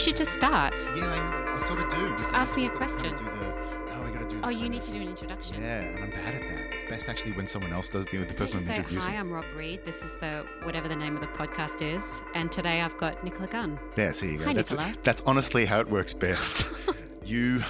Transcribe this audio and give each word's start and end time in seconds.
should 0.00 0.16
just 0.16 0.32
start. 0.32 0.74
Yeah, 0.96 1.04
I, 1.04 1.56
I 1.56 1.58
sort 1.66 1.80
of 1.80 1.90
do. 1.90 2.10
Just 2.16 2.32
ask 2.32 2.56
me 2.56 2.66
a 2.66 2.72
I've 2.72 2.78
gotta 2.78 2.94
kinda 2.96 3.08
question. 3.12 3.16
Do 3.16 3.24
the, 3.24 3.94
no, 3.94 4.02
I 4.02 4.10
gotta 4.10 4.28
do. 4.34 4.40
Oh, 4.42 4.48
you 4.48 4.68
need 4.70 4.80
to 4.82 4.92
do 4.92 5.00
an 5.00 5.08
introduction. 5.08 5.60
Yeah, 5.62 5.80
and 5.80 6.04
I'm 6.04 6.10
bad 6.10 6.34
at 6.36 6.40
that. 6.48 6.72
It's 6.72 6.84
best 6.84 7.08
actually 7.10 7.32
when 7.32 7.46
someone 7.46 7.72
else 7.72 7.90
does 7.90 8.06
the, 8.06 8.16
the 8.18 8.32
person 8.32 8.60
I'm 8.60 8.64
say, 8.64 8.76
introducing. 8.76 9.12
Hi, 9.12 9.18
I'm 9.18 9.30
Rob 9.30 9.44
Reid. 9.54 9.84
This 9.84 10.02
is 10.02 10.14
the 10.14 10.46
whatever 10.62 10.88
the 10.88 10.96
name 10.96 11.16
of 11.16 11.20
the 11.20 11.26
podcast 11.28 11.82
is, 11.82 12.22
and 12.34 12.50
today 12.50 12.80
I've 12.80 12.96
got 12.96 13.22
Nicola 13.22 13.46
Gunn. 13.48 13.78
Yeah, 13.96 14.12
see 14.12 14.32
you 14.32 14.38
go. 14.38 14.44
Hi, 14.46 14.54
that's, 14.54 14.70
Nicola. 14.70 14.94
that's 15.02 15.22
honestly 15.26 15.66
how 15.66 15.80
it 15.80 15.90
works 15.90 16.14
best. 16.14 16.64
you, 17.24 17.62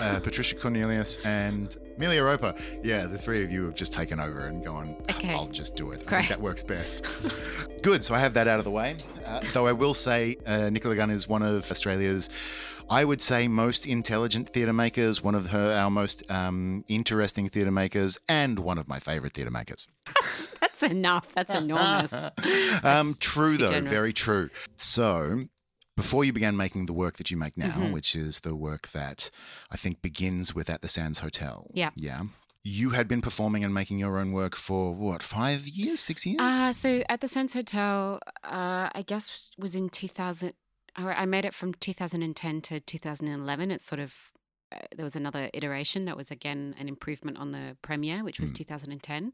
uh, 0.00 0.18
Patricia 0.18 0.56
Cornelius, 0.56 1.18
and 1.24 1.76
Amelia 1.96 2.24
Roper. 2.24 2.54
Yeah, 2.82 3.06
the 3.06 3.18
three 3.18 3.44
of 3.44 3.52
you 3.52 3.64
have 3.66 3.74
just 3.76 3.92
taken 3.92 4.18
over 4.18 4.46
and 4.46 4.64
gone, 4.64 4.96
Okay. 5.10 5.32
I'll 5.32 5.46
just 5.46 5.76
do 5.76 5.92
it. 5.92 6.02
I 6.06 6.08
Great. 6.08 6.18
think 6.18 6.28
that 6.30 6.40
works 6.40 6.64
best. 6.64 7.04
Good, 7.82 8.02
so 8.02 8.16
I 8.16 8.18
have 8.18 8.34
that 8.34 8.48
out 8.48 8.58
of 8.58 8.64
the 8.64 8.70
way. 8.72 8.96
Uh, 9.28 9.40
though 9.52 9.66
I 9.66 9.72
will 9.72 9.94
say, 9.94 10.36
uh, 10.46 10.70
Nicola 10.70 10.96
Gunn 10.96 11.10
is 11.10 11.28
one 11.28 11.42
of 11.42 11.70
Australia's, 11.70 12.30
I 12.88 13.04
would 13.04 13.20
say, 13.20 13.46
most 13.48 13.86
intelligent 13.86 14.48
theatre 14.54 14.72
makers, 14.72 15.22
one 15.22 15.34
of 15.34 15.48
her 15.48 15.72
our 15.72 15.90
most 15.90 16.28
um, 16.30 16.84
interesting 16.88 17.48
theatre 17.50 17.70
makers, 17.70 18.16
and 18.28 18.58
one 18.58 18.78
of 18.78 18.88
my 18.88 18.98
favourite 18.98 19.34
theatre 19.34 19.50
makers. 19.50 19.86
That's, 20.20 20.50
that's 20.60 20.82
enough. 20.82 21.26
That's 21.34 21.52
enormous. 21.52 22.12
um, 22.12 22.30
That's 22.82 23.18
true 23.18 23.56
though, 23.58 23.68
generous. 23.68 23.90
very 23.90 24.12
true. 24.14 24.48
So, 24.76 25.44
before 25.96 26.24
you 26.24 26.32
began 26.32 26.56
making 26.56 26.86
the 26.86 26.92
work 26.94 27.18
that 27.18 27.30
you 27.30 27.36
make 27.36 27.56
now, 27.58 27.72
Mhm. 27.72 27.92
which 27.92 28.16
is 28.16 28.40
the 28.40 28.54
work 28.56 28.88
that 28.92 29.30
I 29.70 29.76
think 29.76 30.00
begins 30.00 30.54
with 30.54 30.70
at 30.70 30.80
the 30.80 30.88
Sands 30.88 31.18
Hotel. 31.18 31.66
Yeah. 31.74 31.90
Yeah. 31.96 32.22
You 32.68 32.90
had 32.90 33.08
been 33.08 33.22
performing 33.22 33.64
and 33.64 33.72
making 33.72 33.98
your 33.98 34.18
own 34.18 34.32
work 34.32 34.54
for 34.56 34.94
what, 34.94 35.22
five 35.22 35.66
years, 35.66 36.00
six 36.00 36.26
years? 36.26 36.40
Uh, 36.40 36.72
so 36.72 37.02
at 37.08 37.20
the 37.22 37.28
Sands 37.28 37.54
Hotel, 37.54 38.20
uh, 38.44 38.88
I 39.00 39.02
guess 39.06 39.50
was 39.58 39.74
in 39.74 39.88
2000. 39.88 40.52
I 40.96 41.02
I 41.22 41.26
made 41.26 41.44
it 41.44 41.54
from 41.54 41.72
2010 41.74 42.60
to 42.62 42.80
2011. 42.80 43.70
It's 43.70 43.86
sort 43.86 44.00
of 44.00 44.14
uh, 44.70 44.78
there 44.96 45.04
was 45.04 45.16
another 45.16 45.48
iteration 45.54 46.04
that 46.04 46.16
was 46.16 46.30
again 46.30 46.74
an 46.78 46.88
improvement 46.88 47.38
on 47.38 47.52
the 47.52 47.76
premiere, 47.80 48.22
which 48.22 48.38
was 48.40 48.52
Mm. 48.52 48.56
2010. 48.56 49.32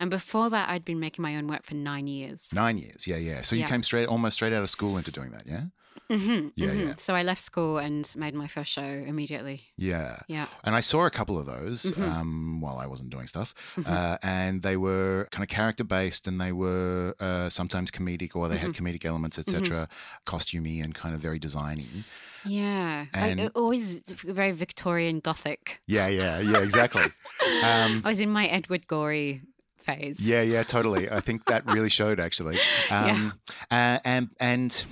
And 0.00 0.08
before 0.10 0.48
that, 0.50 0.68
I'd 0.68 0.84
been 0.84 1.00
making 1.00 1.22
my 1.22 1.34
own 1.36 1.48
work 1.48 1.64
for 1.64 1.74
nine 1.74 2.06
years. 2.06 2.40
Nine 2.52 2.78
years, 2.78 3.00
yeah, 3.10 3.16
yeah. 3.30 3.42
So 3.42 3.56
you 3.56 3.62
Yeah. 3.62 3.68
came 3.70 3.82
straight, 3.82 4.06
almost 4.06 4.34
straight 4.38 4.52
out 4.52 4.62
of 4.62 4.70
school 4.70 4.96
into 4.96 5.10
doing 5.10 5.32
that, 5.32 5.46
yeah, 5.46 5.64
hmm 6.10 6.48
Yeah, 6.56 6.72
yeah. 6.72 6.94
So 6.96 7.14
I 7.14 7.22
left 7.22 7.40
school 7.40 7.78
and 7.78 8.10
made 8.16 8.34
my 8.34 8.46
first 8.46 8.72
show 8.72 8.82
immediately. 8.82 9.62
yeah. 9.76 10.20
Yeah. 10.28 10.46
And 10.64 10.74
I 10.76 10.80
saw 10.80 11.06
a 11.06 11.10
couple 11.10 11.38
of 11.38 11.46
those 11.46 11.82
Mhm. 11.92 12.02
um, 12.02 12.60
while 12.60 12.78
I 12.78 12.86
wasn't 12.86 13.10
doing 13.10 13.26
stuff, 13.26 13.54
Mhm. 13.76 13.86
uh, 13.86 14.18
and 14.22 14.62
they 14.62 14.76
were 14.76 15.26
kind 15.30 15.42
of 15.42 15.48
character 15.48 15.84
based, 15.84 16.26
and 16.28 16.40
they 16.40 16.52
were 16.52 17.14
uh, 17.20 17.48
sometimes 17.48 17.90
comedic, 17.90 18.34
or 18.36 18.48
they 18.48 18.58
had 18.58 18.70
Mm-hmm. 18.72 18.86
comedic 18.86 19.04
elements, 19.04 19.38
etc. 19.38 19.88
Costumey 20.26 20.82
and 20.84 20.94
kind 20.94 21.14
of 21.14 21.20
very 21.20 21.38
designy. 21.40 22.04
Yeah. 22.44 23.06
I, 23.14 23.28
And- 23.28 23.40
it 23.40 23.52
always 23.54 24.02
very 24.38 24.52
Victorian 24.52 25.20
Gothic. 25.20 25.80
Yeah, 25.86 26.06
yeah, 26.08 26.38
yeah, 26.40 26.58
exactly. 26.62 27.02
um, 27.62 28.02
I 28.04 28.08
was 28.08 28.20
in 28.20 28.30
my 28.30 28.46
Edward 28.46 28.86
Gorey 28.86 29.42
phase. 29.78 30.20
yeah, 30.20 30.42
yeah, 30.42 30.62
totally. 30.64 31.10
I 31.10 31.20
think 31.20 31.44
that 31.46 31.64
really 31.66 31.90
showed 31.90 32.20
actually. 32.20 32.58
Um, 32.90 33.32
uh, 33.70 33.98
and 34.04 34.28
and 34.40 34.84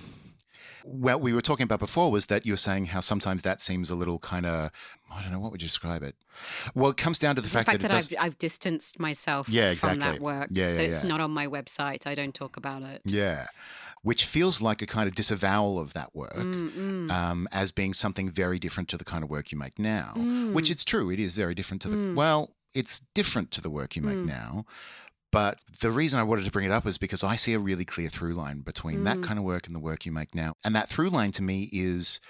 what 0.89 1.21
we 1.21 1.33
were 1.33 1.41
talking 1.43 1.65
about 1.65 1.81
before 1.81 2.11
was 2.13 2.27
that 2.27 2.47
you 2.47 2.53
were 2.53 2.57
saying 2.57 2.87
how 2.87 3.01
sometimes 3.01 3.43
that 3.43 3.61
seems 3.61 3.91
a 3.91 3.95
little 3.97 4.19
kind 4.21 4.47
of 4.47 4.71
I 5.13 5.21
don't 5.23 5.33
know 5.33 5.41
what 5.41 5.51
would 5.53 5.61
you 5.63 5.69
describe 5.69 6.03
it. 6.03 6.15
Well, 6.75 6.91
it 6.91 6.97
comes 6.97 7.19
down 7.19 7.35
to 7.37 7.41
the, 7.41 7.47
the 7.49 7.53
fact, 7.53 7.67
fact, 7.67 7.83
that, 7.83 7.91
that, 7.91 7.95
it 7.97 8.11
does. 8.11 8.13
I've, 8.19 8.27
I've 8.27 8.39
distanced 8.39 8.99
myself 9.01 9.49
Yeah, 9.49 9.71
exactly. 9.71 10.01
from 10.03 10.13
that 10.13 10.21
work. 10.21 10.49
Yeah, 10.51 10.69
yeah, 10.71 10.77
that 10.77 10.85
it's 10.85 11.03
not 11.05 11.21
on 11.21 11.31
my 11.31 11.47
website. 11.47 12.07
I 12.07 12.15
don't 12.15 12.35
talk 12.35 12.57
about 12.57 12.83
it. 12.83 13.03
Yeah, 13.05 13.47
which 14.03 14.25
feels 14.25 14.61
like 14.63 14.81
a 14.83 14.87
kind 14.87 15.09
of 15.09 15.15
disavowal 15.15 15.79
of 15.81 15.93
that 15.95 16.15
work. 16.15 16.35
Mm, 16.37 16.71
mm, 16.71 17.11
Um, 17.11 17.49
as 17.53 17.73
being 17.73 17.93
something 17.95 18.31
very 18.31 18.59
different 18.59 18.89
to 18.91 18.97
the 18.99 19.05
kind 19.05 19.25
of 19.25 19.31
work 19.31 19.51
you 19.51 19.59
make 19.59 19.79
now, 19.79 20.13
which 20.53 20.67
Mm. 20.67 20.71
it's 20.71 20.85
true, 20.85 21.11
it 21.11 21.19
is 21.19 21.37
very 21.37 21.55
different 21.55 21.83
to 21.83 21.89
the, 21.89 21.97
Mm. 21.97 22.15
well, 22.15 22.55
it's 22.75 23.01
different 23.15 23.51
to 23.53 23.61
the 23.61 23.71
work 23.71 23.97
you 23.97 24.03
make 24.03 24.19
now. 24.19 24.67
But 25.37 25.59
the 25.81 25.91
reason 25.91 26.19
I 26.19 26.23
wanted 26.23 26.47
to 26.47 26.51
bring 26.51 26.65
it 26.65 26.73
up 26.73 26.87
is 26.87 26.97
because 26.97 27.23
I 27.23 27.37
see 27.37 27.53
a 27.53 27.59
really 27.59 27.85
clear 27.85 28.09
through 28.09 28.33
line 28.33 28.61
between 28.61 29.05
that 29.05 29.19
Mm. 29.19 29.23
kind 29.23 29.39
of 29.39 29.45
work 29.45 29.67
and 29.67 29.77
the 29.77 29.81
work 29.91 30.07
you 30.07 30.13
make 30.13 30.35
now. 30.35 30.55
And 30.65 30.75
that 30.75 30.89
through 30.89 31.11
line 31.11 31.33
to 31.33 31.43
me 31.43 31.69
is 31.73 32.21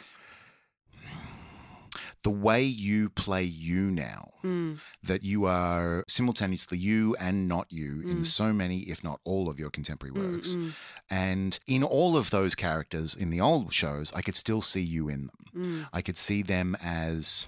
the 2.25 2.31
way 2.31 2.62
you 2.65 3.09
play 3.09 3.44
you 3.44 3.83
now, 3.93 4.28
mm, 4.43 4.78
that 5.05 5.22
you 5.22 5.44
are 5.44 6.05
simultaneously 6.09 6.78
you 6.78 7.15
and 7.21 7.47
not 7.47 7.71
you 7.71 8.00
in 8.00 8.22
Mm. 8.22 8.27
so 8.27 8.53
many, 8.53 8.81
if 8.91 9.05
not 9.05 9.21
all, 9.25 9.49
of 9.49 9.61
your 9.61 9.71
contemporary 9.71 10.12
mm, 10.12 10.33
works. 10.33 10.56
mm, 10.56 10.73
And 11.09 11.59
in 11.69 11.84
all 11.84 12.17
of 12.17 12.31
those 12.31 12.56
characters 12.56 13.15
in 13.15 13.31
the 13.31 13.41
old 13.41 13.73
shows, 13.73 14.12
I 14.15 14.23
could 14.23 14.34
still 14.34 14.62
see 14.62 14.83
you 14.83 15.09
in 15.09 15.28
them. 15.28 15.44
mm. 15.55 15.88
I 15.93 16.03
could 16.03 16.17
see 16.17 16.43
them 16.43 16.77
as 16.83 17.47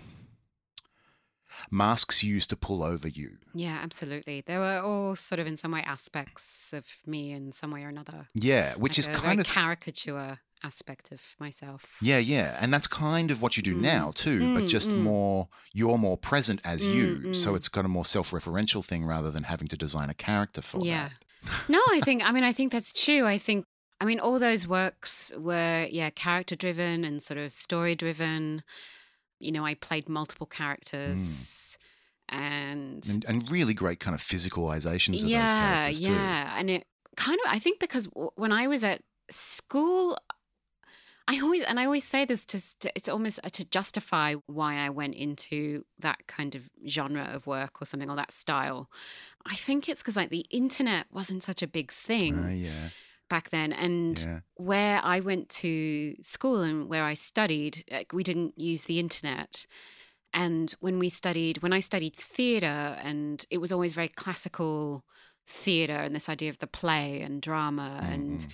masks 1.71 2.23
used 2.23 2.51
to 2.51 2.57
pull 2.57 2.83
over 2.83 3.09
you. 3.09 3.39
Yeah, 3.55 3.79
absolutely. 3.83 4.43
They 4.47 4.59
were 4.59 4.81
all 4.81 5.17
sort 5.17 5.39
of 5.39 5.47
in 5.47 5.57
some 5.57 5.73
way 5.73 5.83
aspects 5.83 6.73
of 6.73 6.85
me 7.07 7.33
in 7.33 7.53
some 7.53 7.71
way 7.71 7.85
or 7.85 7.89
another. 7.89 8.29
Yeah, 8.35 8.75
which 8.77 8.93
Like 8.93 8.99
is 8.99 9.07
a 9.09 9.13
kind 9.13 9.41
of 9.41 9.47
caricature 9.47 10.41
aspect 10.65 11.13
of 11.13 11.23
myself. 11.39 11.99
yeah, 12.03 12.19
yeah, 12.19 12.57
and 12.61 12.73
that's 12.75 12.87
kind 12.89 13.31
of 13.31 13.41
what 13.41 13.57
you 13.57 13.63
do 13.63 13.75
Mm. 13.77 13.81
now 13.81 14.11
too, 14.13 14.55
but 14.55 14.65
Mm, 14.65 14.69
just 14.69 14.91
mm. 14.91 15.03
more 15.03 15.49
you're 15.73 15.99
more 15.99 16.17
present 16.19 16.61
as 16.65 16.85
you, 16.85 17.21
Mm, 17.27 17.37
so 17.37 17.53
mm. 17.53 17.57
it's 17.57 17.69
got 17.69 17.85
a 17.85 17.89
more 17.89 18.05
self-referential 18.05 18.85
thing 18.85 19.05
rather 19.05 19.31
than 19.31 19.45
having 19.45 19.69
to 19.69 19.77
design 19.77 20.11
a 20.11 20.15
character 20.15 20.61
for 20.61 20.85
yeah. 20.85 21.11
that. 21.45 21.69
no, 21.69 21.81
I 21.93 22.01
think, 22.05 22.23
I 22.25 22.33
mean, 22.33 22.43
I 22.45 22.53
think 22.53 22.73
that's 22.73 22.93
true. 22.93 23.25
I 23.25 23.39
think, 23.39 23.67
I 24.01 24.05
mean, 24.05 24.19
all 24.19 24.41
those 24.41 24.67
works 24.67 25.33
were, 25.39 25.87
yeah, 25.91 26.11
character 26.11 26.57
driven 26.57 27.05
and 27.05 27.23
sort 27.23 27.39
of 27.39 27.53
story 27.53 27.95
driven. 27.95 28.63
You 29.41 29.53
know, 29.53 29.65
I 29.65 29.75
played 29.75 30.09
multiple 30.09 30.47
characters 30.47 31.79
and, 32.29 33.07
And, 33.09 33.25
and 33.25 33.51
really 33.51 33.75
great 33.75 34.01
kind 34.01 34.15
of 34.15 34.21
physicalizations 34.21 35.17
of 35.17 35.23
those 35.23 35.31
yeah, 35.31 35.85
characters 35.85 36.01
too. 36.01 36.13
yeah. 36.13 36.55
And 36.59 36.71
it 36.71 36.87
kind 37.17 37.39
of, 37.45 37.53
I 37.53 37.59
think 37.59 37.81
because 37.81 38.07
w- 38.09 38.31
when 38.37 38.53
I 38.53 38.67
was 38.67 38.85
at 38.85 39.03
school, 39.31 40.19
I 41.31 41.41
always, 41.41 41.63
and 41.63 41.79
I 41.79 41.85
always 41.85 42.05
say 42.05 42.25
this 42.25 42.47
to, 42.47 42.79
to 42.81 42.93
it's 42.97 43.09
almost 43.09 43.41
uh, 43.45 43.51
to 43.51 43.65
justify 43.67 44.35
why 44.47 44.77
I 44.77 44.89
went 44.89 45.15
into 45.15 45.85
that 45.99 46.27
kind 46.27 46.55
of 46.55 46.71
genre 46.89 47.29
of 47.33 47.47
work 47.47 47.83
or 47.83 47.85
something 47.85 48.09
or 48.09 48.17
that 48.17 48.33
style. 48.33 48.91
I 49.45 49.55
think 49.55 49.89
it's 49.89 50.01
because 50.01 50.17
like 50.17 50.31
the 50.31 50.47
internet 50.51 51.07
wasn't 51.13 51.43
such 51.43 51.63
a 51.63 51.67
big 51.67 51.93
thing 51.93 52.35
Uh, 52.35 52.49
yeah, 52.49 52.89
back 53.29 53.51
then. 53.51 53.73
And 53.73 54.19
yeah. 54.19 54.41
where 54.57 55.01
I 55.05 55.21
went 55.21 55.49
to 55.51 56.15
school 56.23 56.63
and 56.63 56.89
where 56.89 57.05
I 57.05 57.15
studied, 57.15 57.85
we 58.13 58.23
didn't 58.23 58.59
use 58.59 58.85
the 58.85 58.99
internet. 58.99 59.67
And 60.35 60.75
when 60.81 60.99
we 60.99 61.09
studied, 61.09 61.63
when 61.63 61.73
I 61.73 61.81
studied 61.81 62.15
theatre, 62.15 62.99
and 63.03 63.45
it 63.51 63.59
was 63.59 63.73
always 63.73 63.95
very 63.95 64.09
classical 64.09 65.05
theatre 65.47 65.97
and 65.97 66.15
this 66.15 66.29
idea 66.29 66.51
of 66.51 66.59
the 66.59 66.67
play 66.67 67.23
and 67.23 67.41
drama 67.41 68.01
and 68.03 68.41
Mhm. 68.41 68.53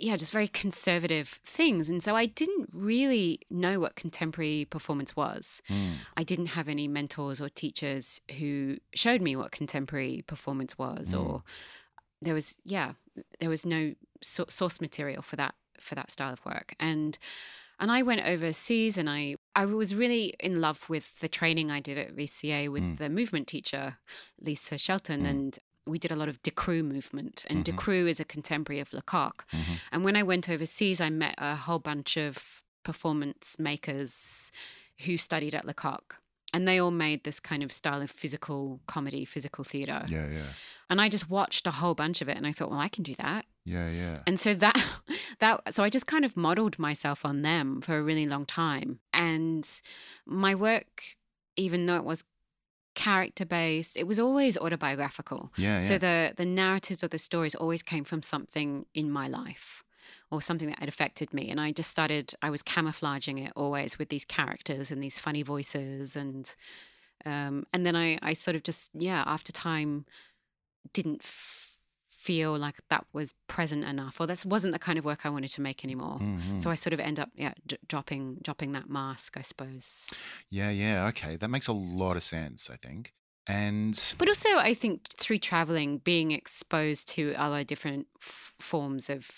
yeah, 0.00 0.16
just 0.16 0.30
very 0.30 0.46
conservative 0.46 1.40
things. 1.44 1.88
And 1.88 2.00
so 2.04 2.14
I 2.14 2.26
didn't 2.26 2.70
really 2.72 3.40
know 3.50 3.80
what 3.80 3.96
contemporary 3.96 4.64
performance 4.64 5.16
was. 5.16 5.60
Mm. 5.68 5.94
I 6.16 6.22
didn't 6.22 6.46
have 6.46 6.68
any 6.68 6.86
mentors 6.86 7.40
or 7.40 7.48
teachers 7.48 8.20
who 8.38 8.78
showed 8.94 9.20
me 9.20 9.34
what 9.34 9.50
contemporary 9.50 10.22
performance 10.28 10.78
was, 10.78 11.12
Mm. 11.12 11.20
or 11.20 11.42
there 12.22 12.34
was, 12.34 12.56
yeah, 12.64 12.92
there 13.40 13.50
was 13.50 13.64
no 13.66 13.94
source 14.22 14.80
material 14.80 15.22
for 15.22 15.36
that 15.36 15.54
for 15.80 15.94
that 15.94 16.10
style 16.10 16.32
of 16.32 16.44
work. 16.44 16.74
And 16.80 17.18
and 17.80 17.92
I 17.92 18.02
went 18.02 18.22
overseas, 18.26 18.98
and 18.98 19.08
I 19.08 19.36
I 19.54 19.64
was 19.66 19.94
really 19.94 20.34
in 20.40 20.60
love 20.60 20.88
with 20.90 21.18
the 21.20 21.28
training 21.28 21.70
I 21.70 21.80
did 21.80 21.96
at 21.98 22.14
VCA 22.16 22.68
with 22.68 22.82
Mm. 22.82 22.98
the 22.98 23.08
movement 23.08 23.46
teacher 23.46 23.98
Lisa 24.40 24.76
Shelton, 24.78 25.22
Mm. 25.22 25.30
and 25.30 25.58
we 25.86 25.98
did 25.98 26.10
a 26.10 26.16
lot 26.16 26.28
of 26.28 26.42
Decroux 26.42 26.82
movement, 26.84 27.46
and 27.48 27.64
Mhm. 27.64 27.76
Decroux 27.76 28.08
is 28.08 28.20
a 28.20 28.24
contemporary 28.24 28.80
of 28.80 28.90
Lecoq. 28.92 29.46
Mhm. 29.52 29.80
And 29.92 30.04
when 30.04 30.16
I 30.16 30.22
went 30.22 30.48
overseas, 30.48 31.00
I 31.00 31.08
met 31.10 31.34
a 31.38 31.56
whole 31.56 31.78
bunch 31.78 32.16
of 32.16 32.62
performance 32.82 33.56
makers 33.58 34.50
who 35.04 35.16
studied 35.16 35.54
at 35.54 35.64
Lecoq. 35.64 36.16
And 36.54 36.66
they 36.66 36.78
all 36.78 36.90
made 36.90 37.24
this 37.24 37.40
kind 37.40 37.62
of 37.62 37.70
style 37.72 38.00
of 38.00 38.10
physical 38.10 38.80
comedy, 38.86 39.24
physical 39.26 39.64
theatre. 39.64 40.04
Yeah, 40.08 40.28
yeah, 40.28 40.52
And 40.88 40.98
I 40.98 41.10
just 41.10 41.28
watched 41.28 41.66
a 41.66 41.70
whole 41.70 41.94
bunch 41.94 42.22
of 42.22 42.28
it 42.28 42.36
and 42.38 42.46
I 42.46 42.52
thought, 42.52 42.70
well, 42.70 42.78
I 42.80 42.88
can 42.88 43.02
do 43.02 43.14
that. 43.16 43.44
yeah, 43.66 43.90
yeah. 43.90 44.18
And 44.26 44.40
so 44.40 44.54
that 44.54 44.82
that 45.40 45.74
so 45.74 45.84
I 45.84 45.90
just 45.90 46.06
kind 46.06 46.24
of 46.24 46.36
modeled 46.36 46.78
myself 46.78 47.24
on 47.26 47.42
them 47.42 47.82
for 47.82 47.98
a 47.98 48.02
really 48.02 48.26
long 48.26 48.46
time. 48.46 49.00
And 49.12 49.68
my 50.24 50.54
work, 50.54 51.02
even 51.56 51.84
though 51.86 51.96
it 51.96 52.04
was 52.04 52.24
character 52.94 53.44
based, 53.44 53.96
it 53.96 54.06
was 54.06 54.18
always 54.18 54.56
autobiographical. 54.56 55.52
Yeah, 55.56 55.80
yeah. 55.80 55.80
So 55.82 55.98
the 55.98 56.32
the 56.36 56.46
narratives 56.46 57.04
or 57.04 57.08
the 57.08 57.18
stories 57.18 57.54
always 57.54 57.82
came 57.82 58.04
from 58.04 58.22
something 58.22 58.86
in 58.94 59.10
my 59.10 59.28
life 59.28 59.84
or 60.30 60.42
something 60.42 60.68
that 60.68 60.78
had 60.80 60.88
affected 60.88 61.32
me. 61.32 61.48
And 61.50 61.60
I 61.60 61.72
just 61.72 61.90
started 61.90 62.34
I 62.42 62.50
was 62.50 62.62
camouflaging 62.62 63.38
it 63.38 63.52
always 63.56 63.98
with 63.98 64.08
these 64.10 64.24
characters 64.24 64.90
and 64.90 65.02
these 65.02 65.18
funny 65.18 65.42
voices 65.42 66.16
and 66.16 66.54
um 67.24 67.66
and 67.72 67.84
then 67.86 67.96
I 67.96 68.18
I 68.22 68.34
sort 68.34 68.56
of 68.56 68.62
just 68.62 68.90
yeah, 68.94 69.24
after 69.26 69.52
time 69.52 70.04
didn't 70.92 71.20
f- 71.22 71.72
feel 72.10 72.56
like 72.58 72.76
that 72.90 73.06
was 73.12 73.34
present 73.46 73.84
enough, 73.84 74.20
or 74.20 74.26
that 74.26 74.44
wasn't 74.44 74.72
the 74.72 74.78
kind 74.78 74.98
of 74.98 75.04
work 75.04 75.20
I 75.24 75.30
wanted 75.30 75.50
to 75.50 75.60
make 75.62 75.84
anymore. 75.84 76.18
Mhm. 76.18 76.60
So 76.60 76.68
I 76.70 76.74
sort 76.74 76.92
of 76.92 77.00
end 77.00 77.18
up, 77.18 77.30
yeah, 77.34 77.54
d- 77.66 77.78
dropping 77.86 78.38
dropping 78.42 78.72
that 78.72 78.88
mask, 78.88 79.36
I 79.36 79.42
suppose. 79.42 80.10
yeah, 80.50 80.70
yeah. 80.70 81.06
Okay, 81.08 81.36
that 81.36 81.48
makes 81.48 81.68
a 81.68 81.72
lot 81.72 82.16
of 82.16 82.22
sense. 82.22 82.70
I 82.70 82.76
think. 82.76 83.14
And 83.46 83.98
But 84.18 84.28
also, 84.28 84.50
I 84.58 84.74
think 84.74 85.08
through 85.08 85.38
traveling, 85.38 85.98
being 85.98 86.32
exposed 86.32 87.08
to 87.14 87.32
other 87.34 87.64
different 87.64 88.06
f- 88.20 88.54
forms 88.60 89.08
of 89.08 89.30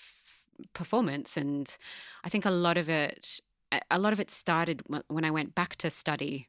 performance, 0.73 1.37
and 1.37 1.77
I 2.25 2.29
think 2.29 2.45
a 2.45 2.51
lot 2.51 2.77
of 2.77 2.89
it, 2.89 3.41
a- 3.91 3.99
lot 3.99 4.13
of 4.13 4.21
it 4.21 4.31
started 4.31 4.83
when 5.09 5.25
I 5.25 5.31
went 5.31 5.55
back 5.55 5.77
to 5.77 5.91
study. 5.91 6.49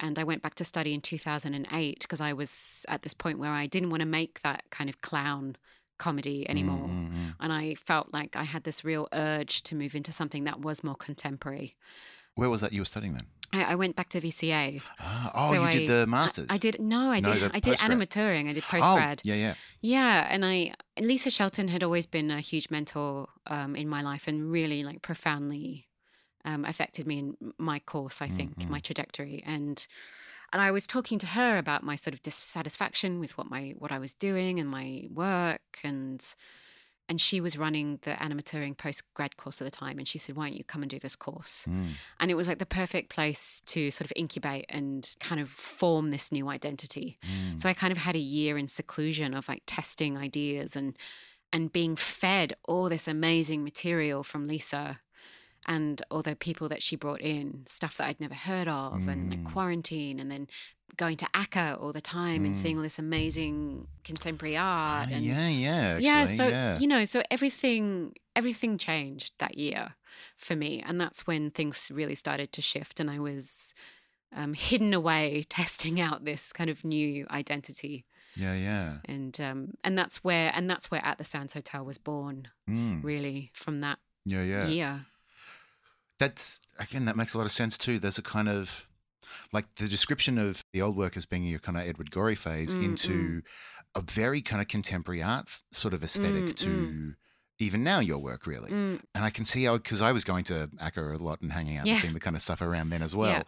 And 0.00 0.16
I 0.16 0.22
went 0.22 0.42
back 0.42 0.54
to 0.56 0.64
study 0.64 0.94
in 0.94 1.00
2008 1.00 2.00
because 2.02 2.20
I 2.20 2.32
was 2.32 2.86
at 2.88 3.02
this 3.02 3.14
point 3.14 3.40
where 3.40 3.50
I 3.50 3.66
didn't 3.66 3.90
want 3.90 4.00
to 4.00 4.06
make 4.06 4.40
that 4.42 4.62
kind 4.70 4.88
of 4.88 5.00
clown 5.00 5.56
comedy 5.98 6.48
anymore. 6.48 6.86
Mm, 6.86 7.08
mm, 7.08 7.12
mm. 7.12 7.34
And 7.40 7.52
I 7.52 7.74
felt 7.74 8.12
like 8.12 8.36
I 8.36 8.44
had 8.44 8.62
this 8.62 8.84
real 8.84 9.08
urge 9.12 9.62
to 9.64 9.74
move 9.74 9.96
into 9.96 10.12
something 10.12 10.44
that 10.44 10.60
was 10.60 10.84
more 10.84 10.94
contemporary. 10.94 11.74
Where 12.36 12.48
was 12.48 12.60
that 12.60 12.72
you 12.72 12.80
were 12.80 12.84
studying 12.84 13.14
then? 13.14 13.26
I, 13.52 13.72
I 13.72 13.74
went 13.74 13.96
back 13.96 14.08
to 14.10 14.20
VCA. 14.20 14.82
Ah, 15.00 15.30
oh, 15.34 15.52
So 15.54 15.64
you 15.64 15.80
did 15.80 15.88
the 15.88 16.06
masters. 16.06 16.46
I, 16.50 16.58
did 16.58 16.80
no, 16.80 17.10
I 17.10 17.20
No, 17.20 17.32
did 17.32 17.50
I 17.54 17.60
did 17.60 17.78
postgrad. 17.78 17.90
animateuring. 17.90 18.48
I 18.48 18.52
did 18.52 18.62
post 18.64 18.86
grad. 18.94 19.22
Oh, 19.24 19.28
yeah, 19.28 19.34
yeah. 19.34 19.54
Yeah, 19.80 20.26
and 20.30 20.44
I 20.44 20.74
Lisa 21.00 21.30
Shelton 21.30 21.68
had 21.68 21.82
always 21.82 22.06
been 22.06 22.30
a 22.30 22.40
huge 22.40 22.68
mentor 22.70 23.28
um, 23.46 23.76
in 23.76 23.88
my 23.88 24.02
life 24.02 24.26
and 24.28 24.50
really 24.50 24.82
like 24.82 25.02
profoundly 25.02 25.86
um, 26.44 26.64
affected 26.64 27.06
me 27.06 27.18
in 27.18 27.36
my 27.58 27.78
course. 27.78 28.20
I 28.20 28.28
think 28.28 28.58
Mhm. 28.58 28.70
my 28.70 28.80
trajectory 28.80 29.42
and 29.46 29.86
and 30.52 30.60
I 30.62 30.70
was 30.70 30.86
talking 30.86 31.18
to 31.20 31.26
her 31.26 31.58
about 31.58 31.82
my 31.84 31.94
sort 31.96 32.14
of 32.14 32.22
dissatisfaction 32.22 33.20
with 33.20 33.36
what 33.38 33.48
my 33.48 33.74
what 33.78 33.92
I 33.92 33.98
was 33.98 34.14
doing 34.14 34.58
and 34.60 34.68
my 34.68 35.04
work 35.10 35.80
and 35.84 36.20
and 37.08 37.20
she 37.20 37.40
was 37.40 37.56
running 37.56 37.98
the 38.02 38.12
animateuring 38.12 38.76
post 38.76 39.02
grad 39.14 39.36
course 39.36 39.60
at 39.60 39.64
the 39.64 39.70
time 39.70 39.98
and 39.98 40.06
she 40.06 40.18
said 40.18 40.36
why 40.36 40.44
don't 40.48 40.56
you 40.58 40.64
come 40.64 40.82
and 40.82 40.90
do 40.90 40.98
this 40.98 41.16
course 41.16 41.64
Mm. 41.68 41.92
and 42.20 42.30
it 42.30 42.34
was 42.34 42.48
like 42.48 42.58
the 42.58 42.66
perfect 42.66 43.08
place 43.10 43.62
to 43.66 43.90
sort 43.90 44.06
of 44.08 44.12
incubate 44.16 44.66
and 44.68 45.14
kind 45.20 45.40
of 45.40 45.48
form 45.50 46.10
this 46.10 46.30
new 46.32 46.48
identity 46.48 47.16
Mm. 47.22 47.58
so 47.60 47.68
I 47.68 47.74
kind 47.74 47.92
of 47.92 47.98
had 47.98 48.14
a 48.16 48.20
year 48.36 48.58
in 48.58 48.68
seclusion 48.68 49.34
of 49.34 49.48
like 49.48 49.62
testing 49.66 50.16
ideas 50.18 50.76
and 50.76 50.96
and 51.52 51.72
being 51.72 51.96
fed 51.96 52.52
all 52.64 52.88
this 52.88 53.08
amazing 53.08 53.64
material 53.64 54.22
from 54.22 54.46
Lisa 54.46 54.98
and 55.66 56.00
all 56.10 56.22
the 56.22 56.36
people 56.36 56.68
that 56.68 56.82
she 56.82 56.94
brought 56.96 57.20
in, 57.20 57.64
stuff 57.66 57.96
that 57.96 58.06
I'd 58.08 58.20
never 58.20 58.34
heard 58.34 58.68
of, 58.68 59.06
and 59.08 59.30
like 59.30 59.40
Mm. 59.40 59.52
quarantine, 59.52 60.18
and 60.20 60.30
then 60.30 60.46
going 60.96 61.16
to 61.18 61.26
ACCA 61.34 61.80
all 61.80 61.92
the 61.92 62.00
time 62.00 62.44
and 62.44 62.56
seeing 62.58 62.76
all 62.76 62.82
this 62.82 62.98
amazing 62.98 63.86
contemporary 64.04 64.56
art. 64.56 65.10
and 65.10 65.24
yeah, 65.24 65.48
yeah. 65.48 65.70
Actually, 65.94 66.04
yeah, 66.06 66.24
so 66.24 66.48
yeah. 66.48 66.78
you 66.78 66.86
know, 66.88 67.04
so 67.04 67.22
everything 67.30 68.14
everything 68.34 68.78
changed 68.78 69.32
that 69.38 69.56
year 69.58 69.94
for 70.36 70.56
me, 70.56 70.82
and 70.84 71.00
that's 71.00 71.26
when 71.26 71.50
things 71.50 71.90
really 71.94 72.14
started 72.14 72.52
to 72.52 72.62
shift, 72.62 72.98
and 73.00 73.10
I 73.10 73.18
was 73.20 73.74
um, 74.34 74.54
hidden 74.54 74.92
away 74.94 75.44
testing 75.48 76.00
out 76.00 76.24
this 76.24 76.52
kind 76.52 76.68
of 76.70 76.84
new 76.84 77.26
identity, 77.30 78.04
yeah, 78.34 78.54
yeah. 78.54 78.96
and 79.04 79.40
um, 79.40 79.74
and 79.84 79.96
that's 79.96 80.24
where 80.24 80.50
and 80.54 80.68
that's 80.68 80.90
where 80.90 81.04
At 81.04 81.18
the 81.18 81.24
Sands 81.24 81.54
Hotel 81.54 81.84
was 81.84 81.98
born, 81.98 82.48
Mm. 82.68 83.04
really, 83.04 83.50
from 83.54 83.80
that 83.82 83.98
Yeah, 84.24 84.42
yeah. 84.42 84.66
year. 84.66 85.00
That's 86.18 86.58
again, 86.80 87.04
that 87.04 87.16
makes 87.16 87.34
a 87.34 87.38
lot 87.38 87.46
of 87.46 87.52
sense 87.52 87.78
too. 87.78 87.98
There's 87.98 88.18
a 88.18 88.22
kind 88.22 88.48
of 88.48 88.86
like 89.52 89.66
the 89.76 89.88
description 89.88 90.38
of 90.38 90.64
the 90.72 90.82
old 90.82 90.96
work 90.96 91.16
as 91.16 91.26
being 91.26 91.44
your 91.44 91.58
kind 91.60 91.78
of 91.78 91.86
Edward 91.86 92.10
Gorey 92.10 92.34
phase 92.36 92.74
Mm, 92.74 92.84
into 92.84 93.42
a 93.94 94.00
very 94.00 94.40
kind 94.42 94.60
of 94.62 94.68
contemporary 94.68 95.22
art 95.22 95.58
sort 95.72 95.94
of 95.94 96.02
aesthetic 96.04 96.44
Mm, 96.44 96.56
to 96.56 97.14
even 97.60 97.82
now 97.82 97.98
your 97.98 98.18
work 98.18 98.46
really. 98.46 98.70
Mm, 98.70 99.00
And 99.14 99.24
I 99.24 99.30
can 99.30 99.44
see 99.44 99.64
how 99.64 99.76
because 99.78 100.00
I 100.02 100.12
was 100.12 100.24
going 100.24 100.44
to 100.44 100.68
ACCA 100.80 101.18
a 101.18 101.22
lot 101.22 101.40
and 101.40 101.52
hanging 101.52 101.76
out 101.78 101.86
and 101.88 101.96
seeing 101.98 102.14
the 102.14 102.20
kind 102.20 102.36
of 102.36 102.42
stuff 102.42 102.60
around 102.62 102.90
then 102.90 103.02
as 103.02 103.14
well. 103.16 103.30
Yeah. 103.30 103.42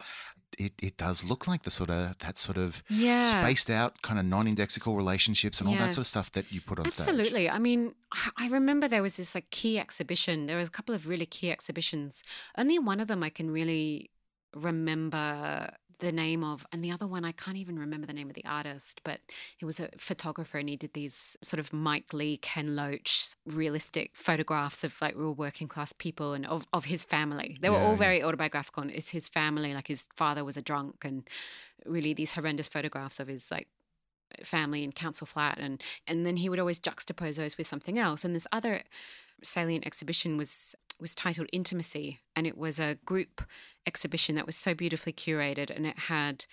It 0.57 0.73
it 0.81 0.97
does 0.97 1.23
look 1.23 1.47
like 1.47 1.63
the 1.63 1.71
sort 1.71 1.89
of 1.89 2.17
that 2.19 2.37
sort 2.37 2.57
of 2.57 2.83
yeah. 2.89 3.21
spaced 3.21 3.69
out 3.69 4.01
kind 4.01 4.19
of 4.19 4.25
non-indexical 4.25 4.97
relationships 4.97 5.61
and 5.61 5.69
all 5.69 5.75
Yeah. 5.75 5.85
that 5.85 5.93
sort 5.93 6.03
of 6.03 6.07
stuff 6.07 6.29
that 6.33 6.51
you 6.51 6.59
put 6.59 6.77
on 6.77 6.89
stage. 6.89 7.07
Absolutely. 7.07 7.49
I 7.49 7.57
mean, 7.57 7.95
I 8.37 8.49
remember 8.49 8.89
there 8.89 9.01
was 9.01 9.15
this 9.15 9.33
like 9.33 9.49
key 9.49 9.79
exhibition. 9.79 10.47
There 10.47 10.57
was 10.57 10.67
a 10.67 10.71
couple 10.71 10.93
of 10.93 11.07
really 11.07 11.25
key 11.25 11.49
exhibitions. 11.51 12.21
Only 12.57 12.79
one 12.79 12.99
of 12.99 13.07
them 13.07 13.23
I 13.23 13.29
can 13.29 13.49
really 13.49 14.09
remember 14.55 15.71
the 15.99 16.11
name 16.11 16.43
of, 16.43 16.65
and 16.71 16.83
the 16.83 16.91
other 16.91 17.07
one 17.07 17.23
I 17.23 17.31
can't 17.31 17.57
even 17.57 17.77
remember 17.77 18.07
the 18.07 18.13
name 18.13 18.27
of 18.27 18.33
the 18.33 18.45
artist. 18.45 19.01
But 19.03 19.21
he 19.57 19.65
was 19.65 19.79
a 19.79 19.89
photographer, 19.97 20.57
and 20.57 20.67
he 20.67 20.75
did 20.75 20.93
these 20.93 21.37
sort 21.43 21.59
of 21.59 21.71
Mike 21.71 22.11
Leigh, 22.11 22.37
Ken 22.37 22.75
Loach 22.75 23.35
realistic 23.45 24.15
photographs 24.15 24.83
of 24.83 24.99
like 25.01 25.15
real 25.15 25.33
working 25.33 25.67
class 25.67 25.93
people 25.93 26.33
and 26.33 26.45
of, 26.47 26.65
of 26.73 26.85
his 26.85 27.03
family. 27.03 27.57
They 27.61 27.69
were 27.69 27.77
Yeah, 27.77 27.83
all 27.83 27.91
yeah. 27.91 27.97
very 27.97 28.23
autobiographical. 28.23 28.83
And 28.83 28.91
it's 28.91 29.09
his 29.09 29.29
family, 29.29 29.73
like 29.73 29.87
his 29.87 30.07
father 30.15 30.43
was 30.43 30.57
a 30.57 30.61
drunk, 30.61 31.05
and 31.05 31.27
really 31.85 32.13
these 32.13 32.33
horrendous 32.33 32.67
photographs 32.67 33.19
of 33.19 33.27
his 33.27 33.51
like 33.51 33.67
family 34.43 34.83
in 34.83 34.93
council 34.93 35.27
flat 35.27 35.57
and 35.59 35.83
and 36.07 36.25
then 36.25 36.37
he 36.37 36.47
would 36.47 36.59
always 36.59 36.79
juxtapose 36.79 37.35
those 37.35 37.57
with 37.57 37.67
something 37.67 37.99
else 37.99 38.23
and 38.23 38.33
this 38.33 38.47
other 38.53 38.81
salient 39.43 39.85
exhibition 39.85 40.37
was 40.37 40.75
was 40.99 41.15
titled 41.15 41.49
intimacy 41.51 42.19
and 42.35 42.45
it 42.45 42.55
was 42.57 42.79
a 42.79 42.95
group 43.05 43.41
exhibition 43.87 44.35
that 44.35 44.45
was 44.45 44.55
so 44.55 44.73
beautifully 44.75 45.11
curated 45.13 45.69
and 45.75 45.87
it 45.87 45.97
had 45.97 46.45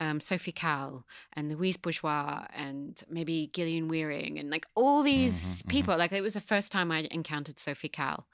um, 0.00 0.18
Sophie 0.20 0.52
Calle 0.52 1.04
and 1.34 1.50
Louise 1.50 1.76
Bourgeois 1.76 2.46
and 2.54 3.02
maybe 3.10 3.50
Gillian 3.52 3.86
Wearing 3.88 4.38
and 4.38 4.48
like 4.48 4.64
all 4.74 5.02
these 5.02 5.62
Mhm, 5.62 5.66
mhm. 5.66 5.68
people. 5.68 5.96
Like 5.98 6.12
it 6.12 6.22
was 6.22 6.32
the 6.32 6.40
first 6.40 6.72
time 6.72 6.90
I 6.90 7.06
encountered 7.10 7.58
Sophie 7.58 7.90
Calle. 7.90 8.26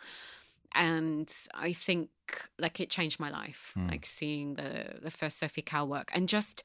And 0.75 1.29
I 1.55 1.73
think 1.73 2.11
like 2.61 2.79
it 2.79 2.89
changed 2.91 3.19
my 3.19 3.31
life, 3.31 3.73
Hmm. 3.75 3.89
like 3.89 4.07
seeing 4.07 4.55
the 4.55 5.01
the 5.03 5.11
first 5.11 5.39
Sophie 5.39 5.63
Calle 5.63 5.89
work 5.89 6.11
and 6.15 6.29
just 6.29 6.63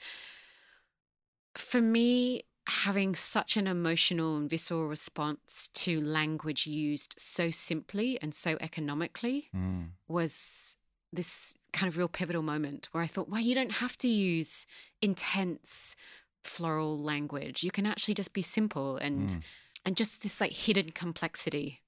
for 1.57 1.81
me 1.81 2.43
having 2.67 3.15
such 3.15 3.57
an 3.57 3.67
emotional 3.67 4.37
and 4.37 4.49
visceral 4.49 4.87
response 4.87 5.69
to 5.73 5.99
language 6.01 6.67
used 6.67 7.15
so 7.17 7.49
simply 7.51 8.19
and 8.21 8.33
so 8.35 8.57
economically 8.61 9.47
Mm. 9.53 9.91
was 10.07 10.77
this 11.13 11.55
kind 11.73 11.89
of 11.89 11.97
real 11.97 12.07
pivotal 12.07 12.41
moment 12.41 12.87
where 12.91 13.03
I 13.03 13.07
thought, 13.07 13.27
wow, 13.29 13.39
you 13.39 13.55
don't 13.55 13.71
have 13.73 13.97
to 13.99 14.07
use 14.07 14.65
intense 15.01 15.95
floral 16.43 16.97
language. 16.97 17.63
You 17.63 17.71
can 17.71 17.85
actually 17.85 18.13
just 18.13 18.33
be 18.33 18.41
simple 18.41 18.97
and 18.97 19.29
Mm. 19.29 19.43
and 19.83 19.97
just 19.97 20.21
this 20.21 20.39
like 20.39 20.51
hidden 20.51 20.91
complexity 20.91 21.81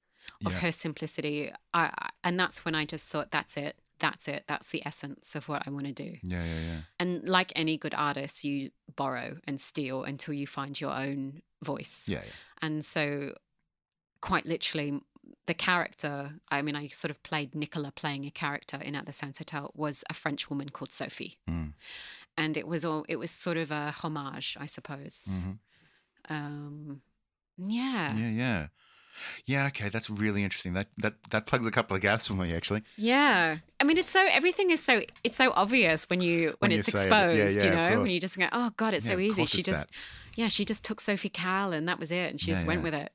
of 0.45 0.53
Yeah. 0.53 0.59
her 0.61 0.71
simplicity. 0.71 1.51
I- 1.73 2.09
and 2.23 2.39
that's 2.39 2.65
when 2.65 2.73
I 2.75 2.85
just 2.85 3.05
thought, 3.07 3.29
that's 3.31 3.55
it. 3.55 3.77
That's 4.03 4.27
it. 4.27 4.43
That's 4.49 4.67
the 4.67 4.85
essence 4.85 5.33
of 5.33 5.47
what 5.47 5.63
I 5.65 5.69
want 5.69 5.85
to 5.85 5.93
do. 5.93 6.17
Yeah, 6.23 6.43
yeah, 6.43 6.59
yeah. 6.67 6.81
And 6.99 7.23
like 7.23 7.53
any 7.55 7.77
good 7.77 7.93
artist, 7.93 8.43
you 8.43 8.71
borrow 8.97 9.37
and 9.47 9.61
steal 9.61 10.03
until 10.03 10.33
you 10.33 10.45
find 10.45 10.79
your 10.79 10.91
own 10.91 11.41
voice. 11.63 12.09
Yeah, 12.09 12.19
yeah. 12.25 12.31
And 12.61 12.83
so, 12.83 13.33
quite 14.19 14.45
literally, 14.45 14.99
the 15.45 15.53
character 15.53 16.33
I 16.51 16.61
mean, 16.61 16.75
I 16.75 16.89
sort 16.89 17.11
of 17.11 17.23
played 17.23 17.55
Nicola 17.55 17.93
playing 17.95 18.25
a 18.25 18.29
character 18.31 18.75
in 18.75 18.93
At 18.93 19.05
the 19.05 19.13
Sands 19.13 19.37
Hotel 19.37 19.71
was 19.73 20.03
a 20.09 20.13
French 20.13 20.49
woman 20.49 20.67
called 20.67 20.91
Sophie. 20.91 21.37
Mm. 21.49 21.73
And 22.37 22.57
it 22.57 22.67
was 22.67 22.83
all, 22.83 23.05
it 23.07 23.15
was 23.15 23.31
sort 23.31 23.55
of 23.55 23.71
a 23.71 23.91
homage, 23.91 24.57
I 24.59 24.65
suppose. 24.65 25.23
Mhm. 25.29 25.59
Um, 26.29 27.01
yeah. 27.57 28.13
Yeah, 28.13 28.29
yeah. 28.29 28.67
Yeah, 29.45 29.67
okay, 29.67 29.89
that's 29.89 30.09
really 30.09 30.43
interesting. 30.43 30.73
That 30.73 30.87
that 30.97 31.13
that 31.31 31.45
plugs 31.45 31.65
a 31.65 31.71
couple 31.71 31.95
of 31.95 32.01
gaps 32.01 32.27
for 32.27 32.33
me 32.33 32.53
actually. 32.53 32.83
Yeah. 32.97 33.57
I 33.79 33.83
mean, 33.85 33.97
it's 33.97 34.11
so, 34.11 34.25
everything 34.31 34.69
is 34.71 34.81
so, 34.81 35.01
it's 35.25 35.35
so 35.35 35.51
obvious 35.55 36.05
when 36.09 36.21
you, 36.21 36.47
when, 36.59 36.69
When 36.69 36.71
you 36.71 36.79
it's 36.79 36.87
it. 36.87 36.95
exposed, 36.95 37.37
Yeah, 37.37 37.49
yeah, 37.49 37.63
you 37.65 37.75
know, 37.95 38.01
when 38.01 38.09
you 38.11 38.19
just 38.21 38.37
go, 38.37 38.47
oh 38.53 38.71
God, 38.77 38.93
it's 38.93 39.05
Yeah, 39.05 39.13
so 39.13 39.19
easy. 39.19 39.45
She 39.45 39.61
just, 39.61 39.81
that. 39.81 39.89
yeah, 40.37 40.47
she 40.47 40.63
just 40.63 40.83
took 40.85 41.01
Sophie 41.01 41.27
Calle 41.27 41.73
and 41.73 41.85
that 41.89 41.99
was 41.99 42.09
it. 42.11 42.29
And 42.31 42.39
she 42.39 42.51
just 42.51 42.65
went 42.65 42.81
with 42.81 42.93
it. 42.93 43.11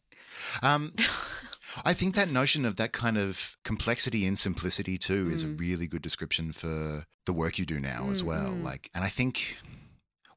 Um, 0.62 0.92
I 1.84 1.94
think 1.94 2.14
that 2.16 2.30
notion 2.30 2.64
of 2.66 2.76
that 2.76 2.92
kind 2.92 3.16
of 3.16 3.56
complexity 3.64 4.26
and 4.26 4.38
simplicity 4.38 4.98
too 4.98 5.30
is 5.32 5.42
a 5.42 5.46
Mm. 5.46 5.60
really 5.60 5.86
good 5.86 6.02
description 6.02 6.52
for 6.52 7.06
the 7.24 7.32
work 7.32 7.58
you 7.58 7.64
do 7.64 7.80
now 7.80 8.10
as 8.10 8.22
Mm, 8.22 8.26
well. 8.26 8.52
mm. 8.52 8.62
Like, 8.62 8.90
and 8.94 9.04
I 9.04 9.08
think 9.08 9.56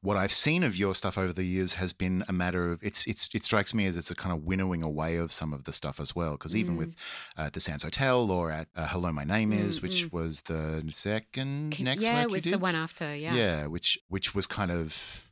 what 0.02 0.16
I've 0.16 0.32
seen 0.32 0.64
of 0.64 0.76
your 0.76 0.94
stuff 0.96 1.16
over 1.16 1.32
the 1.32 1.44
years 1.44 1.74
has 1.74 1.92
been 1.92 2.24
a 2.28 2.32
matter 2.32 2.70
of 2.72 2.82
it's 2.82 3.06
it's 3.06 3.28
it 3.32 3.44
strikes 3.44 3.72
me 3.72 3.86
as 3.86 3.96
it's 3.96 4.10
a 4.10 4.14
kind 4.16 4.36
of 4.36 4.42
winnowing 4.42 4.82
away 4.82 5.16
of 5.16 5.30
some 5.30 5.52
of 5.52 5.62
the 5.64 5.72
stuff 5.72 6.00
as 6.00 6.14
well. 6.14 6.32
Because 6.32 6.56
even 6.56 6.76
with 6.76 6.92
uh, 7.36 7.50
the 7.52 7.60
Sands 7.60 7.84
Hotel 7.84 8.30
or 8.30 8.50
at 8.50 8.66
uh, 8.74 8.88
Hello, 8.88 9.12
My 9.12 9.24
Name 9.24 9.52
Is, 9.52 9.78
Mm, 9.78 9.82
which 9.82 10.06
mm. 10.06 10.12
was 10.12 10.40
the 10.42 10.84
second 10.90 11.72
Can- 11.72 11.84
next 11.84 12.02
yeah, 12.04 12.14
work 12.16 12.24
it 12.24 12.30
was 12.32 12.44
you 12.46 12.50
the 12.52 12.58
one 12.58 12.74
after. 12.74 13.14
Yeah. 13.14 13.34
yeah, 13.34 13.66
which 13.66 13.96
which 14.08 14.34
was 14.34 14.46
kind 14.48 14.70
of 14.72 15.28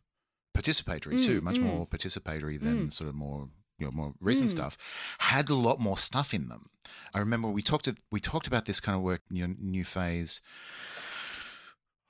participatory 0.57 1.25
too, 1.25 1.41
Mm, 1.41 1.45
much 1.45 1.57
mm. 1.57 1.63
more 1.63 1.87
participatory 1.87 2.61
than 2.61 2.91
sort 2.91 3.09
of 3.09 3.15
more 3.15 3.47
you 3.79 3.87
know 3.87 3.93
more 3.93 4.15
recent 4.21 4.51
Mm. 4.51 4.55
stuff. 4.55 4.77
Had 5.19 5.49
a 5.49 5.55
lot 5.55 5.81
more 5.81 5.97
stuff 5.97 6.33
in 6.35 6.49
them. 6.49 6.67
I 7.15 7.19
remember 7.19 7.49
we 7.49 7.63
talked 7.63 7.89
we 8.11 8.21
talked 8.21 8.47
about 8.47 8.67
this 8.67 8.79
kind 8.81 8.95
of 8.97 9.03
work, 9.03 9.23
your 9.31 9.49
new 9.59 9.85
phase. 9.85 10.41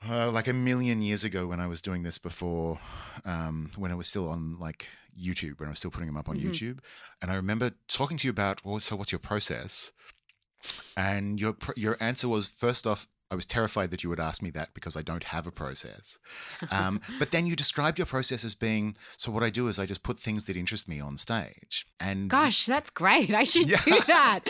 Uh, 0.09 0.31
like 0.31 0.49
a 0.49 0.53
million 0.53 1.03
years 1.03 1.25
ago 1.25 1.47
when 1.47 1.61
I 1.61 1.67
was 1.67 1.83
doing 1.83 2.03
this 2.03 2.17
before, 2.17 2.81
um, 3.27 3.71
when 3.77 3.93
I 3.93 3.95
was 3.95 4.09
still 4.09 4.31
on 4.31 4.59
like 4.59 4.87
YouTube 5.19 5.59
when 5.61 5.67
I 5.69 5.71
was 5.73 5.79
still 5.79 5.91
putting 5.91 6.07
them 6.07 6.17
up 6.17 6.29
on 6.29 6.39
Mhm. 6.39 6.45
YouTube, 6.51 6.79
and 7.21 7.31
I 7.31 7.35
remember 7.35 7.73
talking 7.87 8.17
to 8.17 8.27
you 8.27 8.31
about 8.31 8.65
well, 8.65 8.81
so 8.81 8.97
what's 8.97 9.13
your 9.13 9.19
process? 9.19 9.93
And 10.97 11.39
your 11.39 11.57
your 11.77 11.97
answer 12.01 12.29
was 12.29 12.49
first 12.49 12.87
off, 12.87 13.07
I 13.31 13.37
was 13.37 13.47
terrified 13.47 13.91
that 13.93 14.03
you 14.03 14.11
would 14.11 14.19
ask 14.19 14.43
me 14.43 14.51
that 14.51 14.75
because 14.75 14.97
I 14.97 15.03
don't 15.03 15.23
have 15.25 15.47
a 15.47 15.53
process. 15.53 16.19
Um, 16.71 17.01
but 17.21 17.31
then 17.31 17.47
you 17.47 17.55
described 17.55 17.97
your 17.99 18.07
process 18.07 18.45
as 18.45 18.55
being 18.55 18.97
so. 19.17 19.31
What 19.31 19.43
I 19.45 19.51
do 19.51 19.69
is 19.69 19.79
I 19.79 19.87
just 19.87 20.03
put 20.03 20.19
things 20.19 20.47
that 20.47 20.57
interest 20.57 20.89
me 20.89 20.99
on 21.01 21.17
stage, 21.17 21.87
and 22.01 22.29
Gosh, 22.29 22.67
that's 22.67 22.91
great. 22.91 23.33
I 23.33 23.45
should 23.45 23.71
Yeah. 23.71 23.81
do 23.85 24.01
that. 24.07 24.41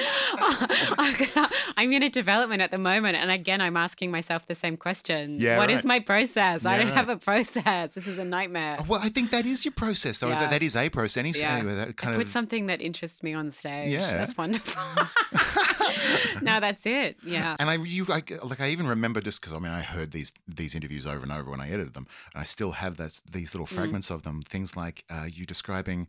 I'm 1.77 1.93
in 1.93 2.03
a 2.03 2.09
development 2.09 2.63
at 2.63 2.71
the 2.71 2.79
moment. 2.79 3.17
And 3.17 3.31
again, 3.31 3.61
I'm 3.61 3.77
asking 3.77 4.11
myself 4.11 4.47
the 4.47 4.55
same 4.55 4.77
question. 4.77 5.37
Yeah, 5.39 5.59
What 5.59 5.71
is 5.71 5.79
right. 5.79 5.85
my 5.85 6.01
process? 6.01 6.65
I 6.65 6.79
don't 6.79 6.87
right. 6.89 6.97
have 6.97 7.09
a 7.09 7.17
process. 7.17 7.95
This 7.95 8.07
is 8.07 8.19
a 8.19 8.25
nightmare. 8.25 8.77
Oh, 8.81 8.87
well, 8.89 9.01
I 9.03 9.11
think 9.11 9.31
that 9.31 9.45
is 9.47 9.65
your 9.65 9.73
process, 9.73 10.19
though. 10.19 10.29
Yeah. 10.29 10.47
That 10.49 10.63
is 10.63 10.75
a 10.77 10.89
process. 10.89 11.19
Any 11.19 11.31
Yeah. 11.33 11.57
anyway, 11.57 11.75
that 11.75 11.89
I 11.89 11.93
put 11.93 12.23
of 12.23 12.29
something 12.31 12.67
that 12.67 12.81
interests 12.81 13.23
me 13.23 13.35
on 13.35 13.51
stage. 13.51 13.91
Yeah. 13.93 14.15
That's 14.15 14.37
wonderful. 14.37 14.83
no, 16.43 16.61
that's 16.61 16.87
it. 16.87 17.17
Yeah. 17.25 17.57
And 17.59 17.69
I, 17.71 17.75
you, 17.75 18.07
I, 18.09 18.23
like, 18.43 18.61
I 18.61 18.69
even 18.71 18.87
remember 18.87 19.21
just 19.21 19.41
because 19.41 19.55
I 19.55 19.59
mean, 19.59 19.73
I 19.73 19.83
heard 19.83 20.13
these 20.13 20.33
these 20.49 20.75
interviews 20.75 21.07
over 21.07 21.23
and 21.23 21.33
over 21.33 21.51
when 21.51 21.61
I 21.61 21.69
edited 21.71 21.95
them, 21.95 22.07
and 22.35 22.41
I 22.41 22.45
still 22.45 22.73
have 22.73 22.97
that 22.99 23.21
these 23.31 23.55
little 23.55 23.67
Mm. 23.67 23.71
fragments 23.75 24.11
of 24.11 24.23
them. 24.23 24.43
Things 24.43 24.77
like 24.77 25.05
uh, 25.11 25.27
you 25.31 25.47
describing, 25.47 26.09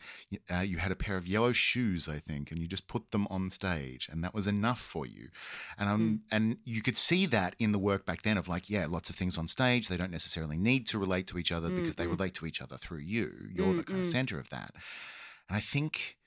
uh, 0.50 0.60
you 0.60 0.78
had 0.78 0.92
a 0.92 0.96
pair 0.96 1.18
of 1.18 1.28
yellow 1.28 1.52
shoes, 1.52 2.08
I 2.08 2.20
think, 2.20 2.52
and 2.52 2.60
you 2.62 2.68
just 2.68 2.88
put 2.88 3.12
them 3.12 3.28
on 3.30 3.50
stage, 3.50 4.08
and 4.12 4.24
that 4.24 4.34
was 4.34 4.48
enough 4.48 4.80
for 4.80 5.06
you. 5.06 5.30
And 5.78 5.90
um, 5.90 6.02
Mm. 6.02 6.36
and 6.36 6.58
you 6.64 6.82
could 6.82 6.98
see 6.98 7.26
that 7.28 7.56
in 7.60 7.72
the 7.72 7.80
work 7.80 8.06
back 8.06 8.22
then 8.24 8.38
of 8.38 8.48
like, 8.48 8.70
yeah, 8.70 8.86
lots 8.88 9.10
of 9.10 9.16
things 9.16 9.38
on 9.38 9.48
stage. 9.48 9.88
They 9.88 9.98
don't 9.98 10.12
necessarily 10.12 10.58
need 10.58 10.88
to 10.88 11.00
relate 11.00 11.28
to 11.28 11.38
each 11.38 11.52
other 11.52 11.70
because 11.70 11.96
they 11.96 12.08
relate 12.08 12.34
to 12.36 12.46
each 12.46 12.62
other 12.62 12.78
through 12.78 13.00
you. 13.00 13.32
You're 13.54 13.74
the 13.74 13.84
kind 13.84 14.00
of 14.02 14.08
center 14.08 14.40
of 14.40 14.50
that. 14.50 14.74
And 15.48 15.58
I 15.58 15.60
think 15.60 16.18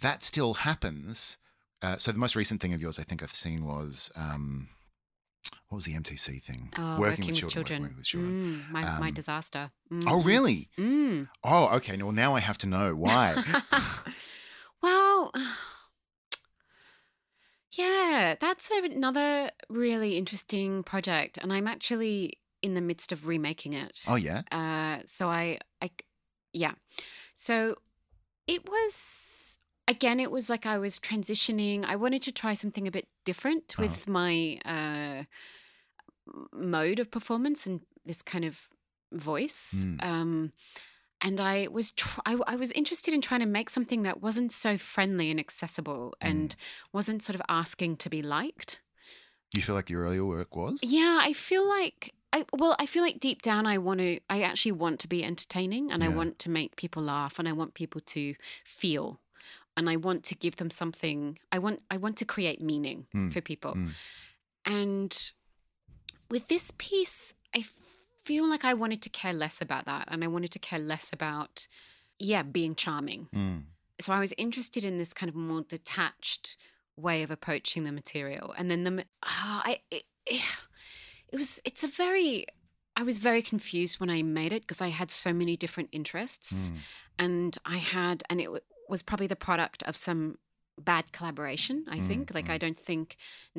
that 0.00 0.22
still 0.22 0.54
happens. 0.54 1.36
Uh, 1.82 1.96
so 1.96 2.12
the 2.12 2.18
most 2.18 2.36
recent 2.36 2.60
thing 2.60 2.72
of 2.72 2.80
yours, 2.80 2.98
I 2.98 3.02
think 3.02 3.22
I've 3.22 3.34
seen 3.34 3.64
was 3.64 4.10
um, 4.14 4.68
what 5.68 5.76
was 5.76 5.84
the 5.84 5.94
MTC 5.94 6.42
thing? 6.42 6.70
Oh, 6.78 7.00
working, 7.00 7.26
with 7.26 7.36
children. 7.36 7.82
Working 7.82 7.96
with 7.96 8.06
children. 8.06 8.66
Mm, 8.68 8.70
my, 8.70 8.82
my 9.00 9.08
Um, 9.08 9.14
disaster. 9.14 9.72
Oh, 9.90 10.20
Mm. 10.20 10.24
really? 10.24 10.68
Mm. 10.78 11.28
Oh, 11.42 11.66
okay. 11.76 11.96
Well, 12.00 12.12
now 12.12 12.36
I 12.36 12.40
have 12.40 12.58
to 12.58 12.66
know 12.66 12.94
why. 12.94 13.42
well, 14.82 15.32
yeah, 17.72 18.34
that's 18.38 18.70
another 18.70 19.50
really 19.68 20.16
interesting 20.18 20.82
project, 20.82 21.38
and 21.38 21.52
I'm 21.52 21.66
actually 21.66 22.38
in 22.60 22.74
the 22.74 22.80
midst 22.80 23.10
of 23.12 23.26
remaking 23.26 23.72
it. 23.72 24.04
oh, 24.08 24.14
yeah. 24.14 24.42
Uh, 24.52 25.02
so 25.06 25.28
I, 25.28 25.58
I, 25.80 25.90
yeah. 26.52 26.74
So 27.34 27.76
it 28.46 28.68
was 28.68 29.58
again. 29.88 30.20
It 30.20 30.30
was 30.30 30.48
like 30.50 30.66
I 30.66 30.78
was 30.78 30.98
transitioning. 30.98 31.84
I 31.84 31.96
wanted 31.96 32.22
to 32.22 32.32
try 32.32 32.54
something 32.54 32.86
a 32.88 32.90
bit 32.90 33.08
different 33.24 33.74
Uh-huh. 33.76 33.82
with 33.82 34.08
my 34.08 34.58
uh, 34.64 35.24
mode 36.52 36.98
of 36.98 37.10
performance 37.10 37.66
and 37.66 37.80
this 38.04 38.22
kind 38.22 38.44
of 38.44 38.68
voice. 39.12 39.84
Mm. 39.86 40.04
Um, 40.04 40.52
and 41.20 41.40
I 41.40 41.68
was 41.68 41.92
tr- 41.92 42.20
I, 42.26 42.36
I 42.46 42.56
was 42.56 42.72
interested 42.72 43.14
in 43.14 43.20
trying 43.20 43.40
to 43.40 43.46
make 43.46 43.70
something 43.70 44.02
that 44.02 44.20
wasn't 44.20 44.50
so 44.52 44.76
friendly 44.76 45.30
and 45.30 45.38
accessible, 45.38 46.14
and 46.20 46.56
wasn't 46.92 47.22
sort 47.22 47.36
of 47.36 47.42
asking 47.48 47.96
to 47.98 48.10
be 48.10 48.22
liked. 48.22 48.80
You 49.54 49.62
feel 49.62 49.74
like 49.74 49.90
your 49.90 50.02
earlier 50.04 50.24
work 50.24 50.56
was? 50.56 50.80
Yeah, 50.82 51.20
I 51.22 51.32
feel 51.32 51.68
like 51.68 52.14
I 52.32 52.44
well, 52.52 52.74
I 52.78 52.86
feel 52.86 53.02
like 53.04 53.20
deep 53.20 53.42
down 53.42 53.66
I 53.66 53.78
want 53.78 54.00
to 54.00 54.18
I 54.28 54.42
actually 54.42 54.72
want 54.72 54.98
to 55.00 55.08
be 55.08 55.22
entertaining 55.22 55.92
and 55.92 56.02
I 56.02 56.08
want 56.08 56.38
to 56.40 56.50
make 56.50 56.74
people 56.76 57.02
laugh 57.02 57.38
and 57.38 57.46
I 57.46 57.52
want 57.52 57.74
people 57.74 58.00
to 58.00 58.34
feel 58.64 59.20
and 59.76 59.88
I 59.88 59.96
want 59.96 60.24
to 60.24 60.34
give 60.34 60.56
them 60.56 60.70
something 60.70 61.38
I 61.50 61.58
want 61.58 61.80
I 61.90 61.96
want 61.96 62.16
to 62.18 62.24
create 62.24 62.60
meaning 62.60 63.06
Mm, 63.14 63.32
for 63.32 63.40
people. 63.40 63.74
mm. 63.74 63.90
And 64.64 65.32
with 66.30 66.48
this 66.48 66.72
piece 66.78 67.34
I 67.54 67.64
feel 68.24 68.48
like 68.48 68.64
I 68.64 68.74
wanted 68.74 69.02
to 69.02 69.10
care 69.10 69.32
less 69.32 69.60
about 69.60 69.84
that 69.86 70.08
and 70.10 70.22
I 70.24 70.28
wanted 70.28 70.50
to 70.52 70.58
care 70.58 70.78
less 70.78 71.12
about 71.12 71.66
yeah, 72.18 72.42
being 72.42 72.74
charming 72.74 73.28
Mm. 73.34 73.64
so 74.00 74.12
I 74.12 74.20
was 74.20 74.32
interested 74.38 74.84
in 74.84 74.98
this 74.98 75.12
kind 75.12 75.28
of 75.28 75.34
more 75.36 75.62
detached 75.62 76.56
way 76.96 77.22
of 77.22 77.30
approaching 77.30 77.84
the 77.84 77.92
material, 77.92 78.52
and 78.56 78.70
then 78.70 78.84
the 78.84 79.04
ah, 79.22 79.62
I 79.64 79.80
it, 79.90 80.04
it 80.26 81.36
was 81.36 81.60
it's 81.64 81.82
a 81.82 81.88
very 81.88 82.44
I 82.94 83.02
was 83.02 83.16
very 83.18 83.40
confused 83.42 83.98
when 84.00 84.10
I 84.10 84.20
made 84.22 84.52
it 84.52 84.62
because 84.62 84.82
I 84.82 84.88
had 84.88 85.10
so 85.10 85.32
many 85.32 85.56
different 85.56 85.88
interests, 85.92 86.70
Mm. 86.70 86.76
and 87.18 87.58
I 87.64 87.78
had 87.78 88.22
and 88.28 88.40
it 88.40 88.50
was 88.92 89.02
probably 89.02 89.26
the 89.34 89.42
product 89.48 89.80
of 89.90 89.94
some 89.96 90.20
bad 90.92 91.04
collaboration 91.16 91.76
i 91.96 91.98
Mm, 91.98 92.06
think 92.08 92.22
like 92.36 92.46
mm. 92.48 92.54
i 92.56 92.58
don't 92.64 92.80
think 92.90 93.06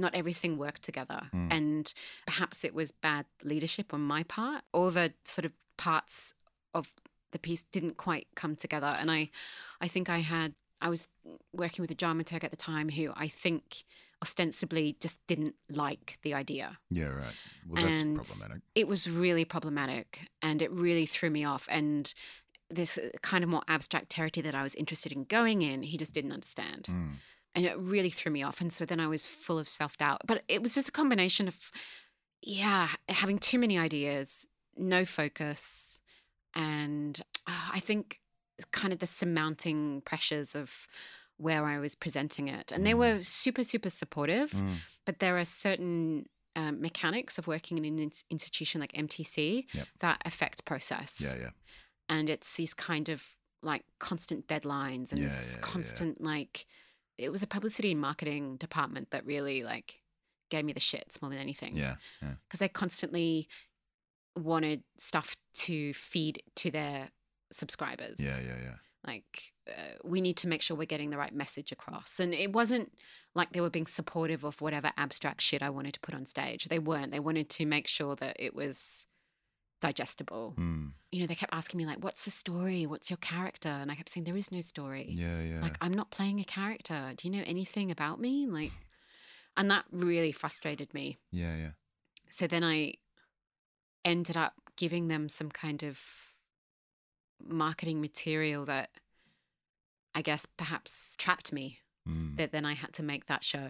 not 0.04 0.12
everything 0.22 0.52
worked 0.66 0.84
together 0.90 1.22
Mm. 1.34 1.50
and 1.58 1.94
perhaps 2.32 2.58
it 2.68 2.74
was 2.80 2.88
bad 3.10 3.26
leadership 3.52 3.88
on 3.96 4.02
my 4.16 4.22
part 4.38 4.62
all 4.76 4.90
the 5.00 5.08
sort 5.36 5.46
of 5.50 5.54
parts 5.88 6.16
of 6.80 6.86
the 7.34 7.40
piece 7.48 7.64
didn't 7.76 7.98
quite 8.08 8.28
come 8.42 8.56
together 8.66 8.92
and 9.00 9.08
i 9.18 9.22
i 9.86 9.88
think 9.94 10.06
i 10.18 10.20
had 10.36 10.50
i 10.82 10.90
was 10.96 11.08
working 11.64 11.82
with 11.84 11.92
a 11.98 12.00
dramaturg 12.04 12.44
at 12.48 12.52
the 12.52 12.64
time 12.72 12.88
who 12.98 13.06
i 13.26 13.28
think 13.44 13.64
ostensibly 14.26 14.86
just 15.06 15.18
didn't 15.32 15.56
like 15.70 16.08
the 16.26 16.34
idea 16.34 16.68
Yeah, 16.90 17.12
right. 17.24 17.36
Well, 17.68 17.84
that's 17.84 18.02
And- 18.02 18.16
problematic. 18.16 18.62
it 18.82 18.88
was 18.88 19.02
really 19.24 19.46
problematic 19.56 20.08
and 20.42 20.62
it 20.66 20.72
really 20.72 21.06
threw 21.06 21.30
me 21.30 21.44
off 21.54 21.68
and 21.70 22.04
this 22.70 22.98
uh, 22.98 23.10
kind 23.22 23.44
of 23.44 23.50
more 23.50 23.64
abstract 23.68 24.10
territory 24.10 24.42
that 24.44 24.56
I 24.56 24.64
was 24.64 24.76
interested 24.76 25.12
in 25.12 25.26
going 25.26 25.62
in, 25.62 25.84
he 25.84 25.98
just 25.98 26.14
didn't 26.14 26.32
understand. 26.32 26.88
Mm. 26.90 27.16
And 27.56 27.66
it 27.66 27.78
really 27.78 28.10
threw 28.10 28.32
me 28.32 28.42
off. 28.44 28.62
And 28.62 28.74
so 28.74 28.86
then 28.86 29.00
I 29.00 29.08
was 29.08 29.26
full 29.28 29.60
of 29.60 29.70
self 29.70 29.98
doubt. 29.98 30.22
But 30.26 30.44
it 30.48 30.62
was 30.62 30.74
just 30.74 30.90
a 30.90 30.92
combination 30.92 31.48
of, 31.48 31.72
yeah, 32.42 32.90
having 33.10 33.38
too 33.38 33.60
many 33.60 33.78
ideas, 33.78 34.46
no 34.76 35.06
focus, 35.06 36.00
and 36.56 37.22
uh, 37.48 37.70
I 37.74 37.80
think 37.80 38.20
kind 38.72 38.94
of 38.94 39.00
the 39.00 39.08
surmounting 39.08 40.02
pressures 40.02 40.56
of 40.56 40.88
where 41.38 41.66
I 41.66 41.80
was 41.80 41.96
presenting 41.96 42.48
it. 42.48 42.72
And 42.72 42.86
they 42.86 42.94
Mm. 42.94 42.98
were 43.00 43.22
super, 43.24 43.64
super 43.64 43.90
supportive 43.90 44.52
Mm. 44.52 44.78
but 45.06 45.20
there 45.20 45.38
are 45.38 45.46
certain 45.46 46.28
um, 46.56 46.80
mechanics 46.82 47.40
of 47.40 47.48
working 47.48 47.80
in 47.80 47.86
an 47.86 47.98
ins- 48.00 48.26
institution 48.30 48.80
like 48.80 48.94
MTC 48.94 49.66
Yep. 49.74 49.88
that 50.00 50.22
affect 50.24 50.66
process. 50.66 51.20
Yeah, 51.20 51.36
yeah. 51.36 51.50
And 52.14 52.30
it's 52.30 52.54
these 52.56 52.74
kind 52.74 53.10
of 53.10 53.24
like 53.62 53.84
constant 54.00 54.48
deadlines 54.48 55.12
and 55.12 55.20
Yeah, 55.20 55.28
this 55.30 55.52
yeah, 55.52 55.56
yeah. 55.56 55.62
constant 55.62 56.22
like 56.22 56.66
it 57.18 57.30
was 57.32 57.44
a 57.44 57.48
publicity 57.48 57.92
and 57.92 58.02
marketing 58.02 58.58
department 58.58 59.12
that 59.12 59.26
really 59.26 59.64
like 59.64 60.00
gave 60.50 60.66
me 60.66 60.74
the 60.74 60.80
shits 60.80 61.22
more 61.22 61.30
than 61.32 61.40
anything. 61.40 61.76
Yeah, 61.76 61.96
yeah. 62.22 62.34
Because 62.48 62.60
they 62.60 62.68
constantly 62.70 63.48
wanted 64.36 64.84
stuff 64.98 65.36
to 65.66 65.94
feed 65.94 66.42
to 66.56 66.72
their 66.72 67.10
subscribers 67.52 68.16
Yeah, 68.20 68.40
yeah, 68.40 68.58
yeah. 68.64 68.76
like 69.06 69.54
uh, 69.70 69.96
we 70.04 70.22
need 70.22 70.38
to 70.38 70.48
make 70.48 70.62
sure 70.64 70.76
we're 70.76 70.86
getting 70.86 71.12
the 71.12 71.18
right 71.18 71.34
message 71.34 71.72
across 71.72 72.20
and 72.20 72.34
it 72.34 72.52
wasn't 72.52 72.92
like 73.36 73.52
they 73.54 73.62
were 73.62 73.70
being 73.70 73.86
supportive 73.88 74.44
of 74.44 74.60
whatever 74.60 74.92
abstract 74.98 75.40
shit 75.42 75.62
i 75.62 75.70
wanted 75.70 75.94
to 75.94 76.00
put 76.00 76.16
on 76.16 76.26
stage 76.26 76.66
they 76.66 76.80
weren't 76.80 77.12
they 77.12 77.20
wanted 77.20 77.48
to 77.48 77.66
make 77.68 77.88
sure 77.88 78.16
that 78.16 78.36
it 78.40 78.56
was 78.56 79.06
digestible 79.88 80.54
Mm. 80.58 80.92
you 81.12 81.20
know 81.20 81.28
they 81.28 81.36
kept 81.36 81.54
asking 81.54 81.78
me 81.80 81.86
like 81.86 82.02
what's 82.06 82.24
the 82.26 82.32
story 82.32 82.86
what's 82.92 83.10
your 83.12 83.18
character 83.32 83.70
and 83.82 83.92
i 83.92 83.96
kept 83.96 84.10
saying 84.10 84.24
there 84.26 84.38
is 84.44 84.52
no 84.52 84.62
story 84.62 85.06
Yeah, 85.24 85.40
yeah. 85.42 85.62
like 85.62 85.78
i'm 85.84 85.94
not 86.02 86.10
playing 86.18 86.40
a 86.40 86.44
character 86.60 87.00
do 87.18 87.22
you 87.28 87.34
know 87.36 87.44
anything 87.46 87.92
about 87.92 88.18
me 88.20 88.48
like 88.48 88.72
and 89.58 89.70
that 89.74 89.86
really 89.92 90.32
frustrated 90.32 90.90
me 90.94 91.18
yeah, 91.32 91.56
yeah. 91.64 91.72
so 92.30 92.48
then 92.48 92.64
I 92.64 92.94
ended 94.06 94.36
up 94.36 94.54
giving 94.76 95.08
them 95.08 95.30
some 95.30 95.50
kind 95.64 95.82
of 95.84 96.00
marketing 97.40 98.02
material 98.02 98.66
that 98.66 98.90
I 100.16 100.22
guess 100.22 100.46
perhaps 100.46 101.16
trapped 101.18 101.52
me. 101.54 101.80
Mm. 102.08 102.38
That 102.38 102.52
then 102.52 102.66
I 102.66 102.74
had 102.74 102.92
to 102.94 103.04
make 103.04 103.26
that 103.28 103.44
show. 103.44 103.70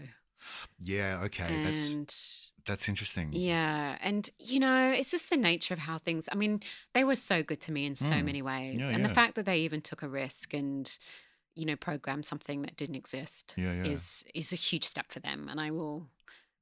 Yeah, 0.80 1.22
okay. 1.26 1.44
And 1.54 1.66
that's 1.66 2.52
interesting. 2.88 3.30
yeah, 3.34 3.98
and 4.02 4.30
you 4.40 4.60
know, 4.60 4.92
it's 4.92 5.12
just 5.12 5.30
the 5.30 5.38
nature 5.38 5.74
of 5.74 5.80
how 5.82 5.98
things. 5.98 6.30
I 6.32 6.36
mean, 6.36 6.62
they 6.94 7.04
were 7.04 7.16
so 7.16 7.44
good 7.44 7.62
to 7.62 7.72
me 7.72 7.86
in 7.86 7.96
so 7.96 8.14
Mm. 8.14 8.26
many 8.26 8.42
ways, 8.42 8.80
Yeah, 8.80 8.90
and 8.90 9.02
yeah. 9.02 9.08
the 9.08 9.14
fact 9.14 9.36
that 9.36 9.46
they 9.46 9.60
even 9.60 9.82
took 9.82 10.02
a 10.02 10.08
risk 10.08 10.54
and 10.54 10.98
you 11.56 11.66
know 11.66 11.76
programmed 11.76 12.26
something 12.26 12.62
that 12.64 12.76
didn't 12.76 12.96
exist 12.96 13.54
yeah. 13.58 13.84
is 13.84 14.26
is 14.34 14.54
a 14.54 14.56
huge 14.56 14.86
step 14.86 15.12
for 15.12 15.20
them, 15.20 15.48
and 15.50 15.60
I 15.60 15.72
will 15.72 16.08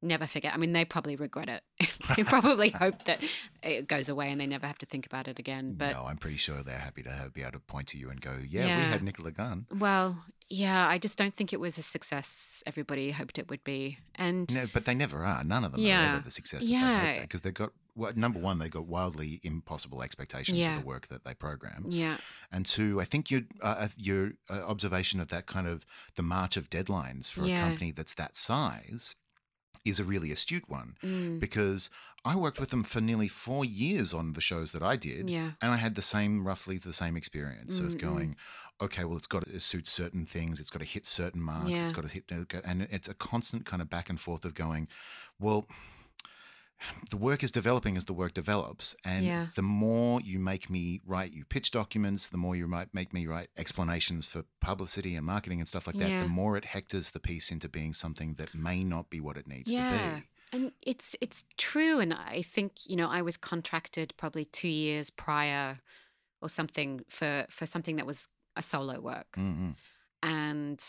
never 0.01 0.27
forget. 0.27 0.53
I 0.53 0.57
mean, 0.57 0.73
they 0.73 0.85
probably 0.85 1.15
regret 1.15 1.49
it. 1.49 1.63
they 2.17 2.23
probably 2.35 2.69
hope 2.69 3.05
that 3.05 3.21
it 3.63 3.87
goes 3.87 4.09
away 4.09 4.31
and 4.31 4.39
they 4.41 4.47
never 4.47 4.65
have 4.67 4.77
to 4.79 4.85
think 4.85 5.05
about 5.05 5.27
it 5.27 5.39
again. 5.39 5.75
But 5.77 5.93
no, 5.93 6.05
I'm 6.05 6.17
pretty 6.17 6.37
sure 6.37 6.63
they're 6.63 6.77
happy 6.77 7.03
to 7.03 7.09
have, 7.11 7.33
be 7.33 7.41
able 7.41 7.53
to 7.53 7.59
point 7.59 7.87
to 7.89 7.97
you 7.97 8.09
and 8.09 8.19
go, 8.21 8.37
yeah, 8.47 8.65
we 8.77 8.83
had 8.83 9.03
Nicola 9.03 9.31
Gunn. 9.31 9.65
well, 9.77 10.23
yeah, 10.53 10.85
I 10.85 10.97
just 10.97 11.17
don't 11.17 11.33
think 11.33 11.53
it 11.53 11.61
was 11.61 11.77
a 11.77 11.81
success 11.81 12.61
everybody 12.67 13.11
hoped 13.11 13.39
it 13.39 13.49
would 13.49 13.63
be. 13.63 13.99
And 14.15 14.53
No, 14.53 14.65
but 14.73 14.83
they 14.83 14.93
never 14.93 15.23
are. 15.23 15.45
None 15.45 15.63
of 15.63 15.71
them 15.71 15.79
are 15.79 15.83
Yeah. 15.85 16.13
ever 16.15 16.23
the 16.25 16.31
success 16.31 16.61
that 16.65 16.69
Yeah. 16.69 17.13
they 17.15 17.21
because 17.21 17.41
they've 17.41 17.53
got 17.53 17.71
well, 17.95 18.11
number 18.15 18.39
one, 18.39 18.57
they 18.57 18.69
got 18.69 18.85
wildly 18.85 19.39
impossible 19.43 20.01
expectations 20.01 20.57
Yeah. 20.57 20.75
of 20.77 20.81
the 20.81 20.87
work 20.87 21.07
that 21.09 21.23
they 21.25 21.33
program, 21.33 21.85
yeah, 21.89 22.17
and 22.49 22.65
two, 22.65 23.01
I 23.01 23.05
think 23.05 23.29
your 23.29 23.41
uh, 23.61 23.89
your 23.97 24.31
uh, 24.49 24.61
observation 24.65 25.19
of 25.19 25.27
that 25.29 25.45
kind 25.45 25.67
of 25.67 25.85
the 26.15 26.23
march 26.23 26.55
of 26.57 26.69
deadlines 26.69 27.29
for 27.29 27.41
Yeah. 27.45 27.65
a 27.65 27.67
company 27.69 27.91
that's 27.91 28.13
that 28.15 28.35
size 28.37 29.15
is 29.85 29.99
a 29.99 30.03
really 30.03 30.31
astute 30.31 30.69
one 30.69 30.95
mm, 31.03 31.39
because 31.39 31.89
I 32.23 32.35
worked 32.35 32.59
with 32.59 32.69
them 32.69 32.83
for 32.83 33.01
nearly 33.01 33.27
four 33.27 33.65
years 33.65 34.13
on 34.13 34.33
the 34.33 34.41
shows 34.41 34.71
that 34.73 34.83
I 34.83 34.95
did, 34.95 35.29
yeah, 35.29 35.51
and 35.61 35.71
I 35.71 35.77
had 35.77 35.95
the 35.95 36.01
same, 36.03 36.45
roughly 36.45 36.77
the 36.77 36.93
same 36.93 37.17
experience 37.17 37.79
Mm, 37.79 37.87
of 37.87 37.97
going, 37.97 38.35
okay, 38.79 39.05
well, 39.05 39.17
it's 39.17 39.27
got 39.27 39.43
to 39.45 39.59
suit 39.59 39.87
certain 39.87 40.25
things, 40.25 40.59
it's 40.59 40.69
got 40.69 40.79
to 40.79 40.85
hit 40.85 41.05
certain 41.05 41.41
marks, 41.41 41.69
Yeah. 41.71 41.83
it's 41.85 41.93
got 41.93 42.03
to 42.03 42.07
hit, 42.07 42.25
and 42.63 42.83
it's 42.91 43.07
a 43.07 43.15
constant 43.15 43.65
kind 43.65 43.81
of 43.81 43.89
back 43.89 44.09
and 44.09 44.19
forth 44.19 44.45
of 44.45 44.53
going, 44.53 44.87
well, 45.39 45.65
the 47.09 47.17
work 47.17 47.43
is 47.43 47.51
developing 47.51 47.95
as 47.97 48.05
the 48.05 48.13
work 48.13 48.33
develops, 48.33 48.95
and 49.05 49.25
Yeah. 49.25 49.47
the 49.55 49.61
more 49.61 50.19
you 50.21 50.39
make 50.39 50.69
me 50.69 51.01
write 51.05 51.31
you 51.31 51.45
pitch 51.45 51.71
documents, 51.71 52.27
the 52.29 52.37
more 52.37 52.55
you 52.55 52.67
might 52.67 52.93
make 52.93 53.13
me 53.13 53.27
write 53.27 53.49
explanations 53.57 54.27
for 54.27 54.43
publicity 54.59 55.15
and 55.15 55.25
marketing 55.25 55.59
and 55.59 55.67
stuff 55.69 55.85
like 55.87 55.97
that, 55.97 56.09
Yeah. 56.09 56.23
the 56.23 56.29
more 56.29 56.57
it 56.57 56.65
hectors 56.65 57.11
the 57.11 57.19
piece 57.19 57.51
into 57.51 57.69
being 57.69 57.93
something 57.93 58.35
that 58.35 58.53
may 58.55 58.83
not 58.83 59.09
be 59.09 59.19
what 59.19 59.37
it 59.37 59.47
needs 59.47 59.71
Yeah. 59.71 59.89
to 60.15 60.21
be. 60.21 60.27
and 60.53 60.73
it's 60.81 61.15
it's 61.21 61.45
true. 61.57 62.01
And 62.01 62.13
I 62.13 62.41
think 62.41 62.85
you 62.85 62.97
know 62.97 63.07
I 63.09 63.21
was 63.21 63.37
contracted 63.37 64.13
probably 64.17 64.43
two 64.43 64.67
years 64.67 65.09
prior 65.09 65.79
or 66.41 66.49
something 66.49 67.05
for 67.09 67.45
for 67.49 67.65
something 67.65 67.95
that 67.95 68.05
was 68.05 68.27
a 68.57 68.61
solo 68.61 68.99
work, 68.99 69.31
Mm-mm. 69.37 69.77
and 70.21 70.83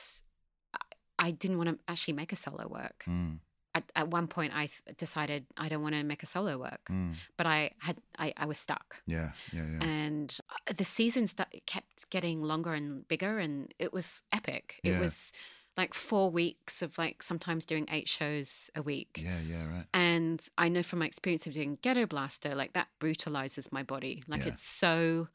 I- 0.75 0.79
I 1.27 1.31
didn't 1.31 1.59
want 1.59 1.69
to 1.71 1.79
actually 1.87 2.15
make 2.15 2.33
a 2.33 2.37
solo 2.37 2.67
work. 2.67 3.05
Mm, 3.07 3.39
At, 3.75 3.85
at 3.97 4.09
one 4.09 4.27
point, 4.27 4.53
I 4.55 4.67
th- 4.67 4.97
decided 4.99 5.47
I 5.57 5.69
don't 5.71 5.83
want 5.83 5.95
to 5.95 6.03
make 6.03 6.23
a 6.23 6.27
solo 6.27 6.59
work, 6.59 6.89
mm. 6.91 7.15
but 7.39 7.47
I 7.47 7.71
had 7.79 7.97
I, 8.19 8.35
I 8.37 8.47
was 8.47 8.59
stuck. 8.59 8.97
Yeah, 9.07 9.31
yeah, 9.53 9.65
yeah. 9.67 9.83
and 9.85 10.39
uh, 10.69 10.75
the 10.77 10.85
season 10.85 11.27
st- 11.27 11.65
kept 11.67 12.11
getting 12.11 12.43
longer 12.43 12.75
and 12.75 13.07
bigger 13.09 13.39
and 13.39 13.73
it 13.79 13.93
was 13.93 14.23
epic 14.33 14.81
it 14.83 14.99
was 14.99 15.33
like 15.77 15.95
four 15.95 16.31
weeks 16.31 16.83
of 16.83 16.99
like 16.99 17.23
sometimes 17.23 17.65
doing 17.65 17.87
eight 17.91 18.09
shows 18.09 18.71
a 18.75 18.83
week 18.83 19.21
yeah, 19.23 19.39
yeah, 19.49 19.67
right. 19.75 19.87
and 19.95 20.49
i 20.59 20.69
know 20.69 20.83
from 20.83 20.99
my 20.99 21.07
experience 21.07 21.47
of 21.47 21.53
doing 21.55 21.79
ghetto 21.81 22.05
blaster 22.07 22.55
like 22.55 22.75
that 22.75 22.89
brutalizes 22.99 23.73
my 23.73 23.83
body 23.83 24.23
like 24.29 24.43
Yeah. 24.43 24.49
it's 24.49 24.63
so 24.63 25.29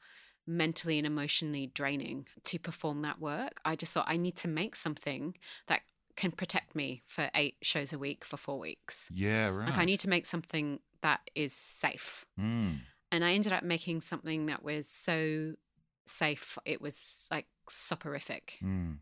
mentally 0.46 0.98
and 0.98 1.08
emotionally 1.08 1.72
draining 1.74 2.27
to 2.44 2.60
perform 2.60 3.01
that 3.01 3.20
work 3.20 3.60
i 3.65 3.75
just 3.75 3.94
thought 3.94 4.06
i 4.08 4.15
need 4.17 4.36
to 4.38 4.48
make 4.48 4.75
something 4.75 5.36
that 5.67 5.82
can 6.17 6.31
protect 6.31 6.75
me 6.75 7.01
for 7.07 7.29
eight 7.33 7.55
shows 7.62 7.93
a 7.93 7.97
week 8.00 8.25
for 8.25 8.36
four 8.38 8.59
weeks 8.59 9.07
Yeah, 9.12 9.47
right. 9.50 9.69
like 9.69 9.77
i 9.77 9.86
need 9.86 10.00
to 10.01 10.09
make 10.09 10.25
something 10.25 10.79
that 11.01 11.21
is 11.36 11.53
safe 11.53 12.25
Mm. 12.39 12.79
and 13.12 13.24
I 13.24 13.33
ended 13.33 13.53
up 13.53 13.63
making 13.63 14.01
something 14.01 14.47
that 14.47 14.63
was 14.63 14.88
so 14.89 15.53
safe. 16.07 16.57
It 16.65 16.81
was 16.81 17.27
like 17.31 17.45
soporific. 17.69 18.57
Mm. 18.63 19.00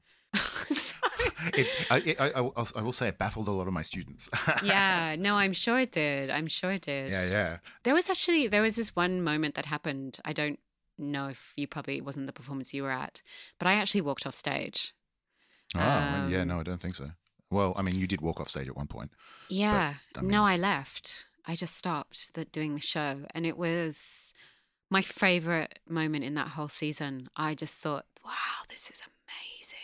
so, 0.65 0.95
It, 1.53 1.67
I, 1.89 1.97
it, 1.99 2.19
I, 2.21 2.27
I 2.29 2.81
will- 2.81 2.93
say 2.93 3.07
it 3.09 3.17
baffled 3.17 3.47
a 3.47 3.51
lot 3.51 3.67
of 3.67 3.73
my 3.73 3.81
students. 3.81 4.29
yeah, 4.63 5.15
no, 5.17 5.35
I'm 5.35 5.53
sure 5.53 5.79
it 5.79 5.91
did. 5.91 6.29
I'm 6.29 6.47
sure 6.47 6.71
it 6.71 6.81
did. 6.81 7.11
yeah, 7.11 7.29
yeah. 7.29 7.57
There 7.83 7.93
was 7.93 8.09
actually 8.09 8.47
there 8.47 8.61
was 8.61 8.75
this 8.75 8.95
one 8.95 9.21
moment 9.21 9.55
that 9.55 9.65
happened. 9.65 10.19
I 10.25 10.33
don't 10.33 10.59
know 10.97 11.27
if 11.27 11.53
you 11.55 11.67
probably 11.67 12.01
wasn't 12.01 12.25
the 12.27 12.33
performance 12.33 12.73
you 12.73 12.83
were 12.83 12.91
at, 12.91 13.21
but 13.59 13.67
I 13.67 13.73
actually 13.73 14.01
walked 14.01 14.25
off 14.25 14.35
stage. 14.35 14.93
Oh, 15.73 15.79
well, 15.79 16.29
yeah, 16.29 16.41
Um, 16.41 16.47
no, 16.47 16.59
I 16.59 16.63
don't 16.63 16.81
think 16.81 16.95
so. 16.95 17.11
Well, 17.51 17.73
I 17.75 17.81
mean, 17.81 17.95
you 17.95 18.07
did 18.07 18.21
walk 18.21 18.39
off 18.39 18.49
stage 18.49 18.67
at 18.67 18.75
one 18.77 18.87
point. 18.87 19.11
Yeah. 19.49 19.95
I 20.17 20.21
no, 20.21 20.43
I 20.43 20.57
left. 20.57 21.25
I 21.45 21.55
just 21.55 21.75
stopped 21.75 22.33
the, 22.33 22.45
doing 22.45 22.73
the 22.75 22.81
show. 22.81 23.25
And 23.33 23.45
it 23.45 23.57
was 23.57 24.33
my 24.89 25.01
favorite 25.01 25.79
moment 25.87 26.23
in 26.23 26.33
that 26.35 26.49
whole 26.49 26.69
season. 26.69 27.29
I 27.35 27.55
just 27.55 27.75
thought, 27.75 28.05
wow, 28.23 28.65
this 28.69 28.89
is 28.89 29.01
amazing. 29.01 29.79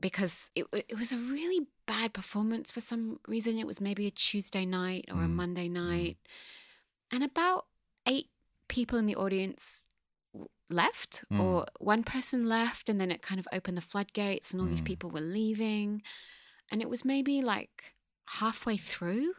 Because 0.00 0.50
it, 0.54 0.66
it 0.72 0.96
was 0.96 1.12
a 1.12 1.18
really 1.18 1.66
bad 1.86 2.12
performance 2.12 2.70
for 2.70 2.80
some 2.80 3.18
reason. 3.26 3.58
It 3.58 3.66
was 3.66 3.80
maybe 3.80 4.06
a 4.06 4.10
Tuesday 4.12 4.64
night 4.64 5.06
or 5.10 5.24
a 5.24 5.26
Mm, 5.26 5.34
Monday 5.34 5.68
night. 5.68 6.18
And 7.10 7.24
about 7.24 7.66
eight 8.06 8.28
people 8.68 8.98
in 8.98 9.06
the 9.06 9.16
audience 9.16 9.86
left, 10.70 11.24
Mm. 11.30 11.40
or 11.40 11.66
one 11.78 12.04
person 12.04 12.46
left, 12.46 12.88
and 12.88 13.00
then 13.00 13.10
it 13.10 13.22
kind 13.22 13.38
of 13.38 13.48
opened 13.52 13.76
the 13.76 13.82
floodgates, 13.82 14.52
and 14.52 14.60
all 14.60 14.68
these 14.68 14.80
Mm. 14.80 14.86
people 14.86 15.10
were 15.10 15.20
leaving. 15.20 16.02
And 16.70 16.82
it 16.82 16.90
was 16.90 17.04
maybe 17.04 17.40
like 17.42 17.94
halfway 18.26 18.76
through. 18.76 19.34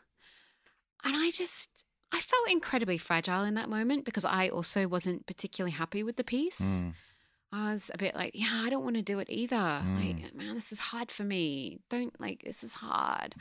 And 1.03 1.15
I 1.15 1.31
just, 1.31 1.85
I 2.11 2.19
felt 2.19 2.49
incredibly 2.49 2.97
fragile 2.97 3.43
in 3.43 3.53
that 3.53 3.69
moment 3.69 4.03
because 4.05 4.25
I 4.25 4.49
also 4.49 4.87
wasn't 4.87 5.25
particularly 5.27 5.71
happy 5.73 6.01
with 6.03 6.15
the 6.17 6.23
piece. 6.23 6.59
Mm. 6.61 6.95
I 7.51 7.71
was 7.71 7.89
a 7.93 7.97
bit 7.97 8.15
like, 8.15 8.31
yeah, 8.35 8.61
I 8.65 8.69
don't 8.69 8.83
want 8.83 8.95
to 8.95 9.01
do 9.01 9.19
it 9.19 9.29
either. 9.29 9.55
Mm. 9.55 9.95
Like, 10.23 10.35
man, 10.35 10.55
this 10.55 10.71
is 10.71 10.79
hard 10.79 11.11
for 11.11 11.23
me. 11.23 11.79
Don't 11.89 12.19
like, 12.19 12.43
this 12.43 12.63
is 12.63 12.75
hard. 12.75 13.35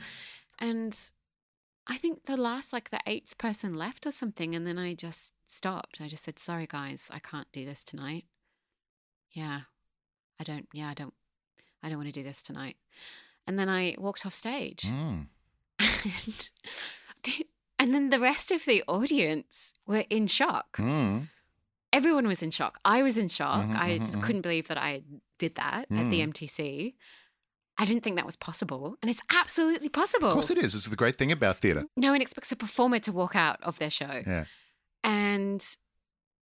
And 0.59 0.97
I 1.89 1.97
think 1.97 2.25
the 2.25 2.37
last, 2.37 2.71
like 2.71 2.91
the 2.91 2.99
eighth 3.07 3.37
person 3.39 3.73
left 3.73 4.05
or 4.05 4.11
something. 4.11 4.53
And 4.55 4.65
then 4.67 4.77
I 4.77 4.93
just 4.93 5.33
stopped. 5.47 5.99
I 5.99 6.07
just 6.07 6.23
said, 6.23 6.37
sorry, 6.39 6.67
guys, 6.67 7.09
I 7.11 7.17
can't 7.19 7.51
do 7.51 7.65
this 7.65 7.83
tonight. 7.83 8.25
Yeah, 9.31 9.61
I 10.39 10.43
don't, 10.43 10.67
yeah, 10.73 10.87
I 10.89 10.93
don't, 10.93 11.13
I 11.83 11.89
don't 11.89 11.97
want 11.97 12.07
to 12.07 12.19
do 12.19 12.23
this 12.23 12.43
tonight. 12.43 12.77
And 13.47 13.57
then 13.57 13.69
I 13.69 13.95
walked 13.97 14.25
off 14.25 14.33
stage. 14.33 14.83
Mm. 14.83 15.27
And, 15.79 16.49
the- 17.23 17.47
and 17.79 17.93
then 17.93 18.09
the 18.11 18.19
rest 18.19 18.51
of 18.51 18.65
the 18.65 18.83
audience 18.87 19.73
were 19.87 20.05
in 20.09 20.27
shock. 20.27 20.77
Mm. 20.77 21.29
Everyone 21.91 22.27
was 22.27 22.41
in 22.43 22.51
shock. 22.51 22.79
I 22.85 23.01
was 23.03 23.17
in 23.17 23.29
shock. 23.29 23.65
Mhm, 23.65 23.75
I 23.75 23.89
mhm, 23.91 23.99
just 23.99 24.17
mhm. 24.17 24.23
couldn't 24.23 24.41
believe 24.43 24.67
that 24.67 24.77
I 24.77 25.01
did 25.37 25.55
that 25.55 25.87
at 25.91 26.09
the 26.11 26.19
Mm. 26.21 26.33
MTC. 26.33 26.93
I 27.79 27.85
didn't 27.85 28.03
think 28.03 28.17
that 28.17 28.25
was 28.25 28.35
possible. 28.35 28.97
And 29.01 29.09
it's 29.09 29.21
absolutely 29.31 29.87
possible. 29.89 30.27
Of 30.27 30.33
course 30.33 30.51
it 30.51 30.57
is. 30.57 30.75
It's 30.75 30.87
the 30.89 30.95
great 30.97 31.17
thing 31.17 31.31
about 31.31 31.61
theatre. 31.61 31.85
No 31.95 32.11
one 32.11 32.21
expects 32.21 32.51
a 32.51 32.55
performer 32.55 32.99
to 32.99 33.11
walk 33.11 33.35
out 33.35 33.57
of 33.63 33.79
their 33.79 33.89
show. 33.89 34.21
Yeah. 34.27 34.45
And 35.03 35.65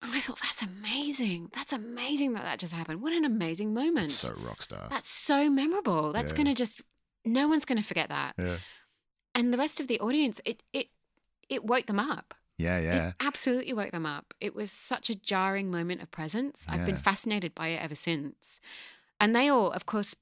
I 0.02 0.20
thought, 0.20 0.38
that's 0.42 0.60
amazing. 0.62 1.50
That's 1.54 1.72
amazing 1.72 2.34
that 2.34 2.42
that 2.44 2.58
just 2.58 2.74
happened. 2.74 3.00
What 3.00 3.14
an 3.14 3.24
amazing 3.24 3.72
moment. 3.72 4.10
It's 4.10 4.14
so 4.14 4.34
rock 4.46 4.60
star. 4.60 4.86
That's 4.90 5.08
so 5.10 5.48
memorable. 5.48 6.12
That's 6.12 6.32
Yeah. 6.32 6.36
going 6.36 6.46
to 6.48 6.54
just, 6.54 6.82
no 7.24 7.48
one's 7.48 7.64
going 7.64 7.80
to 7.80 7.86
forget 7.88 8.10
that. 8.10 8.34
Yeah. 8.38 8.58
And 9.34 9.52
the 9.52 9.58
rest 9.58 9.80
of 9.80 9.88
the 9.88 9.98
audience, 10.00 10.42
it, 10.44 10.62
it, 10.74 10.88
it 11.48 11.64
woke 11.64 11.86
them 11.86 11.98
up. 11.98 12.34
Yeah, 12.58 12.78
yeah. 12.78 13.08
It 13.08 13.14
absolutely 13.20 13.72
woke 13.72 13.90
them 13.92 14.06
up. 14.06 14.34
It 14.40 14.54
was 14.54 14.70
such 14.70 15.10
a 15.10 15.14
jarring 15.14 15.70
moment 15.70 16.02
of 16.02 16.10
presence. 16.12 16.66
I've 16.68 16.86
been 16.86 16.96
fascinated 16.96 17.52
by 17.54 17.68
it 17.68 17.82
ever 17.82 17.96
since. 17.96 18.60
And 19.18 19.34
they 19.34 19.48
all, 19.48 19.72
of 19.72 19.86
course, 19.86 20.14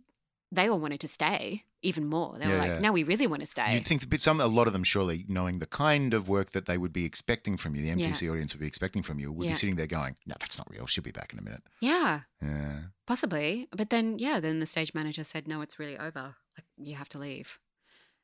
they 0.53 0.69
all 0.69 0.79
wanted 0.79 1.01
to 1.01 1.09
stay 1.09 1.65
even 1.81 2.07
more. 2.07 2.39
They 2.39 2.47
were 2.47 2.53
Yeah, 2.53 2.59
like, 2.61 2.69
yeah. 2.71 2.79
now 2.81 2.93
we 2.93 3.03
really 3.03 3.27
want 3.27 3.41
to 3.41 3.47
stay. 3.47 3.75
You'd 3.75 3.85
think 3.87 4.09
that 4.09 4.21
some, 4.21 4.41
a 4.41 4.47
lot 4.47 4.69
of 4.69 4.73
them, 4.73 4.85
surely 4.85 5.25
knowing 5.27 5.59
the 5.59 5.67
kind 5.67 6.15
of 6.15 6.29
work 6.29 6.51
that 6.53 6.67
they 6.67 6.79
would 6.79 6.93
be 6.93 7.05
expecting 7.05 7.57
from 7.57 7.75
you, 7.75 7.83
the 7.83 7.89
MTC 7.91 8.31
audience 8.31 8.53
would 8.55 8.61
be 8.61 8.67
expecting 8.69 9.03
from 9.03 9.19
you, 9.19 9.33
would 9.33 9.47
Yeah. 9.47 9.53
be 9.53 9.57
sitting 9.57 9.75
there 9.77 9.89
going, 9.89 10.17
"No, 10.27 10.37
that's 10.39 10.59
not 10.59 10.71
real. 10.71 10.87
She'll 10.87 11.03
be 11.03 11.11
back 11.11 11.33
in 11.33 11.39
a 11.41 11.43
minute." 11.43 11.65
yeah, 11.81 12.21
Yeah. 12.41 12.83
possibly. 13.07 13.67
But 13.73 13.91
then, 13.91 14.19
yeah, 14.21 14.39
then 14.39 14.61
the 14.61 14.67
stage 14.67 14.95
manager 14.95 15.25
said, 15.25 15.49
no, 15.49 15.61
it's 15.63 15.79
really 15.81 15.99
over. 15.99 16.37
Like, 16.57 16.67
you 16.77 16.95
have 16.95 17.09
to 17.11 17.19
leave. 17.19 17.59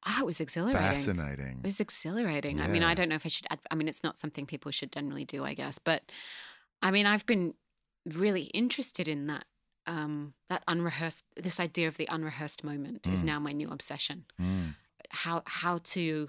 Oh, 0.06 0.18
it 0.20 0.26
was 0.26 0.40
exhilarating. 0.40 0.80
Fascinating. 0.80 1.58
It 1.64 1.66
was 1.66 1.80
exhilarating. 1.80 2.60
I 2.60 2.68
mean, 2.68 2.84
I 2.84 2.94
don't 2.94 3.08
know 3.08 3.16
if 3.16 3.26
I 3.26 3.30
should. 3.30 3.46
Add, 3.50 3.58
I 3.70 3.74
mean, 3.74 3.88
it's 3.88 4.04
not 4.04 4.16
something 4.16 4.46
people 4.46 4.70
should 4.70 4.92
generally 4.92 5.24
do, 5.24 5.44
I 5.44 5.54
guess. 5.54 5.78
But 5.78 6.02
I 6.80 6.92
mean, 6.92 7.06
I've 7.06 7.26
been 7.26 7.54
really 8.06 8.44
interested 8.54 9.08
in 9.08 9.26
that. 9.26 9.44
Um, 9.88 10.34
that 10.48 10.62
unrehearsed. 10.68 11.24
This 11.36 11.58
idea 11.58 11.88
of 11.88 11.96
the 11.96 12.06
unrehearsed 12.10 12.62
moment 12.62 13.06
is 13.06 13.22
Mm. 13.22 13.26
now 13.26 13.38
my 13.40 13.52
new 13.52 13.70
obsession. 13.70 14.26
Mm. 14.38 14.74
How 15.10 15.42
how 15.46 15.78
to, 15.94 16.28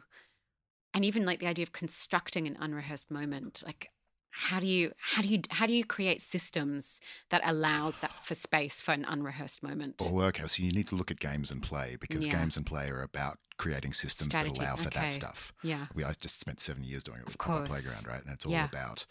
and 0.93 1.03
even 1.03 1.25
like 1.25 1.39
the 1.39 1.47
idea 1.47 1.63
of 1.63 1.71
constructing 1.73 2.47
an 2.47 2.55
unrehearsed 2.59 3.11
moment. 3.11 3.61
Like, 3.65 3.89
how 4.31 4.59
do 4.61 4.67
you 4.67 4.93
how 4.97 5.21
do 5.21 5.27
you 5.27 5.41
how 5.49 5.65
do 5.65 5.73
you 5.73 5.83
create 5.83 6.21
systems 6.21 7.01
that 7.31 7.41
allows 7.43 7.99
that 7.99 8.13
for 8.23 8.33
space 8.35 8.79
for 8.79 8.93
an 8.93 9.03
unrehearsed 9.05 9.61
moment? 9.61 10.01
Well, 10.01 10.27
okay, 10.27 10.47
so 10.47 10.63
you 10.63 10.71
need 10.71 10.87
to 10.87 10.95
look 10.95 11.11
at 11.11 11.19
games 11.19 11.51
and 11.51 11.61
play 11.61 11.97
because 11.99 12.25
Yeah. 12.25 12.39
games 12.39 12.55
and 12.55 12.65
play 12.65 12.89
are 12.89 13.01
about 13.01 13.39
creating 13.57 13.91
systems 13.91 14.31
Strategy, 14.33 14.53
that 14.55 14.61
allow 14.63 14.75
for 14.77 14.87
okay. 14.87 14.99
that 15.01 15.11
stuff. 15.11 15.51
Yeah, 15.63 15.87
We 15.93 16.05
I 16.05 16.13
just 16.13 16.39
spent 16.39 16.61
seven 16.61 16.83
years 16.85 17.03
doing 17.03 17.19
it 17.19 17.25
with 17.25 17.33
Of 17.35 17.39
course. 17.39 17.67
Playground, 17.67 18.07
right? 18.07 18.23
And 18.23 18.33
it's 18.33 18.45
all 18.45 18.53
Yeah. 18.53 18.65
about 18.65 19.05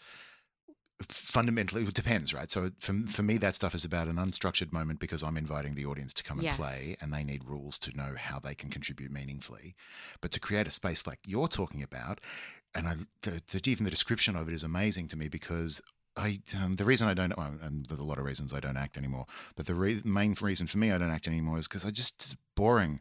fundamentally 1.07 1.83
it 1.83 1.93
depends 1.93 2.33
right? 2.33 2.51
So 2.51 2.71
for, 2.79 2.93
for 3.07 3.23
me 3.23 3.37
that 3.37 3.55
stuff 3.55 3.73
is 3.73 3.85
about 3.85 4.07
an 4.07 4.17
unstructured 4.17 4.73
moment 4.73 4.99
because 4.99 5.23
i'm 5.23 5.37
inviting 5.37 5.75
the 5.75 5.85
audience 5.85 6.13
to 6.13 6.23
come 6.23 6.39
and 6.39 6.45
Yes. 6.45 6.57
play 6.57 6.97
and 6.99 7.13
they 7.13 7.23
need 7.23 7.45
rules 7.45 7.79
to 7.79 7.95
know 7.95 8.15
how 8.17 8.39
they 8.39 8.53
can 8.55 8.69
contribute 8.69 9.11
meaningfully. 9.11 9.75
But 10.21 10.31
to 10.31 10.39
create 10.39 10.67
a 10.67 10.71
space 10.71 11.07
like 11.07 11.19
you're 11.25 11.47
talking 11.47 11.81
about 11.83 12.19
and 12.75 12.87
I, 12.87 12.95
the, 13.21 13.41
the, 13.51 13.69
even 13.69 13.85
the 13.85 13.89
description 13.89 14.35
of 14.35 14.47
it 14.49 14.53
is 14.53 14.63
amazing 14.63 15.07
to 15.09 15.17
me 15.17 15.27
because 15.29 15.81
I 16.17 16.39
um, 16.61 16.75
the 16.75 16.85
reason 16.85 17.07
I 17.07 17.13
don't 17.13 17.35
well, 17.37 17.55
and 17.61 17.85
there's 17.85 17.99
a 17.99 18.03
lot 18.03 18.19
of 18.19 18.25
reasons 18.25 18.53
I 18.53 18.59
don't 18.59 18.77
act 18.77 18.97
anymore 18.97 19.25
but 19.55 19.67
the 19.67 19.75
re- 19.75 20.01
main 20.03 20.35
reason 20.41 20.67
for 20.67 20.77
me 20.79 20.91
I 20.91 20.97
don't 20.97 21.11
act 21.11 21.27
anymore 21.27 21.59
is 21.59 21.67
because 21.67 21.85
I 21.85 21.91
just 21.91 22.15
it's 22.15 22.35
boring 22.55 22.99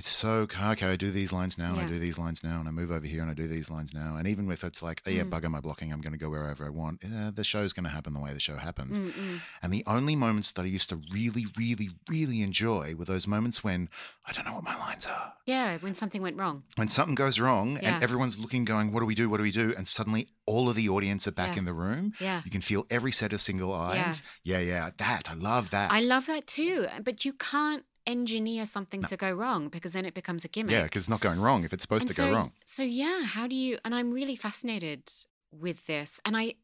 it's 0.00 0.08
so 0.08 0.48
okay. 0.48 0.86
I 0.86 0.96
do 0.96 1.10
these 1.10 1.30
lines 1.30 1.58
now, 1.58 1.72
and 1.72 1.80
I 1.80 1.86
do 1.86 1.98
these 1.98 2.16
lines 2.18 2.42
now, 2.42 2.58
and 2.58 2.66
I 2.66 2.70
move 2.70 2.90
over 2.90 3.06
here, 3.06 3.20
and 3.20 3.30
I 3.30 3.34
do 3.34 3.46
these 3.46 3.70
lines 3.70 3.92
now. 3.92 4.16
And 4.16 4.26
even 4.26 4.50
if 4.50 4.64
it's 4.64 4.82
like, 4.82 5.02
oh 5.06 5.10
yeah, 5.10 5.24
Mm. 5.24 5.30
bugger 5.30 5.50
my 5.50 5.60
blocking, 5.60 5.92
I'm 5.92 6.00
going 6.00 6.14
to 6.14 6.18
go 6.18 6.30
wherever 6.30 6.64
I 6.64 6.70
want. 6.70 7.04
Uh, 7.04 7.30
the 7.30 7.44
show's 7.44 7.74
going 7.74 7.84
to 7.84 7.90
happen 7.90 8.14
the 8.14 8.20
way 8.20 8.32
the 8.32 8.40
show 8.40 8.56
happens. 8.56 8.98
Mm, 8.98 9.10
mm. 9.12 9.40
And 9.62 9.72
the 9.72 9.84
only 9.86 10.16
moments 10.16 10.52
that 10.52 10.62
I 10.62 10.68
used 10.68 10.88
to 10.88 10.96
really, 11.12 11.44
really, 11.58 11.90
really 12.08 12.40
enjoy 12.42 12.94
were 12.96 13.04
those 13.04 13.26
moments 13.26 13.62
when 13.62 13.90
I 14.26 14.32
don't 14.32 14.46
know 14.46 14.54
what 14.54 14.64
my 14.64 14.76
lines 14.78 15.04
are. 15.06 15.34
Yeah, 15.44 15.76
when 15.78 15.94
something 15.94 16.22
went 16.22 16.36
wrong. 16.38 16.62
When 16.76 16.88
something 16.88 17.14
goes 17.14 17.38
wrong 17.38 17.72
Yeah. 17.72 17.94
and 17.96 18.02
everyone's 18.02 18.38
looking, 18.38 18.64
going, 18.64 18.92
"What 18.92 19.00
do 19.00 19.06
we 19.06 19.14
do? 19.14 19.28
What 19.28 19.36
do 19.36 19.42
we 19.42 19.50
do?" 19.52 19.74
And 19.76 19.86
suddenly 19.86 20.28
all 20.46 20.68
of 20.70 20.76
the 20.76 20.88
audience 20.88 21.26
are 21.28 21.32
back 21.32 21.52
Yeah. 21.54 21.58
in 21.60 21.64
the 21.66 21.74
room. 21.74 22.14
Yeah. 22.20 22.40
You 22.44 22.50
can 22.50 22.60
feel 22.62 22.86
every 22.90 23.12
set 23.12 23.32
of 23.32 23.40
single 23.40 23.72
eyes. 23.74 24.22
Yeah, 24.44 24.60
yeah, 24.60 24.90
that 24.96 25.28
I 25.30 25.34
love 25.34 25.70
that. 25.70 25.90
I 25.92 26.00
love 26.00 26.26
that 26.26 26.46
too. 26.46 26.86
But 27.04 27.24
you 27.24 27.32
can't 27.34 27.84
engineer 28.06 28.64
something 28.64 29.00
No. 29.02 29.08
to 29.08 29.16
go 29.16 29.30
wrong 29.32 29.68
because 29.68 29.92
then 29.92 30.04
it 30.04 30.14
becomes 30.14 30.44
a 30.44 30.48
gimmick. 30.48 30.72
yeah, 30.72 30.84
because 30.84 31.02
it's 31.02 31.08
not 31.08 31.20
going 31.20 31.40
wrong 31.40 31.64
if 31.64 31.72
it's 31.72 31.82
supposed 31.82 32.02
And 32.02 32.08
to 32.08 32.14
so, 32.14 32.26
go 32.26 32.32
wrong. 32.32 32.52
So 32.64 32.82
yeah, 32.82 33.24
how 33.24 33.46
do 33.46 33.54
you? 33.54 33.78
And 33.84 33.94
I'm 33.94 34.10
really 34.12 34.36
fascinated 34.36 35.10
with 35.52 35.86
this. 35.86 36.20
And 36.24 36.36
I, 36.36 36.54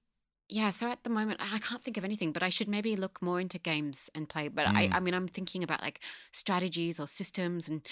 yeah. 0.49 0.70
So 0.70 0.88
at 0.88 1.03
the 1.05 1.11
moment, 1.11 1.40
I 1.42 1.59
can't 1.59 1.83
think 1.83 1.96
of 1.96 2.05
anything. 2.05 2.33
But 2.33 2.42
I 2.42 2.49
should 2.49 2.68
maybe 2.68 2.96
look 2.96 3.20
more 3.20 3.40
into 3.40 3.59
games 3.59 4.11
and 4.14 4.29
play. 4.29 4.49
But 4.49 4.66
I, 4.68 4.88
Mm. 4.88 4.94
I 4.94 5.01
mean, 5.01 5.14
I'm 5.14 5.29
thinking 5.29 5.62
about 5.64 5.83
like 5.83 6.01
strategies 6.33 7.01
or 7.01 7.07
systems. 7.09 7.68
And 7.68 7.87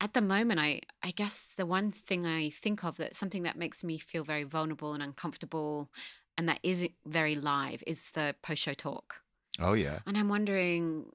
at 0.00 0.14
the 0.14 0.20
moment, 0.22 0.60
I, 0.60 0.80
I 1.02 1.10
guess 1.10 1.44
the 1.56 1.66
one 1.66 1.92
thing 1.92 2.24
I 2.26 2.50
think 2.50 2.84
of 2.84 2.96
that 2.96 3.16
something 3.16 3.42
that 3.42 3.56
makes 3.56 3.82
me 3.84 3.98
feel 3.98 4.24
very 4.24 4.44
vulnerable 4.44 4.94
and 4.94 5.02
uncomfortable, 5.02 5.90
and 6.36 6.48
that 6.48 6.60
is 6.62 6.88
very 7.04 7.34
live, 7.34 7.82
is 7.86 8.10
the 8.12 8.34
post-show 8.42 8.74
talk. 8.74 9.16
Oh 9.60 9.72
yeah. 9.72 9.98
And 10.06 10.16
I'm 10.16 10.28
wondering, 10.28 11.06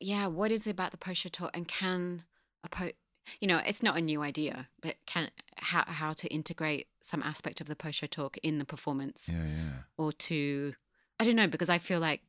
yeah, 0.00 0.26
what 0.26 0.50
is 0.52 0.66
it 0.66 0.70
about 0.70 0.92
the 0.92 0.98
post-show 0.98 1.28
talk, 1.30 1.50
and 1.54 1.66
can 1.68 2.24
a 2.64 2.68
po, 2.68 2.90
you 3.40 3.46
know, 3.48 3.58
it's 3.58 3.82
not 3.82 3.96
a 3.96 4.00
new 4.00 4.22
idea, 4.22 4.68
but 4.80 4.96
can 5.06 5.30
how 5.58 5.84
how 5.86 6.12
to 6.14 6.28
integrate 6.28 6.88
some 7.02 7.22
aspect 7.22 7.60
of 7.60 7.66
the 7.66 7.76
post-show 7.76 8.06
talk 8.06 8.38
in 8.38 8.58
the 8.58 8.64
performance, 8.64 9.28
Yeah, 9.32 9.46
yeah. 9.46 9.70
or 9.96 10.12
to, 10.12 10.74
I 11.20 11.24
don't 11.24 11.36
know, 11.36 11.46
because 11.48 11.68
I 11.68 11.78
feel 11.78 12.00
like, 12.00 12.22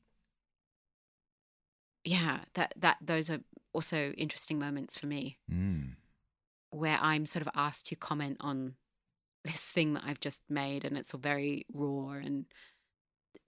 yeah, 2.04 2.40
that 2.54 2.74
that 2.78 2.98
those 3.02 3.30
are 3.30 3.40
also 3.74 4.12
interesting 4.12 4.58
moments 4.60 4.98
for 4.98 5.06
me 5.06 5.38
Mm. 5.52 5.96
where 6.72 6.98
I'm 7.02 7.26
sort 7.26 7.46
of 7.46 7.52
asked 7.56 7.88
to 7.88 7.96
comment 7.96 8.38
on 8.40 8.76
this 9.44 9.62
thing 9.62 9.94
that 9.94 10.04
I've 10.06 10.20
just 10.20 10.44
made, 10.50 10.86
and 10.86 10.98
it's 10.98 11.14
all 11.14 11.20
very 11.20 11.66
raw, 11.74 12.12
and 12.12 12.46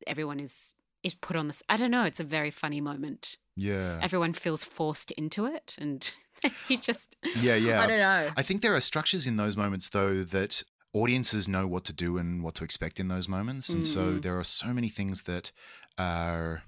everyone 0.08 0.40
is 0.40 0.76
is 1.04 1.16
put 1.16 1.36
on 1.36 1.48
this. 1.48 1.64
I 1.70 1.78
don't 1.78 1.92
know. 1.92 2.04
It's 2.06 2.20
a 2.20 2.24
very 2.24 2.52
funny 2.52 2.82
moment. 2.82 3.38
Yeah. 3.56 4.00
Everyone 4.02 4.34
feels 4.34 4.64
forced 4.64 5.12
into 5.12 5.46
it, 5.46 5.76
and 5.80 6.12
you 6.68 6.78
just 6.78 7.16
Yeah, 7.42 7.56
yeah. 7.56 7.82
I 7.82 7.88
don't 7.88 8.00
know. 8.00 8.30
I 8.36 8.42
think 8.44 8.62
there 8.62 8.76
are 8.76 8.82
structures 8.82 9.28
in 9.28 9.38
those 9.38 9.56
moments, 9.58 9.90
though, 9.90 10.24
that 10.24 10.64
audiences 10.94 11.48
know 11.48 11.68
what 11.68 11.86
to 11.86 11.94
do 11.94 12.18
and 12.18 12.44
what 12.44 12.56
to 12.56 12.64
expect 12.64 13.00
in 13.00 13.08
those 13.08 13.28
moments. 13.28 13.70
And 13.74 13.86
so 13.86 14.14
Mhm. 14.16 14.22
there 14.22 14.38
are 14.38 14.44
so 14.44 14.68
many 14.74 14.90
things 14.90 15.24
that 15.24 15.52
are. 15.98 16.64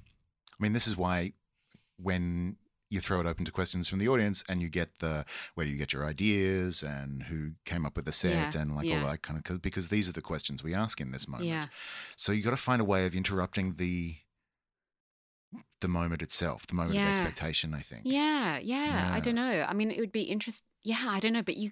I 0.59 0.63
mean, 0.63 0.73
this 0.73 0.87
is 0.87 0.95
why 0.95 1.33
when 1.97 2.57
you 2.93 2.99
throw 3.01 3.19
it 3.19 3.25
open 3.25 3.43
to 3.45 3.51
questions 3.51 3.87
from 3.89 3.97
the 3.99 4.07
audience 4.07 4.43
and 4.47 4.61
you 4.61 4.69
get 4.69 4.89
the 4.99 5.25
where 5.55 5.65
do 5.65 5.71
you 5.71 5.77
get 5.77 5.91
your 5.93 6.05
ideas 6.05 6.83
and 6.83 7.23
who 7.23 7.51
came 7.65 7.85
up 7.87 7.95
with 7.95 8.05
the 8.05 8.11
set 8.11 8.53
Yeah, 8.55 8.61
and 8.61 8.75
like 8.75 8.85
yeah. 8.85 9.01
all 9.01 9.07
that 9.09 9.21
kind 9.23 9.37
of 9.49 9.61
because 9.61 9.89
these 9.89 10.07
are 10.09 10.13
the 10.13 10.21
questions 10.21 10.63
we 10.63 10.73
ask 10.75 11.01
in 11.01 11.09
this 11.11 11.27
moment. 11.27 11.49
Yeah, 11.49 11.67
So 12.15 12.31
you 12.31 12.43
got 12.43 12.51
to 12.51 12.57
find 12.69 12.79
a 12.81 12.85
way 12.85 13.05
of 13.07 13.15
interrupting 13.15 13.75
the 13.77 14.17
the 15.81 15.87
moment 15.87 16.21
itself, 16.21 16.65
the 16.67 16.75
moment 16.75 16.95
Yeah. 16.95 17.07
of 17.13 17.19
expectation. 17.19 17.73
I 17.73 17.81
think. 17.81 18.03
yeah, 18.05 18.57
yeah. 18.59 19.09
I 19.11 19.19
don't 19.19 19.35
know. 19.35 19.65
I 19.67 19.73
mean, 19.73 19.91
it 19.91 19.99
would 19.99 20.11
be 20.11 20.23
interesting. 20.23 20.65
Yeah, 20.83 21.03
I 21.07 21.19
don't 21.19 21.33
know. 21.33 21.43
But 21.43 21.57
you, 21.57 21.71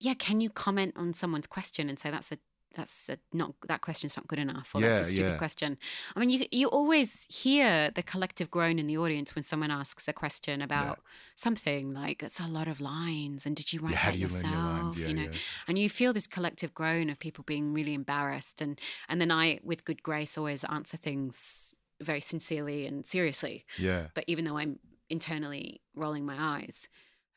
yeah, 0.00 0.14
can 0.14 0.40
you 0.40 0.50
comment 0.50 0.94
on 0.96 1.14
someone's 1.14 1.46
question 1.46 1.88
and 1.88 1.98
say 1.98 2.10
that's 2.10 2.32
a 2.32 2.38
that's 2.74 3.08
a 3.08 3.18
not 3.32 3.54
that 3.68 3.80
question's 3.80 4.16
not 4.16 4.26
good 4.26 4.38
enough 4.38 4.72
or 4.74 4.80
that's 4.80 5.08
a 5.08 5.10
stupid 5.10 5.30
yeah. 5.32 5.38
question. 5.38 5.78
I 6.16 6.20
mean, 6.20 6.30
you 6.30 6.46
you 6.50 6.68
always 6.68 7.26
hear 7.30 7.90
the 7.90 8.02
collective 8.02 8.50
groan 8.50 8.78
in 8.78 8.86
the 8.86 8.96
audience 8.98 9.34
when 9.34 9.42
someone 9.42 9.70
asks 9.70 10.08
a 10.08 10.12
question 10.12 10.62
about 10.62 11.00
something 11.36 11.92
like 11.92 12.18
that's 12.20 12.40
a 12.40 12.46
lot 12.46 12.68
of 12.68 12.80
lines 12.80 13.46
and 13.46 13.54
did 13.56 13.72
you 13.72 13.80
write 13.80 13.92
Yeah, 13.92 14.06
that 14.10 14.14
you 14.16 14.22
yourself? 14.24 14.52
your 14.52 14.62
lines? 14.62 14.96
Yeah, 14.98 15.06
you 15.08 15.14
know, 15.14 15.22
yeah. 15.22 15.38
and 15.68 15.78
you 15.78 15.88
feel 15.88 16.12
this 16.12 16.26
collective 16.26 16.74
groan 16.74 17.10
of 17.10 17.18
people 17.18 17.44
being 17.44 17.72
really 17.72 17.94
embarrassed 17.94 18.60
and 18.62 18.80
and 19.08 19.20
then 19.20 19.30
I 19.30 19.60
with 19.62 19.84
good 19.84 20.02
grace 20.02 20.36
always 20.38 20.64
answer 20.64 20.96
things 20.96 21.74
very 22.00 22.20
sincerely 22.20 22.86
and 22.86 23.06
seriously 23.06 23.64
Yeah. 23.78 24.08
but 24.14 24.24
even 24.26 24.44
though 24.44 24.56
I'm 24.56 24.78
internally 25.08 25.80
rolling 25.94 26.24
my 26.26 26.36
eyes 26.38 26.88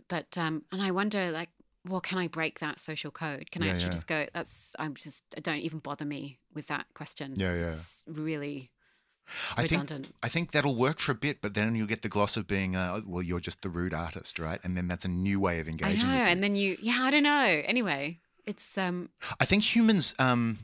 but 0.07 0.37
um 0.37 0.63
and 0.71 0.81
I 0.81 0.91
wonder 0.91 1.31
like 1.31 1.49
well 1.87 2.01
can 2.01 2.17
I 2.17 2.27
break 2.27 2.59
that 2.59 2.79
social 2.79 3.11
code 3.11 3.51
can 3.51 3.63
I 3.63 3.69
actually 3.69 3.85
yeah. 3.85 3.91
just 3.91 4.07
go 4.07 4.25
that's 4.33 4.75
I'm 4.79 4.95
just 4.95 5.23
don't 5.41 5.59
even 5.59 5.79
bother 5.79 6.05
me 6.05 6.39
with 6.53 6.67
that 6.67 6.85
question 6.93 7.33
Yeah, 7.35 7.53
yeah. 7.53 7.67
it's 7.67 8.03
really 8.07 8.71
I 9.57 9.61
think 9.67 9.81
redundant 9.81 10.15
I 10.21 10.29
think 10.29 10.51
that'll 10.51 10.75
work 10.75 10.99
for 10.99 11.11
a 11.11 11.15
bit, 11.15 11.41
but 11.41 11.55
then 11.55 11.75
you'll 11.75 11.87
get 11.87 12.03
the 12.03 12.09
gloss 12.09 12.37
of 12.37 12.45
being, 12.45 12.75
uh, 12.75 13.01
well, 13.07 13.23
you're 13.23 13.39
just 13.39 13.63
the 13.63 13.69
rude 13.69 13.91
artist, 13.91 14.37
right? 14.37 14.59
And 14.63 14.77
then 14.77 14.87
that's 14.87 15.03
a 15.03 15.07
new 15.07 15.39
way 15.39 15.59
of 15.59 15.67
engaging. 15.67 16.07
I 16.07 16.17
know 16.17 16.23
and 16.25 16.43
then 16.43 16.55
you 16.55 16.77
yeah 16.79 16.99
I 17.01 17.09
don't 17.09 17.23
know 17.23 17.61
anyway 17.65 18.19
it's 18.45 18.77
um 18.77 19.09
I 19.39 19.45
think 19.45 19.75
humans 19.75 20.13
um, 20.19 20.59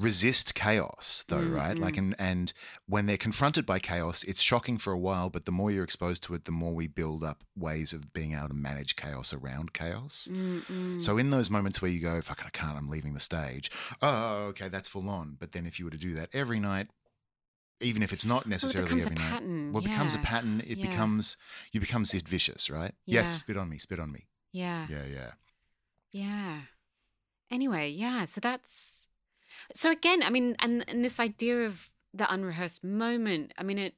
resist 0.00 0.54
chaos, 0.54 1.24
though, 1.28 1.42
Mm, 1.42 1.54
right? 1.54 1.78
Like, 1.78 1.96
and 1.96 2.14
and 2.18 2.52
when 2.86 3.06
they're 3.06 3.16
confronted 3.18 3.66
by 3.66 3.78
chaos, 3.78 4.24
it's 4.24 4.40
shocking 4.40 4.78
for 4.78 4.92
a 4.92 4.98
while, 4.98 5.28
but 5.30 5.44
the 5.44 5.52
more 5.52 5.70
you're 5.70 5.84
exposed 5.84 6.22
to 6.24 6.34
it, 6.34 6.44
the 6.46 6.52
more 6.52 6.74
we 6.74 6.86
build 6.88 7.22
up 7.22 7.44
ways 7.54 7.92
of 7.92 8.12
being 8.12 8.32
able 8.34 8.48
to 8.48 8.54
manage 8.54 8.96
chaos 8.96 9.32
around 9.32 9.72
chaos. 9.72 10.28
mm, 10.32 10.64
mm. 10.66 11.00
So 11.00 11.18
in 11.18 11.30
those 11.30 11.50
moments 11.50 11.80
where 11.82 11.90
you 11.90 12.00
go, 12.00 12.20
"Fuck, 12.22 12.42
I 12.44 12.50
can't," 12.50 12.76
I'm 12.78 12.88
leaving 12.88 13.14
the 13.14 13.20
stage. 13.20 13.70
Oh, 14.00 14.46
okay, 14.50 14.68
that's 14.68 14.88
full 14.88 15.08
on. 15.08 15.36
But 15.38 15.52
then 15.52 15.66
if 15.66 15.78
you 15.78 15.84
were 15.84 15.90
to 15.92 15.98
do 15.98 16.14
that 16.14 16.30
every 16.32 16.60
night, 16.60 16.88
even 17.80 18.02
if 18.02 18.12
it's 18.12 18.24
not 18.24 18.44
well, 18.44 18.48
it 18.52 18.56
necessarily 18.62 18.86
becomes 18.88 19.02
a 19.06 19.06
every 19.06 19.16
night, 19.16 19.30
pattern 19.30 19.72
well, 19.72 19.82
it 19.84 19.88
becomes 19.88 20.14
a 20.14 20.18
yeah. 20.18 20.24
pattern. 20.24 20.60
It 20.66 20.78
Yeah. 20.78 20.88
becomes 20.90 21.36
you 21.72 21.80
become 21.80 22.04
Vicious, 22.04 22.70
right? 22.70 22.94
Yeah. 23.06 23.20
Yes, 23.20 23.38
spit 23.40 23.56
on 23.56 23.68
me, 23.70 23.78
spit 23.78 23.98
on 23.98 24.12
me. 24.12 24.26
yeah 24.52 24.86
Yeah, 24.88 25.04
yeah. 25.06 25.32
Yeah. 26.12 26.60
Anyway, 27.50 27.90
yeah. 27.90 28.24
So 28.24 28.40
that's 28.40 29.06
so 29.74 29.90
again. 29.90 30.22
I 30.22 30.30
mean, 30.30 30.56
and 30.58 30.84
and 30.88 31.04
this 31.04 31.20
idea 31.20 31.66
of 31.66 31.90
the 32.14 32.32
unrehearsed 32.32 32.84
moment. 32.84 33.52
I 33.58 33.62
mean, 33.62 33.78
it. 33.78 33.94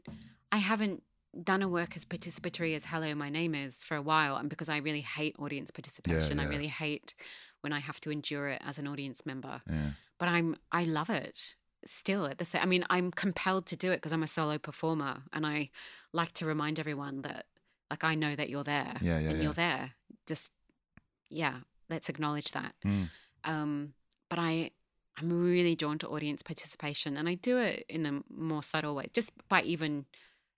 I 0.50 0.58
haven't 0.58 1.02
done 1.42 1.62
a 1.62 1.68
work 1.68 1.96
as 1.96 2.04
participatory 2.04 2.74
as 2.74 2.84
"Hello, 2.86 3.14
my 3.14 3.30
name 3.30 3.54
is" 3.54 3.82
for 3.84 3.96
a 3.96 4.02
while, 4.02 4.36
and 4.36 4.48
because 4.50 4.68
I 4.68 4.78
really 4.78 5.00
hate 5.00 5.36
audience 5.38 5.70
participation, 5.70 6.38
I 6.38 6.44
yeah. 6.44 6.48
really 6.48 6.68
hate 6.68 7.14
when 7.62 7.72
I 7.72 7.78
have 7.78 8.00
to 8.00 8.10
endure 8.10 8.48
it 8.48 8.62
as 8.64 8.78
an 8.78 8.86
audience 8.86 9.24
member. 9.24 9.62
Yeah. 9.68 9.90
But 10.18 10.28
I'm 10.28 10.56
I 10.70 10.84
love 10.84 11.10
it 11.10 11.54
still 11.84 12.26
at 12.26 12.38
the 12.38 12.44
same. 12.44 12.62
I 12.62 12.66
mean, 12.66 12.84
I'm 12.90 13.10
compelled 13.10 13.66
to 13.66 13.76
do 13.76 13.90
it 13.90 13.96
because 13.96 14.12
I'm 14.12 14.22
a 14.22 14.28
solo 14.28 14.58
performer, 14.58 15.22
and 15.32 15.46
I 15.46 15.70
like 16.12 16.32
to 16.34 16.46
remind 16.46 16.78
everyone 16.78 17.22
that, 17.22 17.46
like, 17.90 18.04
I 18.04 18.14
know 18.14 18.36
that 18.36 18.48
you're 18.48 18.62
there, 18.62 18.94
Yeah, 19.00 19.18
yeah, 19.18 19.28
and 19.30 19.38
yeah. 19.38 19.42
you're 19.42 19.52
there. 19.52 19.92
Just 20.26 20.52
yeah, 21.30 21.56
let's 21.88 22.08
acknowledge 22.08 22.52
that. 22.52 22.74
Mm. 22.84 23.08
Um, 23.44 23.94
but 24.28 24.38
I, 24.38 24.70
I'm 25.22 25.44
really 25.44 25.76
drawn 25.76 25.98
to 25.98 26.08
audience 26.08 26.42
participation, 26.42 27.16
and 27.16 27.28
I 27.28 27.34
do 27.34 27.58
it 27.58 27.84
in 27.88 28.06
a 28.06 28.20
more 28.28 28.62
subtle 28.62 28.94
way, 28.96 29.06
just 29.12 29.30
by 29.48 29.62
even 29.62 30.06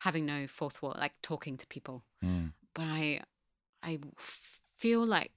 having 0.00 0.24
no 0.24 0.46
fourth 0.46 0.81
wall, 0.83 0.94
like 0.98 1.12
talking 1.22 1.57
to 1.59 1.66
people. 1.66 2.03
Mm. 2.24 2.53
But 2.74 2.85
I 2.85 3.20
feel 4.77 5.05
like, 5.05 5.33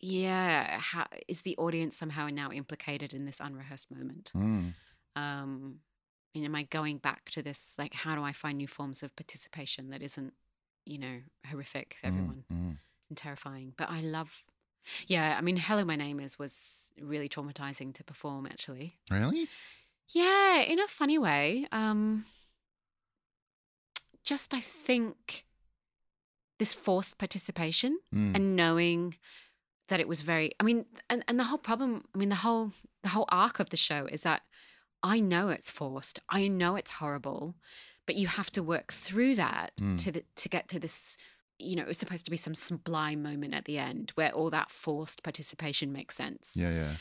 yeah, 0.00 0.78
how, 0.78 1.06
is 1.28 1.42
the 1.42 1.56
audience 1.56 1.96
somehow 1.96 2.28
now 2.28 2.50
implicated 2.50 3.12
in 3.14 3.24
this 3.24 3.40
unrehearsed 3.40 3.90
moment? 3.90 4.32
Mm. 4.36 4.74
Um, 5.16 5.76
and 6.34 6.44
am 6.44 6.54
I 6.54 6.64
going 6.64 6.98
back 6.98 7.30
to 7.30 7.42
this? 7.42 7.74
Like, 7.78 7.94
how 7.94 8.14
do 8.14 8.22
I 8.22 8.32
find 8.32 8.58
new 8.58 8.68
forms 8.68 9.02
of 9.02 9.14
participation 9.16 9.90
that 9.90 10.02
isn't, 10.02 10.34
you 10.84 10.98
know, 10.98 11.20
horrific 11.46 11.96
for 12.00 12.08
Mm. 12.08 12.10
everyone? 12.10 12.44
Mm. 12.52 12.78
and 13.10 13.16
terrifying. 13.16 13.72
But 13.78 13.88
I 13.88 14.02
love, 14.02 14.44
yeah. 15.06 15.36
I 15.38 15.40
mean, 15.40 15.56
"Hello, 15.56 15.84
My 15.84 15.96
Name 15.96 16.20
Is" 16.20 16.38
was 16.38 16.92
really 17.00 17.28
traumatizing 17.28 17.94
to 17.94 18.04
perform. 18.04 18.46
Actually, 18.46 18.96
Really? 19.10 19.48
yeah, 20.08 20.60
in 20.60 20.78
a 20.80 20.88
funny 20.88 21.18
way. 21.18 21.66
Um, 21.72 22.24
just 24.24 24.52
I 24.54 24.60
think 24.60 25.44
this 26.58 26.74
forced 26.74 27.18
participation 27.18 27.98
Mm. 28.14 28.34
and 28.34 28.56
knowing 28.56 29.16
that 29.88 30.00
it 30.00 30.08
was 30.08 30.20
very. 30.22 30.52
I 30.60 30.64
mean, 30.64 30.86
and 31.08 31.24
and 31.28 31.38
the 31.38 31.44
whole 31.44 31.58
problem. 31.58 32.04
I 32.14 32.18
mean, 32.18 32.28
the 32.28 32.34
whole 32.36 32.72
the 33.02 33.10
whole 33.10 33.26
arc 33.30 33.60
of 33.60 33.70
the 33.70 33.76
show 33.76 34.06
is 34.06 34.22
that 34.22 34.42
I 35.02 35.20
know 35.20 35.48
it's 35.50 35.70
forced. 35.70 36.18
I 36.28 36.48
know 36.48 36.74
it's 36.76 36.90
horrible, 36.92 37.54
but 38.06 38.16
you 38.16 38.26
have 38.26 38.50
to 38.52 38.62
work 38.62 38.92
through 38.92 39.36
that 39.36 39.76
Mm. 39.76 39.96
to 40.04 40.12
the, 40.12 40.24
to 40.34 40.48
get 40.48 40.68
to 40.68 40.78
this. 40.80 41.16
You 41.58 41.76
know, 41.76 41.84
it's 41.88 41.98
supposed 41.98 42.24
to 42.26 42.30
be 42.30 42.36
some 42.36 42.54
sublime 42.54 43.22
moment 43.22 43.54
at 43.54 43.64
the 43.64 43.78
end 43.78 44.12
where 44.14 44.30
all 44.32 44.50
that 44.50 44.70
forced 44.70 45.22
participation 45.22 45.92
makes 45.92 46.14
sense. 46.14 46.56
Yeah, 46.56 46.70
yeah. 46.70 46.94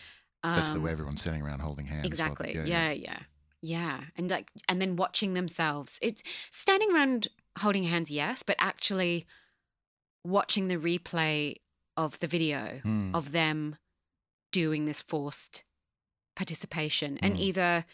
That's 0.43 0.69
the 0.69 0.77
Um, 0.77 0.83
way 0.83 0.91
everyone's 0.91 1.21
sitting 1.21 1.41
around 1.41 1.59
holding 1.59 1.85
hands. 1.87 2.05
Exactly. 2.07 2.53
Yeah, 2.55 2.91
yeah, 2.91 3.19
yeah, 3.61 4.03
And 4.15 4.29
like, 4.29 4.49
and 4.69 4.81
then 4.81 4.95
watching 4.95 5.33
themselves. 5.33 5.99
It's 6.01 6.23
standing 6.51 6.91
around 6.91 7.27
holding 7.59 7.83
hands, 7.83 8.09
yes, 8.11 8.43
but 8.43 8.55
actually 8.59 9.25
watching 10.23 10.67
the 10.67 10.77
replay 10.77 11.55
of 11.95 12.19
the 12.19 12.27
video 12.27 12.79
Hmm. 12.83 13.15
of 13.15 13.31
them 13.31 13.77
doing 14.51 14.85
this 14.85 15.01
forced 15.01 15.63
participation 16.35 17.17
and 17.19 17.35
Mm. 17.35 17.39
either 17.39 17.85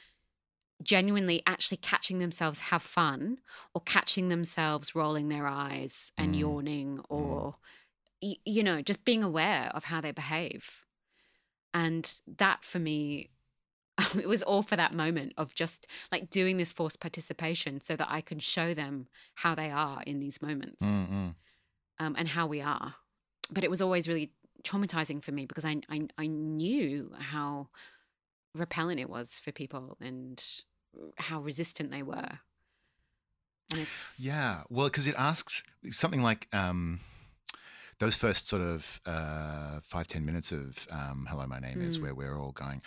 genuinely 0.81 1.41
actually 1.45 1.77
catching 1.77 2.19
themselves 2.19 2.59
have 2.59 2.81
fun 2.81 3.39
or 3.73 3.81
catching 3.81 4.29
themselves 4.29 4.95
rolling 4.95 5.29
their 5.29 5.47
eyes 5.47 6.11
and 6.17 6.33
Mm. 6.35 6.39
yawning 6.39 6.99
or 7.09 7.55
y- 8.21 8.37
you 8.45 8.63
know 8.63 8.81
just 8.81 9.05
being 9.05 9.23
aware 9.23 9.71
of 9.73 9.85
how 9.85 10.01
they 10.01 10.11
behave 10.11 10.85
and 11.73 12.21
that 12.37 12.63
for 12.63 12.79
me 12.79 13.29
it 14.17 14.27
was 14.27 14.41
all 14.43 14.63
for 14.63 14.75
that 14.75 14.93
moment 14.93 15.33
of 15.37 15.53
just 15.53 15.85
like 16.11 16.29
doing 16.29 16.57
this 16.57 16.71
forced 16.71 16.99
participation 16.99 17.79
so 17.79 17.95
that 17.95 18.07
I 18.09 18.21
can 18.21 18.39
show 18.39 18.73
them 18.73 19.07
how 19.35 19.53
they 19.55 19.69
are 19.69 20.01
in 20.03 20.19
these 20.19 20.41
moments 20.41 20.83
Mm, 20.83 21.07
mm. 21.09 21.35
um, 21.99 22.15
and 22.17 22.27
how 22.27 22.47
we 22.47 22.59
are. 22.59 22.95
But 23.51 23.63
it 23.63 23.69
was 23.69 23.81
always 23.83 24.07
really 24.07 24.31
traumatizing 24.63 25.23
for 25.23 25.31
me 25.31 25.45
because 25.45 25.63
I, 25.65 25.81
I 25.89 26.07
I 26.17 26.25
knew 26.27 27.11
how 27.19 27.69
repellent 28.53 28.99
it 28.99 29.09
was 29.09 29.39
for 29.39 29.51
people 29.51 29.97
and 30.01 30.43
how 31.17 31.41
resistant 31.41 31.91
they 31.91 32.03
were. 32.03 32.39
And 33.71 33.79
it's 33.79 34.19
Yeah, 34.19 34.63
well, 34.69 34.87
because 34.87 35.07
it 35.07 35.15
asks 35.17 35.63
something 35.89 36.21
like 36.21 36.47
um, 36.53 36.99
those 37.99 38.15
first 38.15 38.47
sort 38.47 38.61
of 38.61 39.01
uh, 39.05 39.79
five 39.83 40.07
ten 40.07 40.25
minutes 40.25 40.51
of 40.51 40.87
um, 40.91 41.27
"Hello, 41.29 41.47
my 41.47 41.59
name 41.59 41.81
is," 41.81 41.97
Mm. 41.97 42.01
where 42.03 42.15
we're 42.15 42.37
all 42.39 42.51
going. 42.51 42.81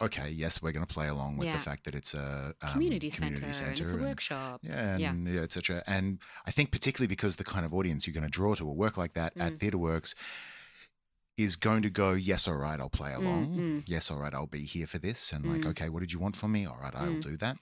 Okay, 0.00 0.30
yes, 0.30 0.62
we're 0.62 0.70
going 0.72 0.86
to 0.86 0.92
play 0.92 1.08
along 1.08 1.38
with 1.38 1.48
Yeah. 1.48 1.56
the 1.56 1.62
fact 1.62 1.84
that 1.84 1.94
it's 1.94 2.14
a 2.14 2.54
um, 2.62 2.72
community, 2.72 3.10
center, 3.10 3.42
and 3.44 3.44
it's 3.50 3.60
a 3.90 3.94
and- 3.94 4.00
workshop. 4.00 4.60
Yeah, 4.62 4.96
Yeah. 4.96 5.10
and 5.10 5.26
yeah, 5.28 5.40
etc. 5.40 5.82
And 5.86 6.20
I 6.46 6.52
think 6.52 6.70
particularly 6.70 7.08
because 7.08 7.36
the 7.36 7.44
kind 7.44 7.66
of 7.66 7.74
audience 7.74 8.06
you're 8.06 8.14
going 8.14 8.24
to 8.24 8.30
draw 8.30 8.54
to 8.54 8.68
a 8.68 8.72
work 8.72 8.96
like 8.96 9.14
that 9.14 9.36
at 9.36 9.54
Mm. 9.54 9.58
TheatreWorks 9.58 10.14
is 11.38 11.56
going 11.56 11.82
to 11.82 11.90
go, 11.90 12.12
yes, 12.12 12.46
all 12.48 12.56
right, 12.56 12.78
I'll 12.80 12.90
play 12.90 13.12
along. 13.14 13.48
mm. 13.56 13.82
Yes, 13.86 14.10
all 14.10 14.18
right, 14.18 14.34
I'll 14.34 14.46
be 14.46 14.64
here 14.64 14.86
for 14.86 14.98
this. 14.98 15.32
And 15.32 15.46
like, 15.46 15.62
Mm. 15.62 15.70
okay, 15.70 15.88
what 15.88 16.00
did 16.00 16.12
you 16.12 16.18
want 16.18 16.36
from 16.36 16.52
me? 16.52 16.66
All 16.66 16.78
right, 16.82 16.94
I'll 16.94 17.14
Mm. 17.14 17.22
do 17.22 17.36
that. 17.38 17.56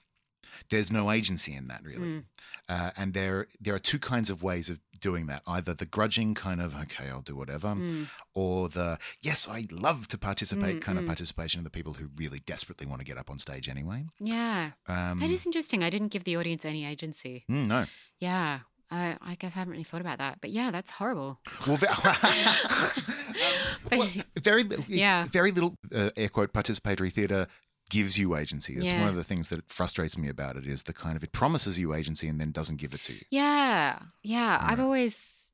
There's 0.69 0.91
no 0.91 1.11
agency 1.11 1.53
in 1.53 1.67
that 1.67 1.83
really. 1.83 2.07
Mm. 2.07 2.23
Uh, 2.67 2.91
and 2.97 3.13
there 3.13 3.47
there 3.61 3.75
are 3.75 3.79
two 3.79 3.99
kinds 3.99 4.29
of 4.29 4.41
ways 4.41 4.67
of 4.69 4.79
doing 4.99 5.27
that. 5.27 5.43
Either 5.45 5.73
the 5.75 5.85
grudging 5.85 6.33
kind 6.33 6.59
of, 6.61 6.73
okay, 6.75 7.07
I'll 7.09 7.21
do 7.21 7.35
whatever, 7.35 7.75
Mm. 7.75 8.07
or 8.33 8.67
the, 8.67 8.97
yes, 9.21 9.47
I 9.47 9.67
love 9.69 10.07
to 10.07 10.17
participate 10.17 10.77
Mm, 10.77 10.81
kind 10.81 10.97
of 10.99 11.05
participation 11.05 11.59
of 11.59 11.63
the 11.63 11.69
people 11.69 11.93
who 11.93 12.09
really 12.15 12.39
desperately 12.39 12.87
want 12.87 12.99
to 13.01 13.05
get 13.05 13.17
up 13.17 13.29
on 13.29 13.37
stage 13.39 13.69
anyway. 13.69 14.07
Yeah, 14.19 14.71
Um, 14.87 15.19
that 15.19 15.29
is 15.29 15.45
interesting. 15.45 15.83
I 15.83 15.89
didn't 15.91 16.09
give 16.09 16.23
the 16.23 16.35
audience 16.37 16.65
any 16.65 16.83
agency. 16.85 17.45
no. 17.47 17.85
Yeah, 18.19 18.61
I, 18.89 19.17
I 19.21 19.35
guess 19.35 19.55
I 19.55 19.59
haven't 19.59 19.71
really 19.71 19.83
thought 19.83 20.01
about 20.01 20.19
that. 20.19 20.39
But 20.41 20.51
yeah, 20.51 20.71
that's 20.71 20.91
horrible. 20.91 21.39
Well, 21.67 21.77
well, 23.91 24.09
very, 24.39 24.63
Yeah. 24.87 25.25
very 25.31 25.51
little 25.51 25.75
uh, 25.93 26.11
air 26.15 26.29
quote 26.29 26.53
participatory 26.53 27.11
theatre 27.11 27.47
gives 27.89 28.17
you 28.17 28.35
agency. 28.35 28.75
That's 28.77 28.91
one 28.93 29.07
of 29.09 29.15
the 29.15 29.23
things 29.23 29.49
that 29.49 29.69
frustrates 29.71 30.17
me 30.17 30.27
about 30.29 30.57
it 30.57 30.67
is 30.67 30.83
the 30.83 30.93
kind 30.93 31.15
of 31.15 31.23
it 31.23 31.31
promises 31.31 31.79
you 31.79 31.93
agency 31.93 32.27
and 32.27 32.39
then 32.39 32.51
doesn't 32.51 32.77
give 32.77 32.93
it 32.93 33.01
to 33.03 33.13
you 33.13 33.21
yeah, 33.29 33.99
yeah. 34.23 34.59
I've 34.61 34.81
always, 34.81 35.46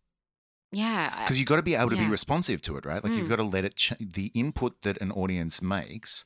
yeah, 0.73 1.23
because 1.23 1.37
you've 1.39 1.47
got 1.47 1.55
to 1.57 1.61
be 1.61 1.75
able 1.75 1.91
to 1.91 1.95
be 1.95 2.07
responsive 2.07 2.61
to 2.63 2.75
it, 2.77 2.85
right? 2.85 3.03
Like 3.03 3.13
you've 3.13 3.27
Mm. 3.27 3.29
got 3.29 3.35
to 3.37 3.43
let 3.43 3.63
it 3.63 3.75
ch- 3.75 3.93
the 3.99 4.27
input 4.33 4.81
that 4.81 4.97
an 5.01 5.11
audience 5.11 5.61
makes 5.61 6.25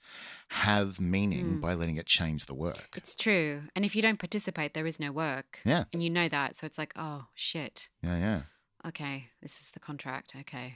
have 0.49 0.99
meaning 0.99 1.57
Mm. 1.57 1.61
by 1.61 1.73
letting 1.73 1.97
it 1.97 2.05
change 2.05 2.45
the 2.45 2.53
work. 2.55 2.89
It's 2.95 3.13
true. 3.13 3.63
And 3.75 3.83
if 3.85 3.95
you 3.95 4.01
don't 4.01 4.17
participate, 4.19 4.73
there 4.73 4.87
is 4.87 4.99
no 4.99 5.11
work. 5.11 5.59
Yeah. 5.65 5.83
And 5.93 6.01
you 6.01 6.09
know 6.09 6.29
that. 6.29 6.55
So 6.57 6.65
it's 6.65 6.77
like, 6.77 6.93
oh, 6.95 7.25
shit. 7.35 7.89
Yeah, 8.01 8.17
yeah. 8.17 8.41
Okay. 8.87 9.27
This 9.41 9.59
is 9.59 9.71
the 9.71 9.79
contract. 9.79 10.33
Okay. 10.39 10.75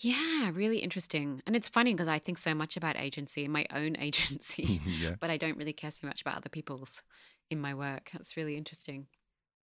Yeah. 0.00 0.50
Really 0.52 0.78
interesting. 0.78 1.40
And 1.46 1.54
it's 1.54 1.68
funny 1.68 1.94
because 1.94 2.08
I 2.08 2.18
think 2.18 2.38
so 2.38 2.54
much 2.54 2.76
about 2.76 2.96
agency, 2.98 3.46
my 3.46 3.66
own 3.72 3.96
agency, 4.00 4.80
yeah. 4.86 5.14
but 5.20 5.30
I 5.30 5.36
don't 5.36 5.56
really 5.56 5.72
care 5.72 5.90
so 5.92 6.06
much 6.06 6.20
about 6.20 6.36
other 6.36 6.48
people's 6.48 7.02
in 7.50 7.60
my 7.60 7.74
work. 7.74 8.10
That's 8.12 8.36
really 8.36 8.56
interesting. 8.56 9.06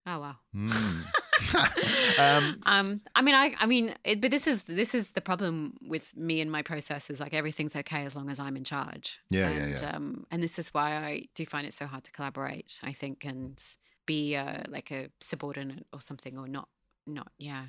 Oh, 0.06 0.20
wow. 0.20 0.36
Mm. 0.54 1.04
um, 2.18 2.60
um, 2.64 3.00
I 3.14 3.22
mean, 3.22 3.34
I, 3.34 3.54
I 3.58 3.66
mean, 3.66 3.94
it, 4.04 4.20
but 4.20 4.30
this 4.30 4.46
is 4.46 4.64
this 4.64 4.94
is 4.94 5.10
the 5.10 5.20
problem 5.20 5.76
with 5.86 6.16
me 6.16 6.40
and 6.40 6.50
my 6.50 6.62
process 6.62 7.10
is 7.10 7.20
like 7.20 7.34
everything's 7.34 7.76
okay 7.76 8.04
as 8.04 8.14
long 8.14 8.30
as 8.30 8.40
I'm 8.40 8.56
in 8.56 8.64
charge. 8.64 9.20
Yeah, 9.30 9.50
yeah, 9.50 9.56
and, 9.56 9.80
yeah. 9.80 9.90
Um, 9.90 10.26
and 10.30 10.42
this 10.42 10.58
is 10.58 10.72
why 10.74 10.96
I 10.96 11.28
do 11.34 11.44
find 11.46 11.66
it 11.66 11.74
so 11.74 11.86
hard 11.86 12.04
to 12.04 12.12
collaborate. 12.12 12.80
I 12.82 12.92
think 12.92 13.24
and 13.24 13.62
be 14.06 14.36
uh, 14.36 14.62
like 14.68 14.90
a 14.90 15.08
subordinate 15.20 15.86
or 15.92 16.00
something, 16.00 16.38
or 16.38 16.48
not, 16.48 16.68
not 17.06 17.28
yeah, 17.38 17.66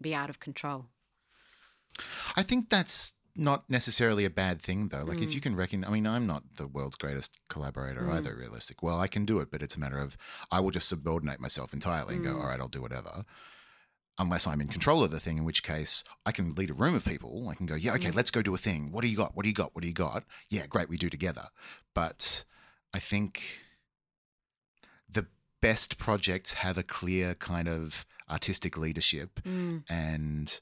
be 0.00 0.14
out 0.14 0.30
of 0.30 0.40
control. 0.40 0.86
I 2.36 2.42
think 2.42 2.70
that's 2.70 3.14
not 3.38 3.70
necessarily 3.70 4.24
a 4.24 4.30
bad 4.30 4.60
thing, 4.60 4.88
though. 4.88 5.04
Like, 5.04 5.18
if 5.22 5.30
Mm. 5.30 5.34
you 5.34 5.40
can 5.40 5.56
reckon, 5.56 5.84
I 5.84 5.90
mean, 5.90 6.06
I'm 6.06 6.26
not 6.26 6.42
the 6.56 6.66
world's 6.66 6.96
greatest 6.96 7.38
collaborator 7.48 8.02
Mm. 8.02 8.14
either, 8.14 8.34
realistic. 8.36 8.82
Well, 8.82 9.00
I 9.00 9.06
can 9.06 9.24
do 9.24 9.38
it, 9.40 9.50
but 9.50 9.62
it's 9.62 9.76
a 9.76 9.80
matter 9.80 9.98
of 9.98 10.16
I 10.50 10.60
will 10.60 10.72
just 10.72 10.88
subordinate 10.88 11.38
myself 11.40 11.72
entirely 11.72 12.16
and 12.16 12.24
go, 12.24 12.34
Mm. 12.34 12.40
all 12.40 12.48
right, 12.48 12.60
I'll 12.60 12.68
do 12.68 12.82
whatever. 12.82 13.24
Unless 14.18 14.48
I'm 14.48 14.60
in 14.60 14.66
control 14.66 15.04
of 15.04 15.12
the 15.12 15.20
thing, 15.20 15.38
in 15.38 15.44
which 15.44 15.62
case 15.62 16.02
I 16.26 16.32
can 16.32 16.54
lead 16.56 16.70
a 16.70 16.74
room 16.74 16.96
of 16.96 17.04
people. 17.04 17.48
I 17.48 17.54
can 17.54 17.66
go, 17.66 17.76
yeah, 17.76 17.94
okay, 17.94 18.10
Mm. 18.10 18.16
let's 18.16 18.32
go 18.32 18.42
do 18.42 18.52
a 18.54 18.58
thing. 18.58 18.90
What 18.90 19.02
do 19.02 19.08
you 19.08 19.16
got? 19.16 19.36
What 19.36 19.44
do 19.44 19.48
you 19.48 19.54
got? 19.54 19.74
What 19.76 19.82
do 19.82 19.86
you 19.88 19.94
got? 19.94 20.24
Yeah, 20.48 20.66
great, 20.66 20.88
we 20.88 20.96
do 20.96 21.08
together. 21.08 21.48
But 21.94 22.44
I 22.92 22.98
think 22.98 23.42
the 25.08 25.26
best 25.60 25.98
projects 25.98 26.54
have 26.54 26.76
a 26.76 26.82
clear 26.82 27.34
kind 27.36 27.68
of 27.68 28.04
artistic 28.28 28.76
leadership 28.76 29.40
Mm. 29.44 29.84
and 29.88 30.60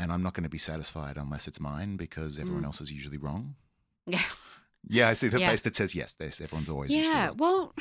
and 0.00 0.10
I'm 0.12 0.22
not 0.22 0.34
going 0.34 0.44
to 0.50 0.56
be 0.58 0.58
satisfied 0.58 1.16
unless 1.16 1.46
it's 1.48 1.60
mine 1.60 1.96
because 1.96 2.38
everyone 2.38 2.62
Mm. 2.62 2.66
else 2.70 2.80
is 2.80 2.90
usually 2.90 3.18
wrong. 3.18 3.54
Yeah. 4.06 4.22
Yeah, 4.88 5.08
I 5.10 5.14
see 5.14 5.28
the 5.28 5.38
Yeah. 5.40 5.50
face 5.50 5.60
that 5.60 5.76
says 5.76 5.94
yes. 5.94 6.14
This 6.14 6.40
everyone's 6.40 6.68
always 6.70 6.90
Yeah. 6.90 7.30
Well, 7.42 7.74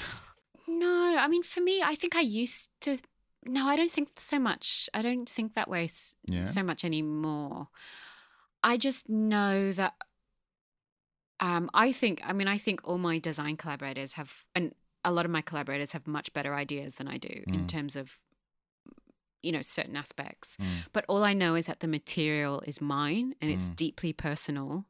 no. 0.67 1.15
I 1.17 1.27
mean, 1.29 1.43
for 1.43 1.61
me, 1.61 1.81
I 1.81 1.95
think 1.95 2.15
I 2.15 2.21
used 2.21 2.69
to. 2.81 2.97
No, 3.45 3.67
I 3.67 3.75
don't 3.77 3.89
think 3.97 4.09
so 4.19 4.37
much. 4.37 4.89
I 4.93 5.01
don't 5.01 5.29
think 5.29 5.53
that 5.53 5.69
way 5.69 5.87
Yeah. 6.27 6.43
so 6.43 6.61
much 6.61 6.83
anymore. 6.83 7.69
I 8.61 8.75
just 8.77 9.07
know 9.09 9.71
that. 9.71 9.93
Um, 11.39 11.69
I 11.73 11.91
think. 11.93 12.19
I 12.25 12.33
mean, 12.33 12.47
I 12.49 12.57
think 12.57 12.81
all 12.83 12.97
my 12.97 13.17
design 13.17 13.55
collaborators 13.55 14.13
have, 14.13 14.45
and 14.53 14.75
a 15.05 15.11
lot 15.13 15.25
of 15.25 15.31
my 15.31 15.41
collaborators 15.41 15.93
have 15.93 16.05
much 16.05 16.33
better 16.33 16.53
ideas 16.53 16.95
than 16.95 17.07
I 17.07 17.17
do 17.17 17.43
in 17.47 17.61
Mm. 17.63 17.67
terms 17.69 17.95
of, 17.95 18.17
you 19.41 19.51
know, 19.51 19.61
certain 19.61 19.95
aspects. 19.95 20.57
Mm. 20.57 20.65
But 20.93 21.05
all 21.07 21.23
I 21.23 21.33
know 21.33 21.55
is 21.55 21.65
that 21.67 21.79
the 21.79 21.87
material 21.87 22.61
is 22.67 22.81
mine 22.81 23.35
and 23.41 23.51
it's 23.51 23.69
Mm. 23.69 23.75
deeply 23.75 24.13
personal, 24.13 24.85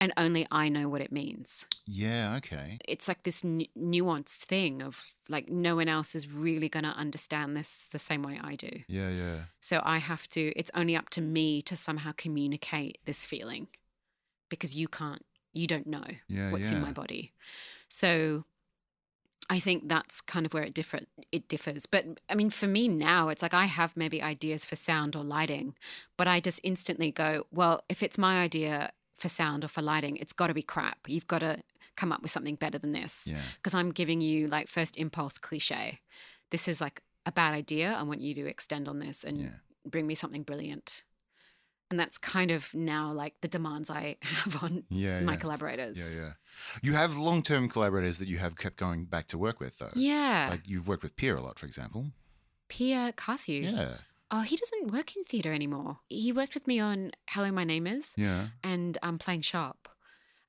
and 0.00 0.12
only 0.16 0.46
I 0.50 0.68
know 0.68 0.88
what 0.88 1.00
it 1.00 1.10
means 1.10 1.66
Yeah, 1.84 2.36
okay. 2.36 2.78
it's 2.86 3.08
like 3.08 3.24
this 3.24 3.42
nu- 3.42 3.66
nuanced 3.76 4.44
thing 4.44 4.80
of 4.80 5.12
like 5.28 5.48
no 5.48 5.74
one 5.74 5.88
else 5.88 6.14
is 6.14 6.28
really 6.30 6.68
going 6.68 6.84
to 6.84 6.90
understand 6.90 7.56
this 7.56 7.88
the 7.90 7.98
same 7.98 8.22
way 8.22 8.38
I 8.40 8.54
do. 8.54 8.84
Yeah, 8.86 9.10
yeah. 9.10 9.38
So 9.60 9.82
I 9.84 9.98
have 9.98 10.28
to, 10.28 10.40
it's 10.56 10.70
only 10.72 10.94
up 10.94 11.10
to 11.10 11.20
me 11.20 11.62
to 11.62 11.74
somehow 11.74 12.12
communicate 12.16 12.98
this 13.06 13.26
feeling 13.26 13.66
because 14.48 14.76
you 14.76 14.86
can't, 14.86 15.24
you 15.52 15.66
don't 15.66 15.86
know 15.86 16.04
Yeah, 16.28 16.52
what's 16.52 16.70
yeah. 16.70 16.76
in 16.76 16.82
my 16.82 16.92
body. 16.92 17.32
So 17.88 18.44
I 19.50 19.60
think 19.60 19.88
that's 19.88 20.20
kind 20.20 20.44
of 20.44 20.52
where 20.52 20.62
it 20.62 20.74
differ 20.74 21.00
it 21.32 21.48
differs. 21.48 21.86
But 21.86 22.04
I 22.28 22.34
mean 22.34 22.50
for 22.50 22.66
me 22.66 22.88
now 22.88 23.28
it's 23.30 23.42
like 23.42 23.54
I 23.54 23.64
have 23.66 23.96
maybe 23.96 24.22
ideas 24.22 24.64
for 24.64 24.76
sound 24.76 25.16
or 25.16 25.24
lighting, 25.24 25.74
but 26.16 26.28
I 26.28 26.40
just 26.40 26.60
instantly 26.62 27.10
go, 27.10 27.46
well, 27.50 27.82
if 27.88 28.02
it's 28.02 28.18
my 28.18 28.40
idea 28.40 28.92
for 29.16 29.28
sound 29.28 29.64
or 29.64 29.68
for 29.68 29.82
lighting, 29.82 30.16
it's 30.16 30.32
got 30.32 30.48
to 30.48 30.54
be 30.54 30.62
crap. 30.62 30.98
You've 31.08 31.26
got 31.26 31.40
to 31.40 31.62
come 31.96 32.12
up 32.12 32.22
with 32.22 32.30
something 32.30 32.54
better 32.54 32.78
than 32.78 32.92
this 32.92 33.26
Yeah. 33.30 33.40
because 33.56 33.74
I'm 33.74 33.90
giving 33.90 34.20
you 34.20 34.46
like 34.48 34.68
first 34.68 34.96
impulse 34.96 35.38
cliche. 35.38 36.00
This 36.50 36.68
is 36.68 36.80
like 36.80 37.02
a 37.26 37.32
bad 37.32 37.54
idea. 37.54 37.92
I 37.92 38.02
want 38.04 38.20
you 38.20 38.34
to 38.34 38.46
extend 38.46 38.86
on 38.88 38.98
this 39.00 39.24
and 39.24 39.38
Yeah. 39.38 39.54
bring 39.84 40.06
me 40.06 40.14
something 40.14 40.42
brilliant. 40.44 41.04
And 41.90 41.98
that's 41.98 42.18
kind 42.18 42.50
of 42.50 42.74
now 42.74 43.12
like 43.12 43.34
the 43.40 43.48
demands 43.48 43.88
I 43.88 44.16
have 44.22 44.62
on 44.62 44.84
Yeah, 44.90 45.20
my 45.20 45.32
yeah. 45.32 45.38
collaborators. 45.38 45.98
Yeah, 45.98 46.20
yeah. 46.22 46.30
You 46.82 46.92
have 46.94 47.16
long-term 47.16 47.68
collaborators 47.70 48.18
that 48.18 48.28
you 48.28 48.38
have 48.38 48.56
kept 48.56 48.76
going 48.76 49.06
back 49.06 49.28
to 49.28 49.38
work 49.38 49.58
with, 49.60 49.78
though. 49.78 49.90
Yeah. 49.94 50.48
Like 50.50 50.62
you've 50.66 50.86
worked 50.88 51.02
with 51.02 51.16
Pierre 51.16 51.36
a 51.36 51.40
lot, 51.42 51.58
for 51.58 51.66
example. 51.66 52.10
Pierre 52.68 53.12
Carthew. 53.12 53.62
Yeah, 53.62 53.94
Oh, 54.30 54.42
he 54.42 54.56
doesn't 54.56 54.90
work 54.92 55.16
in 55.16 55.24
theatre 55.24 55.54
anymore. 55.54 56.00
He 56.08 56.32
worked 56.32 56.52
with 56.52 56.66
me 56.66 56.78
on 56.80 57.12
Hello, 57.30 57.50
My 57.50 57.64
Name 57.64 57.86
Is 57.86 58.12
yeah. 58.18 58.48
and 58.62 58.98
um, 59.02 59.16
Playing 59.18 59.40
Shop. 59.40 59.88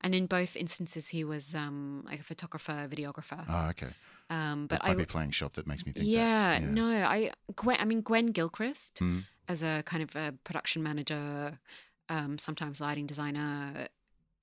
and 0.02 0.14
in 0.14 0.26
both 0.26 0.54
instances 0.56 1.08
he 1.08 1.24
was 1.24 1.54
um, 1.54 2.04
like 2.06 2.20
a 2.20 2.22
photographer, 2.24 2.86
videographer. 2.90 3.42
Oh, 3.48 3.68
okay. 3.70 3.88
Um, 4.28 4.66
but 4.66 4.80
But 4.80 4.86
might 4.88 4.92
I 4.92 4.96
be 4.96 5.06
playing 5.06 5.30
shop 5.32 5.54
that 5.54 5.66
makes 5.66 5.84
me 5.86 5.92
think 5.92 6.06
yeah, 6.06 6.60
that. 6.60 6.62
no, 6.62 6.86
I 6.88 7.32
Gwen, 7.56 7.78
I 7.80 7.84
mean 7.86 8.02
Gwen 8.02 8.26
Gilchrist 8.26 8.96
Mm. 9.00 9.24
As 9.50 9.62
a 9.64 9.82
kind 9.84 10.02
of 10.02 10.14
a 10.14 10.32
production 10.44 10.80
manager, 10.82 11.58
um, 12.08 12.38
sometimes 12.38 12.80
lighting 12.80 13.06
designer, 13.06 13.88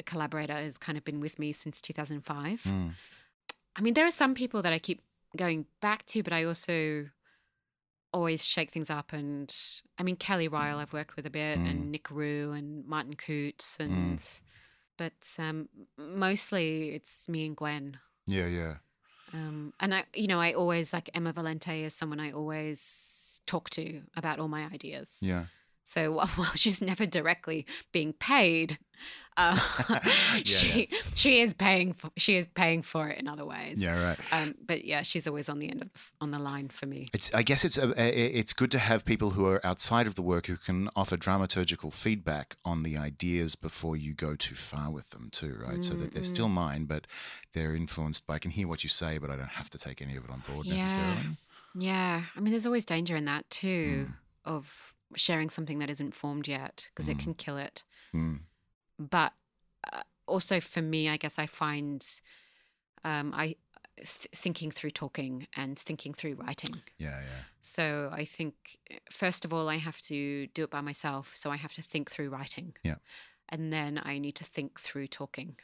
collaborator 0.06 0.54
has 0.54 0.78
kind 0.78 0.98
of 0.98 1.06
been 1.06 1.22
with 1.22 1.40
me 1.40 1.54
since 1.54 1.80
2005. 1.82 2.64
Mm. 2.64 2.92
I 3.78 3.82
mean, 3.82 3.94
there 3.94 4.06
are 4.06 4.12
some 4.12 4.34
people 4.36 4.62
that 4.64 4.74
I 4.74 4.80
keep 4.80 5.02
going 5.38 5.66
back 5.82 6.06
to, 6.08 6.24
but 6.24 6.34
I 6.34 6.44
also 6.44 7.10
always 8.12 8.46
shake 8.46 8.72
things 8.72 8.90
up. 8.90 9.14
And 9.14 9.54
I 9.98 10.04
mean, 10.04 10.18
Kelly 10.18 10.50
Ryall, 10.50 10.78
I've 10.78 10.92
worked 10.94 11.16
with 11.16 11.26
a 11.26 11.30
bit, 11.30 11.58
Mm. 11.58 11.70
and 11.70 11.92
Nick 11.92 12.12
Roux 12.12 12.52
and 12.52 12.86
Martyn 12.86 13.16
Coutts, 13.16 13.80
and 13.80 14.20
but 14.98 15.14
um, 15.40 15.70
mostly 15.98 16.90
it's 16.90 17.30
me 17.30 17.46
and 17.46 17.56
Gwen. 17.56 17.98
Yeah, 18.26 18.48
yeah. 18.48 18.74
Um, 19.34 19.74
and 19.80 19.94
I, 19.94 20.06
you 20.14 20.28
know, 20.28 20.40
I 20.40 20.54
always 20.54 20.94
like 20.94 21.10
Emma 21.14 21.34
Valente 21.34 21.84
is 21.86 21.94
someone 21.94 22.20
I 22.20 22.32
always 22.32 23.42
talk 23.46 23.70
to 23.72 24.02
about 24.16 24.40
all 24.40 24.48
my 24.48 24.66
ideas. 24.66 25.20
Yeah. 25.22 25.46
So 25.88 26.12
while 26.36 26.52
she's 26.56 26.82
never 26.82 27.06
directly 27.06 27.66
being 27.94 28.12
paid, 28.12 28.78
uh, 29.38 29.58
Yeah, 30.34 30.44
she 30.44 30.90
she 31.16 31.42
is 31.42 31.54
paying 31.54 31.94
for 31.94 32.10
she 32.18 32.36
is 32.36 32.48
paying 32.48 32.82
for 32.82 33.08
it 33.08 33.20
in 33.20 33.28
other 33.28 33.46
ways. 33.46 33.82
Yeah, 33.82 33.98
right. 34.10 34.20
Um, 34.32 34.56
but 34.66 34.84
yeah, 34.84 35.04
she's 35.04 35.28
always 35.28 35.48
on 35.48 35.60
the 35.60 35.70
end 35.70 35.84
of 35.84 35.90
on 36.20 36.32
the 36.32 36.40
line 36.40 36.68
for 36.68 36.88
me. 36.88 37.08
It's. 37.14 37.34
I 37.34 37.44
guess 37.44 37.64
it's. 37.64 37.78
A, 37.78 37.94
it's 37.98 38.52
good 38.52 38.72
to 38.72 38.80
have 38.80 39.06
people 39.06 39.30
who 39.32 39.46
are 39.46 39.66
outside 39.66 40.08
of 40.08 40.16
the 40.16 40.22
work 40.22 40.48
who 40.48 40.58
can 40.58 40.90
offer 40.96 41.16
dramaturgical 41.16 41.94
feedback 41.94 42.58
on 42.66 42.84
the 42.84 42.98
ideas 42.98 43.56
before 43.56 43.96
you 43.96 44.14
go 44.14 44.36
too 44.36 44.56
far 44.56 44.92
with 44.92 45.10
them 45.12 45.30
too, 45.32 45.56
right? 45.66 45.84
So 45.84 45.94
that 45.96 46.14
they're 46.14 46.24
Mm, 46.24 46.26
still 46.36 46.50
mine, 46.50 46.86
but 46.86 47.08
they're 47.54 47.76
influenced 47.76 48.28
by. 48.28 48.36
I 48.36 48.40
can 48.40 48.52
hear 48.52 48.68
what 48.68 48.84
you 48.84 48.90
say, 48.90 49.20
but 49.20 49.30
I 49.30 49.36
don't 49.38 49.48
have 49.62 49.70
to 49.70 49.78
take 49.78 50.02
any 50.02 50.18
of 50.18 50.26
it 50.26 50.32
on 50.32 50.42
board 50.42 50.66
Yeah. 50.68 50.74
necessarily. 50.74 51.38
Yeah, 51.80 52.24
I 52.36 52.40
mean, 52.42 52.52
there's 52.52 52.66
always 52.66 52.86
danger 52.86 53.16
in 53.16 53.26
that 53.26 53.50
too 53.50 54.08
Mm. 54.10 54.14
of 54.46 54.94
sharing 55.16 55.50
something 55.50 55.80
that 55.80 55.90
isn't 55.90 56.14
formed 56.16 56.48
yet 56.48 56.90
because 56.94 57.08
it 57.10 57.18
Mm. 57.18 57.24
can 57.24 57.34
kill 57.34 57.58
it. 57.58 57.84
Mm. 58.14 58.42
But 59.00 59.34
uh, 59.92 60.04
also 60.26 60.60
for 60.60 60.82
me, 60.82 61.10
I 61.10 61.18
guess 61.18 61.40
I 61.40 61.46
find 61.46 62.06
um, 63.04 63.34
I 63.34 63.56
th- 63.98 64.28
thinking 64.36 64.70
through 64.72 64.92
talking 64.92 65.48
and 65.56 65.78
thinking 65.80 66.14
through 66.14 66.36
writing. 66.36 66.82
Yeah, 66.98 67.20
yeah. 67.22 67.44
So 67.62 68.10
I 68.12 68.26
think 68.26 68.78
first 69.12 69.46
of 69.46 69.54
all, 69.54 69.70
I 69.70 69.78
have 69.78 70.02
to 70.02 70.48
do 70.48 70.64
it 70.64 70.70
by 70.70 70.82
myself. 70.82 71.32
So 71.36 71.52
I 71.52 71.56
have 71.58 71.74
to 71.76 71.82
think 71.82 72.12
through 72.12 72.30
writing. 72.30 72.76
Yeah. 72.84 72.96
And 73.50 73.72
then 73.72 74.02
I 74.04 74.18
need 74.20 74.36
to 74.36 74.44
think 74.44 74.80
through 74.80 75.08
talking. 75.08 75.58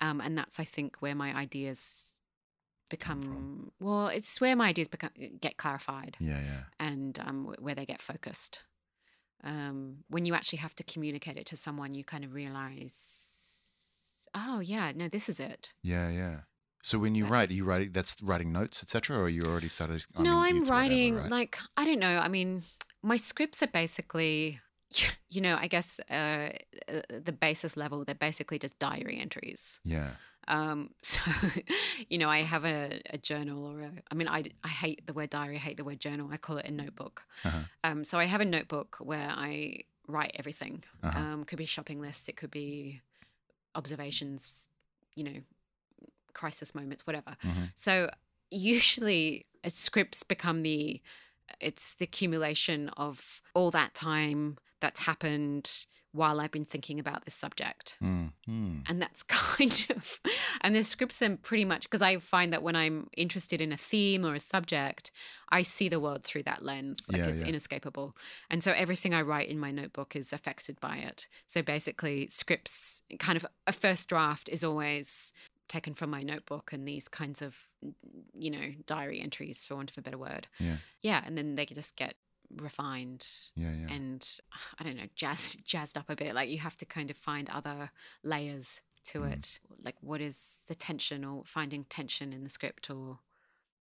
Um, 0.00 0.20
and 0.20 0.36
that's 0.38 0.58
I 0.58 0.64
think 0.64 0.96
where 1.00 1.14
my 1.14 1.36
ideas 1.36 2.11
Come 2.96 3.22
from. 3.22 3.30
become 3.30 3.72
well. 3.80 4.08
It's 4.08 4.40
where 4.40 4.56
my 4.56 4.68
ideas 4.68 4.88
become 4.88 5.10
get 5.40 5.56
clarified 5.56 6.16
Yeah, 6.20 6.40
yeah. 6.44 6.62
and 6.78 7.18
um, 7.18 7.54
where 7.58 7.74
they 7.74 7.86
get 7.86 8.00
focused. 8.02 8.64
Um, 9.44 10.04
when 10.08 10.24
you 10.24 10.34
actually 10.34 10.58
have 10.60 10.74
to 10.76 10.84
communicate 10.84 11.36
it 11.36 11.46
to 11.46 11.56
someone, 11.56 11.94
you 11.94 12.04
kind 12.04 12.24
of 12.24 12.32
realize, 12.32 14.28
oh 14.34 14.60
yeah, 14.60 14.92
no, 14.94 15.08
this 15.08 15.28
is 15.28 15.40
it. 15.40 15.72
Yeah, 15.82 16.10
yeah. 16.10 16.40
So 16.82 16.98
when 16.98 17.14
you 17.14 17.26
Uh, 17.26 17.30
write, 17.30 17.50
are 17.50 17.54
you 17.54 17.64
writing 17.64 17.92
that's 17.92 18.16
writing 18.22 18.52
notes, 18.52 18.82
etc., 18.82 19.18
or 19.18 19.28
you 19.28 19.42
already 19.42 19.68
started? 19.68 20.04
I 20.16 20.22
no, 20.22 20.30
mean, 20.34 20.44
I'm 20.44 20.56
it's 20.58 20.70
whatever, 20.70 20.88
writing 20.88 21.14
right? 21.16 21.30
like 21.30 21.58
I 21.76 21.84
don't 21.84 22.00
know. 22.00 22.18
I 22.18 22.28
mean, 22.28 22.62
my 23.02 23.16
scripts 23.16 23.62
are 23.62 23.68
basically, 23.68 24.60
you 25.28 25.40
know, 25.40 25.56
I 25.60 25.68
guess 25.68 26.00
uh, 26.10 26.50
uh, 26.88 27.02
the 27.08 27.32
basis 27.32 27.76
level. 27.76 28.04
They're 28.04 28.14
basically 28.14 28.58
just 28.58 28.78
diary 28.78 29.18
entries. 29.20 29.80
Yeah, 29.84 30.10
Um, 30.48 30.90
so, 31.02 31.20
you 32.08 32.18
know, 32.18 32.28
I 32.28 32.42
have 32.42 32.64
a, 32.64 33.00
a 33.10 33.18
journal 33.18 33.64
or 33.66 33.80
a, 33.80 33.90
I 34.10 34.14
mean, 34.14 34.28
I, 34.28 34.44
I 34.64 34.68
hate 34.68 35.06
the 35.06 35.12
word 35.12 35.30
diary, 35.30 35.56
I 35.56 35.58
hate 35.58 35.76
the 35.76 35.84
word 35.84 36.00
journal. 36.00 36.28
I 36.32 36.36
call 36.36 36.58
it 36.58 36.66
a 36.66 36.72
notebook. 36.72 37.22
Uh-huh. 37.44 37.60
Um, 37.84 38.04
so 38.04 38.18
I 38.18 38.24
have 38.24 38.40
a 38.40 38.44
notebook 38.44 38.96
where 39.00 39.28
I 39.30 39.80
write 40.08 40.32
everything. 40.38 40.84
Uh-huh. 41.02 41.18
Um, 41.18 41.44
could 41.44 41.58
be 41.58 41.66
shopping 41.66 42.00
lists, 42.00 42.28
it 42.28 42.36
could 42.36 42.50
be 42.50 43.00
observations, 43.74 44.68
you 45.14 45.24
know, 45.24 45.40
crisis 46.34 46.74
moments, 46.74 47.06
whatever. 47.06 47.36
Mhm. 47.42 47.70
So 47.74 48.10
usually 48.50 49.46
uh, 49.64 49.68
scripts 49.68 50.22
become 50.22 50.62
the, 50.62 51.00
it's 51.60 51.94
the 51.94 52.04
accumulation 52.04 52.88
of 52.90 53.42
all 53.54 53.70
that 53.70 53.94
time 53.94 54.58
that's 54.80 55.00
happened 55.00 55.86
while 56.12 56.40
I've 56.40 56.50
been 56.50 56.64
thinking 56.66 57.00
about 57.00 57.24
this 57.24 57.34
subject 57.34 57.96
Mm, 58.02 58.32
mm. 58.48 58.82
and 58.88 59.00
that's 59.00 59.22
kind 59.28 59.86
of 59.96 60.20
and 60.60 60.74
the 60.76 60.82
scripts 60.82 61.22
are 61.22 61.36
pretty 61.36 61.64
much 61.64 61.84
because 61.84 62.02
i 62.02 62.18
find 62.18 62.52
that 62.52 62.62
when 62.62 62.76
i'm 62.76 63.08
interested 63.16 63.60
in 63.62 63.72
a 63.72 63.76
theme 63.76 64.24
or 64.26 64.34
a 64.34 64.40
subject 64.40 65.10
i 65.50 65.62
see 65.62 65.88
the 65.88 66.00
world 66.00 66.24
through 66.24 66.42
that 66.44 66.62
lens 66.62 66.98
like 67.10 67.20
Yeah, 67.22 67.28
it's 67.28 67.42
yeah. 67.42 67.48
inescapable 67.48 68.14
and 68.50 68.62
so 68.62 68.72
everything 68.72 69.14
i 69.14 69.22
write 69.22 69.48
in 69.48 69.58
my 69.58 69.70
notebook 69.70 70.14
is 70.16 70.32
affected 70.32 70.78
by 70.80 70.96
it 70.96 71.26
so 71.46 71.62
basically 71.62 72.28
scripts 72.30 73.02
kind 73.18 73.36
of 73.36 73.46
a 73.66 73.72
first 73.72 74.08
draft 74.08 74.48
is 74.48 74.62
always 74.62 75.32
taken 75.68 75.94
from 75.94 76.10
my 76.10 76.22
notebook 76.22 76.72
and 76.72 76.86
these 76.86 77.08
kinds 77.08 77.40
of 77.40 77.56
you 78.34 78.50
know 78.50 78.66
diary 78.86 79.20
entries 79.20 79.64
for 79.64 79.76
want 79.76 79.90
of 79.90 79.96
a 79.98 80.02
better 80.02 80.18
word 80.18 80.46
Yeah. 80.58 80.76
yeah 81.00 81.22
and 81.24 81.38
then 81.38 81.54
they 81.54 81.64
can 81.66 81.74
just 81.74 81.96
get 81.96 82.14
refined 82.60 83.26
Yeah, 83.54 83.72
yeah. 83.72 83.92
and 83.94 84.26
I 84.78 84.84
don't 84.84 84.96
know, 84.96 85.06
jazzed 85.16 85.64
jazzed 85.66 85.96
up 85.96 86.08
a 86.10 86.16
bit. 86.16 86.34
Like 86.34 86.48
you 86.50 86.58
have 86.58 86.76
to 86.78 86.84
kind 86.84 87.10
of 87.10 87.16
find 87.16 87.48
other 87.50 87.90
layers 88.22 88.82
to 89.06 89.20
Mm. 89.20 89.32
it. 89.32 89.60
Like 89.84 89.96
what 90.00 90.20
is 90.20 90.64
the 90.68 90.74
tension 90.74 91.24
or 91.24 91.42
finding 91.44 91.84
tension 91.84 92.32
in 92.32 92.44
the 92.44 92.50
script 92.50 92.88
or 92.90 93.18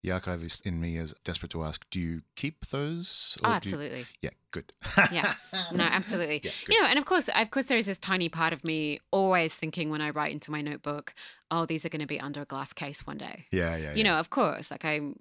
the 0.03 0.09
archivist 0.11 0.65
in 0.65 0.81
me 0.81 0.97
is 0.97 1.13
desperate 1.23 1.51
to 1.51 1.63
ask: 1.63 1.85
Do 1.91 1.99
you 1.99 2.23
keep 2.35 2.65
those? 2.71 3.37
Oh 3.43 3.45
do 3.45 3.49
you- 3.49 3.55
absolutely. 3.55 4.05
Yeah, 4.21 4.31
good. 4.49 4.73
Yeah. 5.11 5.35
No, 5.73 5.83
absolutely. 5.83 6.41
Yeah. 6.43 6.51
You 6.67 6.81
know, 6.81 6.87
and 6.87 6.97
of 6.97 7.05
course 7.05 7.29
of 7.33 7.51
course 7.51 7.65
there 7.65 7.77
is 7.77 7.85
this 7.85 7.99
tiny 7.99 8.27
part 8.27 8.51
of 8.51 8.63
me 8.63 8.99
always 9.11 9.55
thinking 9.55 9.91
when 9.91 10.01
I 10.01 10.09
write 10.09 10.31
into 10.31 10.49
my 10.49 10.61
notebook, 10.61 11.13
oh, 11.51 11.67
these 11.67 11.85
are 11.85 11.89
gonna 11.89 12.07
be 12.07 12.19
under 12.19 12.41
a 12.41 12.45
glass 12.45 12.73
case 12.73 13.05
one 13.05 13.19
day. 13.19 13.45
Yeah, 13.51 13.75
yeah. 13.75 13.91
You 13.91 13.97
yeah. 13.97 14.03
know, 14.03 14.15
of 14.17 14.31
course. 14.31 14.71
Like 14.71 14.83
I'm 14.83 15.17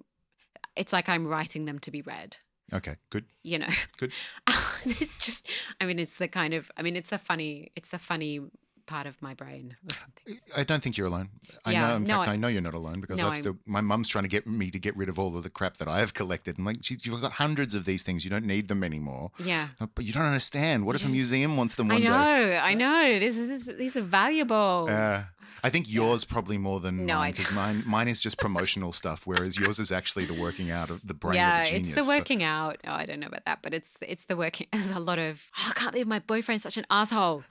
it's 0.75 0.91
like 0.93 1.07
I'm 1.09 1.27
writing 1.27 1.65
them 1.65 1.77
to 1.79 1.91
be 1.91 2.01
read. 2.01 2.37
Okay, 2.73 2.95
good. 3.09 3.25
you 3.43 3.59
know 3.59 3.67
Good. 3.97 4.11
it's 4.85 5.15
just 5.17 5.47
i 5.81 5.85
mean 5.85 5.99
it's 5.99 6.15
the 6.17 6.27
kind 6.27 6.53
of 6.53 6.71
i 6.77 6.81
mean 6.81 6.95
it's 6.95 7.09
the 7.09 7.17
funny 7.17 7.71
it's 7.75 7.89
the 7.91 7.99
funny 7.99 8.39
part 8.87 9.05
of 9.05 9.21
my 9.21 9.33
brain 9.33 9.75
or 9.89 9.95
something 9.95 10.39
I 10.57 10.63
don't 10.65 10.83
think 10.83 10.97
you're 10.97 11.07
alone. 11.07 11.29
I 11.65 11.71
Yeah, 11.71 11.87
know, 11.87 11.95
in 11.97 12.03
no, 12.03 12.17
fact, 12.17 12.29
I- 12.29 12.33
I, 12.33 12.35
know 12.35 12.47
you're 12.49 12.61
not 12.61 12.73
alone 12.73 12.99
because 12.99 13.19
No, 13.21 13.29
I've 13.29 13.37
still. 13.37 13.57
My 13.65 13.79
mum's 13.79 14.09
trying 14.09 14.23
to 14.25 14.27
get 14.37 14.45
me 14.47 14.69
to 14.71 14.79
get 14.79 14.97
rid 14.97 15.07
of 15.07 15.17
all 15.17 15.37
of 15.37 15.43
the 15.43 15.49
crap 15.49 15.77
that 15.77 15.87
I 15.87 15.99
have 15.99 16.13
collected. 16.13 16.57
I'm 16.57 16.65
like, 16.65 16.81
"Geez, 16.81 17.05
you've 17.05 17.21
got 17.21 17.31
hundreds 17.33 17.73
of 17.73 17.85
these 17.85 18.03
things. 18.03 18.23
You 18.25 18.29
don't 18.29 18.45
need 18.45 18.67
them 18.67 18.83
anymore. 18.83 19.31
yeah 19.39 19.69
Uh, 19.79 19.87
But 19.95 20.03
you 20.05 20.11
don't 20.13 20.25
understand. 20.25 20.85
What 20.85 20.95
if 20.97 21.05
a 21.05 21.09
museum 21.09 21.55
wants 21.55 21.75
them 21.75 21.89
i 21.91 21.93
one 21.93 22.03
know 22.03 22.09
day? 22.11 22.57
i 22.57 22.73
know 22.73 23.19
this 23.19 23.37
is 23.37 23.71
these 23.77 23.95
are 23.95 24.01
valuable 24.01 24.87
Uh, 24.89 25.23
I 25.63 25.69
think 25.69 25.89
yours 25.91 26.25
probably 26.25 26.57
more 26.57 26.79
than 26.79 27.05
No, 27.05 27.15
mine 27.15 27.33
because 27.35 27.53
mine, 27.53 27.83
mine 27.87 28.07
is 28.07 28.21
just 28.21 28.37
promotional 28.37 28.91
stuff, 28.91 29.25
whereas 29.25 29.57
yours 29.57 29.79
is 29.79 29.91
actually 29.91 30.25
the 30.25 30.39
working 30.39 30.71
out 30.71 30.89
of 30.89 31.05
the 31.05 31.13
brain 31.13 31.35
yeah 31.35 31.61
of 31.61 31.65
the 31.65 31.71
genius. 31.71 31.87
it's 31.89 31.95
the 31.95 32.01
So- 32.03 32.17
working 32.17 32.43
out 32.43 32.77
oh 32.85 32.91
i 32.93 33.05
don't 33.05 33.19
know 33.19 33.27
about 33.27 33.45
that 33.45 33.59
but 33.61 33.73
it's 33.73 33.91
it's 34.01 34.25
the 34.25 34.35
working 34.37 34.67
there's 34.73 34.91
a 34.91 34.99
lot 34.99 35.19
of 35.19 35.43
oh, 35.59 35.67
i 35.69 35.73
can't 35.73 35.91
believe 35.91 36.07
my 36.07 36.19
boyfriend's 36.19 36.63
such 36.63 36.77
an 36.77 36.85
asshole 36.89 37.43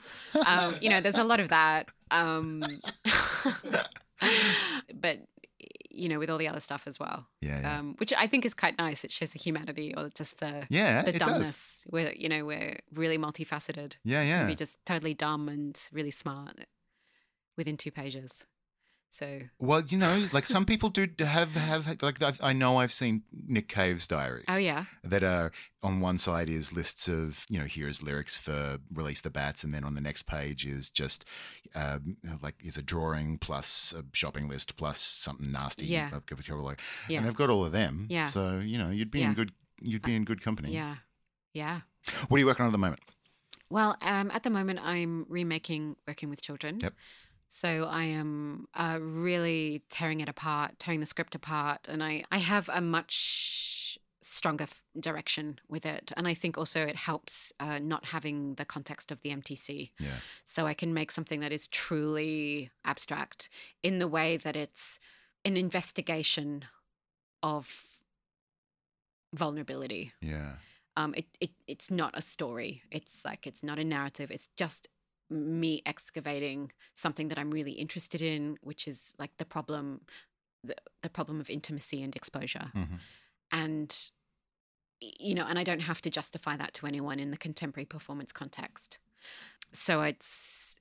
um 0.46 0.74
you 0.80 0.88
know 0.90 1.00
there's 1.00 1.18
a 1.18 1.24
lot 1.24 1.40
of 1.40 1.48
that 1.48 1.88
um 2.10 2.62
but 4.94 5.18
you 5.90 6.08
know 6.08 6.18
with 6.18 6.30
all 6.30 6.38
the 6.38 6.48
other 6.48 6.60
stuff 6.60 6.82
as 6.86 6.98
well 7.00 7.26
yeah, 7.40 7.60
yeah. 7.60 7.78
um 7.78 7.94
which 7.98 8.12
i 8.16 8.26
think 8.26 8.44
is 8.44 8.54
quite 8.54 8.78
nice 8.78 9.04
it 9.04 9.10
shows 9.12 9.32
the 9.32 9.38
humanity 9.38 9.94
or 9.96 10.08
just 10.14 10.38
the 10.40 10.66
yeah, 10.70 11.02
the 11.02 11.12
does. 11.12 11.20
dumbness. 11.20 11.86
We're 11.90 12.12
you 12.12 12.28
know 12.28 12.44
we're 12.44 12.78
really 12.94 13.18
multifaceted. 13.18 13.96
Yeah, 14.04 14.22
yeah. 14.22 14.46
be 14.46 14.54
just 14.54 14.84
totally 14.86 15.14
dumb 15.14 15.48
and 15.48 15.80
really 15.92 16.10
smart 16.10 16.60
within 17.60 17.76
two 17.76 17.90
pages. 17.92 18.46
So 19.12 19.40
Well, 19.58 19.82
you 19.82 19.98
know, 19.98 20.28
like 20.32 20.46
some 20.46 20.64
people 20.64 20.88
do 20.88 21.08
have 21.18 21.56
have 21.56 22.00
like 22.00 22.22
I've, 22.22 22.38
I 22.40 22.52
know 22.52 22.76
I've 22.78 22.92
seen 22.92 23.24
Nick 23.32 23.66
Cave's 23.68 24.06
diaries. 24.06 24.44
oh 24.48 24.56
yeah, 24.56 24.84
that 25.02 25.24
are 25.24 25.50
on 25.82 26.00
one 26.00 26.16
side 26.16 26.48
is 26.48 26.72
lists 26.72 27.08
of 27.08 27.44
you 27.48 27.58
know 27.58 27.64
here's 27.64 28.04
lyrics 28.04 28.38
for 28.38 28.78
release 28.94 29.20
the 29.20 29.30
bats 29.30 29.64
and 29.64 29.74
then 29.74 29.82
on 29.82 29.94
the 29.96 30.00
next 30.00 30.26
page 30.26 30.64
is 30.64 30.90
just 30.90 31.24
um, 31.74 32.18
like 32.40 32.54
is 32.62 32.76
a 32.76 32.82
drawing 32.82 33.36
plus 33.38 33.92
a 33.98 34.04
shopping 34.12 34.48
list 34.48 34.76
plus 34.76 35.00
something 35.00 35.50
nasty 35.50 35.86
Yeah. 35.86 36.10
uh, 36.14 36.20
yeah, 37.08 37.18
and 37.18 37.26
they've 37.26 37.34
got 37.34 37.50
all 37.50 37.64
of 37.66 37.72
them 37.72 38.06
Yeah. 38.08 38.26
so 38.26 38.60
you 38.60 38.78
know 38.78 38.90
you'd 38.90 39.10
be 39.10 39.20
Yeah. 39.20 39.30
in 39.30 39.34
good 39.34 39.50
you'd 39.82 40.02
be 40.02 40.14
in 40.14 40.24
good 40.24 40.40
company 40.40 40.70
yeah, 40.72 40.96
yeah. 41.52 41.80
what 42.28 42.36
are 42.36 42.40
you 42.40 42.46
working 42.46 42.62
on 42.62 42.68
at 42.68 42.72
the 42.72 42.78
moment 42.78 43.00
Well, 43.70 43.96
um, 44.02 44.30
at 44.32 44.42
the 44.44 44.50
moment 44.50 44.78
I'm 44.82 45.26
remaking 45.28 45.96
Working 46.06 46.28
with 46.30 46.42
Children. 46.42 46.78
Yep. 46.82 46.94
So 47.52 47.88
I 47.90 48.04
am 48.04 48.68
uh, 48.74 49.00
really 49.00 49.82
tearing 49.90 50.20
it 50.20 50.28
apart, 50.28 50.78
tearing 50.78 51.00
the 51.00 51.06
script 51.06 51.34
apart, 51.34 51.88
and 51.88 52.00
I 52.00 52.22
I 52.30 52.38
have 52.38 52.70
a 52.72 52.80
much 52.80 53.98
stronger 54.22 54.64
f- 54.64 54.84
direction 55.00 55.58
with 55.68 55.84
it. 55.84 56.12
And 56.16 56.28
I 56.28 56.34
think 56.34 56.56
also 56.56 56.86
it 56.86 56.94
helps 56.94 57.52
uh, 57.58 57.80
not 57.80 58.04
having 58.04 58.54
the 58.54 58.64
context 58.64 59.10
of 59.10 59.20
the 59.22 59.30
MTC. 59.30 59.90
Yeah. 59.98 60.10
So 60.44 60.68
I 60.68 60.74
can 60.74 60.94
make 60.94 61.10
something 61.10 61.40
that 61.40 61.50
is 61.50 61.66
truly 61.66 62.70
abstract 62.84 63.48
in 63.82 63.98
the 63.98 64.06
way 64.06 64.36
that 64.36 64.54
it's 64.54 65.00
an 65.44 65.56
investigation 65.56 66.66
of 67.42 68.00
vulnerability. 69.34 70.12
Yeah. 70.20 70.52
Um, 70.96 71.14
it, 71.16 71.26
it 71.40 71.50
it's 71.66 71.90
not 71.90 72.16
a 72.16 72.22
story. 72.22 72.84
It's 72.92 73.24
like 73.24 73.44
it's 73.44 73.64
not 73.64 73.80
a 73.80 73.84
narrative. 73.84 74.30
It's 74.30 74.48
just 74.56 74.88
me 75.30 75.82
excavating 75.86 76.72
something 76.96 77.28
that 77.28 77.38
I'm 77.38 77.50
really 77.50 77.72
interested 77.72 78.20
in, 78.20 78.56
which 78.62 78.88
is 78.88 79.12
like 79.18 79.30
the 79.38 79.44
problem, 79.44 80.02
the, 80.64 80.74
the 81.02 81.10
problem 81.10 81.40
of 81.40 81.48
intimacy 81.48 82.02
and 82.02 82.14
exposure. 82.14 82.70
Hmm 82.72 82.96
and 83.52 84.10
you 85.00 85.34
know 85.34 85.44
and 85.48 85.58
i 85.58 85.64
don't 85.64 85.80
have 85.80 86.02
to 86.02 86.10
justify 86.10 86.56
that 86.56 86.74
to 86.74 86.86
anyone 86.86 87.18
in 87.18 87.30
the 87.30 87.36
contemporary 87.36 87.84
performance 87.84 88.32
context 88.32 88.98
so 89.72 90.02
it's 90.02 90.76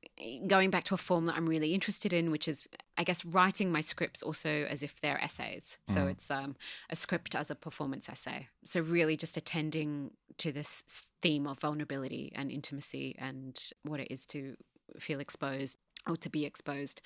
going 0.48 0.70
back 0.70 0.84
to 0.84 0.94
a 0.94 0.98
form 0.98 1.26
that 1.26 1.36
i'm 1.36 1.48
really 1.48 1.74
interested 1.74 2.12
in 2.12 2.32
which 2.32 2.48
is 2.48 2.68
i 2.98 3.04
guess 3.04 3.24
writing 3.24 3.72
my 3.72 3.82
scripts 3.82 4.22
also 4.22 4.50
as 4.70 4.84
if 4.84 5.00
they're 5.02 5.22
essays 5.24 5.78
so 5.88 6.02
Mhm. 6.02 6.12
it's 6.12 6.32
um, 6.32 6.56
a 6.90 6.96
script 6.96 7.36
as 7.36 7.50
a 7.52 7.56
performance 7.56 8.10
essay 8.10 8.48
so 8.66 8.82
really 8.82 9.16
just 9.16 9.38
attending 9.38 10.12
to 10.38 10.52
this 10.52 10.84
theme 11.22 11.46
of 11.48 11.60
vulnerability 11.60 12.32
and 12.36 12.52
intimacy 12.52 13.16
and 13.20 13.72
what 13.84 14.00
it 14.00 14.12
is 14.12 14.26
to 14.26 14.56
feel 15.00 15.20
exposed 15.20 15.78
or 16.08 16.18
to 16.18 16.30
be 16.30 16.46
exposed 16.46 17.02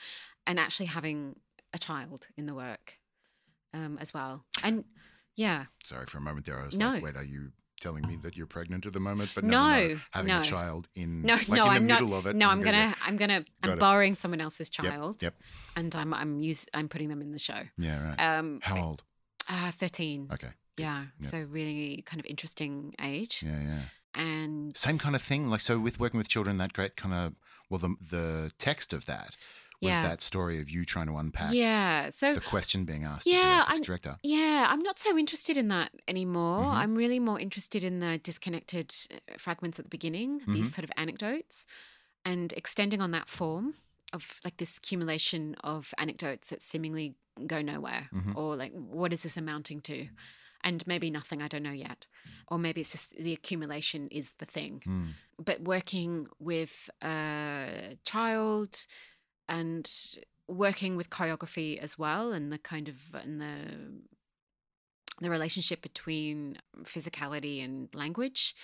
and 0.47 0.59
actually 0.59 0.85
having 0.87 1.35
a 1.73 1.79
child 1.79 2.27
in 2.37 2.45
the 2.45 2.53
work 2.55 2.99
um, 3.73 3.97
as 3.99 4.13
well 4.13 4.45
and 4.63 4.85
yeah 5.35 5.65
Sorry 5.83 6.05
for 6.05 6.19
a 6.19 6.21
moment 6.21 6.45
there. 6.45 6.59
I 6.61 6.65
was 6.65 6.77
No. 6.77 6.91
like, 6.91 7.03
wait, 7.03 7.17
are 7.17 7.23
you 7.23 7.51
telling 7.83 8.03
me 8.07 8.15
that 8.23 8.33
you're 8.37 8.47
pregnant 8.57 8.85
at 8.85 8.93
the 8.93 8.99
moment? 9.09 9.31
But 9.35 9.43
No, 9.43 9.49
no, 9.69 9.87
no, 9.89 9.95
having 10.11 10.27
no. 10.35 10.41
a 10.41 10.43
child 10.43 10.87
in 10.95 11.21
No, 11.21 11.35
like 11.35 11.49
no, 11.49 11.55
in 11.55 11.59
the 11.59 11.65
I'm 11.77 11.87
not- 11.87 12.01
middle 12.01 12.15
of 12.19 12.25
it. 12.25 12.35
No, 12.35 12.47
I'm 12.49 12.57
and 12.59 12.65
gonna, 12.65 12.95
I'm 13.05 13.17
gonna, 13.17 13.43
I'm 13.63 13.71
it. 13.71 13.79
borrowing 13.79 14.15
someone 14.15 14.41
else's 14.41 14.69
Yep, 14.77 14.91
child, 14.91 15.13
yep. 15.21 15.35
and 15.75 15.93
I'm, 15.95 16.13
I'm 16.13 16.39
use, 16.41 16.65
I'm 16.73 16.87
putting 16.89 17.09
them 17.09 17.21
in 17.21 17.31
the 17.31 17.39
show. 17.49 17.61
Yeah. 17.77 17.97
Right. 18.09 18.19
Um, 18.39 18.59
How 18.63 18.77
old? 18.83 19.03
uh, 19.49 19.71
thirteen. 19.71 20.29
Okay. 20.33 20.51
Yeah, 20.77 21.05
Yep. 21.19 21.29
so 21.31 21.37
really 21.59 22.03
kind 22.09 22.19
of 22.19 22.25
interesting 22.25 22.95
age, 22.99 23.43
Yeah. 23.45 23.61
Yeah. 23.61 23.81
and 24.15 24.75
Same 24.75 24.97
kind 24.97 25.15
of 25.15 25.21
thing. 25.21 25.49
Like 25.49 25.61
so, 25.61 25.77
with 25.79 25.99
working 25.99 26.17
with 26.17 26.29
children, 26.29 26.57
that 26.57 26.73
great 26.73 26.95
kind 26.95 27.13
of 27.13 27.33
well, 27.69 27.79
the 27.79 27.95
the 28.15 28.51
text 28.57 28.93
of 28.93 29.05
that 29.05 29.35
was 29.89 29.97
that 29.97 30.21
story 30.21 30.59
of 30.61 30.69
you 30.69 30.85
trying 30.85 31.07
to 31.07 31.15
unpack 31.17 31.53
Yeah, 31.53 32.09
so 32.09 32.33
the 32.33 32.41
question 32.41 32.85
being 32.85 33.03
asked. 33.03 33.25
Yeah, 33.27 33.65
I'm- 33.67 33.81
director. 33.81 34.17
yeah, 34.23 34.67
I'm 34.69 34.81
not 34.81 34.99
so 34.99 35.17
interested 35.17 35.57
in 35.57 35.67
that 35.69 35.91
anymore. 36.07 36.63
Mhm. 36.63 36.73
I'm 36.73 36.95
really 36.95 37.19
more 37.19 37.39
interested 37.39 37.83
in 37.83 37.99
the 37.99 38.17
disconnected 38.17 38.93
uh, 39.11 39.37
fragments 39.37 39.79
at 39.79 39.85
the 39.85 39.89
beginning, 39.89 40.39
Mm-hmm. 40.41 40.53
these 40.53 40.73
sort 40.73 40.83
of 40.83 40.91
anecdotes, 40.97 41.65
and 42.25 42.53
extending 42.53 43.01
on 43.01 43.11
that 43.11 43.29
form 43.29 43.75
of 44.13 44.39
like 44.45 44.57
this 44.57 44.77
accumulation 44.77 45.55
of 45.63 45.93
anecdotes 45.97 46.49
that 46.49 46.61
seemingly 46.61 47.15
go 47.47 47.61
nowhere, 47.61 48.09
Mhm. 48.13 48.35
or 48.35 48.55
like 48.55 48.71
what 48.73 49.11
is 49.11 49.23
this 49.23 49.37
amounting 49.37 49.81
to? 49.81 50.07
And 50.65 50.85
maybe 50.87 51.09
nothing, 51.11 51.41
I 51.41 51.49
don't 51.49 51.63
know 51.63 51.71
yet. 51.73 52.07
Or 52.47 52.57
maybe 52.57 52.79
it's 52.81 52.93
just 52.93 53.09
the 53.17 53.33
accumulation 53.33 54.07
is 54.09 54.31
the 54.37 54.45
thing. 54.45 54.81
Mm. 54.85 55.07
But 55.37 55.59
working 55.61 56.27
with 56.39 56.89
a 57.01 57.97
child 58.05 58.85
and 59.57 59.85
working 60.47 60.93
with 60.99 61.07
choreography 61.17 61.69
as 61.85 61.93
well 62.03 62.25
and 62.35 62.45
the 62.51 62.57
kind 62.73 62.87
of 62.93 62.97
and 63.23 63.39
the 63.45 63.55
the 65.21 65.29
relationship 65.29 65.81
between 65.81 66.57
physicality 66.83 67.63
and 67.63 67.87
language 67.93 68.55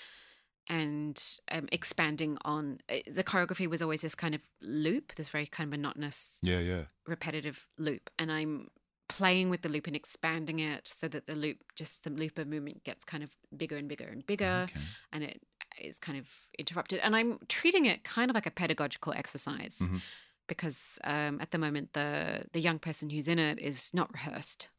and 0.67 1.15
um, 1.51 1.67
expanding 1.71 2.37
on 2.43 2.79
uh, 2.89 2.97
the 3.19 3.23
choreography 3.23 3.67
was 3.67 3.81
always 3.81 4.01
this 4.01 4.15
kind 4.15 4.35
of 4.35 4.41
loop 4.61 5.05
this 5.15 5.29
very 5.29 5.45
kind 5.45 5.65
of 5.67 5.71
monotonous 5.79 6.39
Yeah. 6.43 6.59
Yeah. 6.59 6.83
repetitive 7.07 7.67
loop 7.77 8.09
and 8.19 8.31
i'm 8.31 8.69
playing 9.07 9.49
with 9.49 9.61
the 9.63 9.69
loop 9.69 9.87
and 9.87 9.95
expanding 9.95 10.59
it 10.59 10.87
so 10.87 11.07
that 11.07 11.25
the 11.27 11.35
loop 11.35 11.57
just 11.75 12.03
the 12.03 12.11
loop 12.11 12.37
of 12.37 12.47
movement 12.47 12.83
gets 12.83 13.03
kind 13.03 13.23
of 13.23 13.31
bigger 13.55 13.77
and 13.77 13.87
bigger 13.87 14.07
and 14.07 14.25
bigger 14.25 14.67
Okay. 14.69 14.79
and 15.13 15.23
it 15.23 15.41
is 15.79 15.97
kind 15.99 16.17
of 16.17 16.27
interrupted. 16.57 16.99
And 17.05 17.15
I'm 17.15 17.39
treating 17.47 17.85
it 17.85 18.03
kind 18.03 18.29
of 18.29 18.35
like 18.35 18.47
a 18.47 18.51
pedagogical 18.51 19.13
exercise 19.13 19.77
Mhm. 19.81 20.01
Because 20.49 20.99
um, 21.05 21.39
at 21.39 21.51
the 21.51 21.57
moment 21.57 21.93
the 21.93 22.43
the 22.51 22.59
young 22.59 22.79
person 22.79 23.09
who's 23.09 23.29
in 23.29 23.39
it 23.39 23.59
is 23.59 23.93
not 23.93 24.11
rehearsed. 24.11 24.69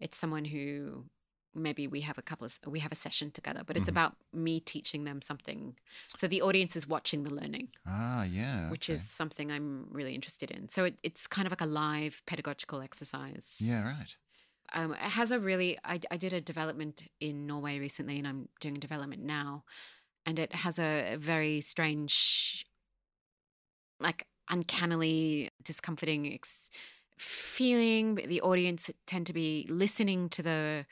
It's 0.00 0.16
someone 0.18 0.46
who 0.46 1.04
maybe 1.54 1.86
we 1.86 2.00
have 2.00 2.18
a 2.18 2.22
couple 2.22 2.46
of 2.46 2.58
we 2.66 2.80
have 2.80 2.90
a 2.90 2.96
session 2.96 3.30
together, 3.30 3.62
but 3.64 3.76
it's 3.76 3.88
Mhm. 3.88 3.92
about 3.92 4.16
me 4.32 4.58
teaching 4.58 5.04
them 5.04 5.22
something. 5.22 5.76
So 6.16 6.26
the 6.26 6.42
audience 6.42 6.74
is 6.74 6.88
watching 6.88 7.22
the 7.22 7.34
learning, 7.34 7.68
Ah. 7.86 8.24
Yeah. 8.24 8.70
which 8.70 8.88
okay. 8.88 8.94
is 8.94 9.08
something 9.08 9.52
I'm 9.52 9.86
really 9.90 10.14
interested 10.14 10.50
in. 10.50 10.68
So 10.70 10.84
it, 10.84 10.94
it's 11.02 11.26
kind 11.26 11.46
of 11.46 11.52
like 11.52 11.60
a 11.60 11.66
live 11.66 12.22
pedagogical 12.26 12.80
exercise. 12.80 13.58
Yeah. 13.60 13.84
Right. 13.86 14.16
Um, 14.72 14.92
it 14.94 15.12
has 15.20 15.30
a 15.30 15.38
really. 15.38 15.78
I, 15.84 16.00
I 16.10 16.16
did 16.16 16.32
a 16.32 16.40
development 16.40 17.06
in 17.20 17.46
Norway 17.46 17.78
recently, 17.78 18.16
and 18.18 18.26
I'm 18.26 18.48
doing 18.60 18.76
a 18.76 18.80
development 18.80 19.22
now, 19.22 19.64
and 20.24 20.38
it 20.38 20.54
has 20.54 20.78
a, 20.78 21.12
a 21.14 21.18
very 21.18 21.60
strange, 21.60 22.64
like 24.00 24.26
uncannily 24.52 25.50
discomforting 25.64 26.32
ex- 26.32 26.70
feeling. 27.18 28.14
The 28.14 28.40
audience 28.42 28.90
tend 29.06 29.26
to 29.26 29.32
be 29.32 29.66
listening 29.68 30.28
to 30.30 30.42
the 30.42 30.86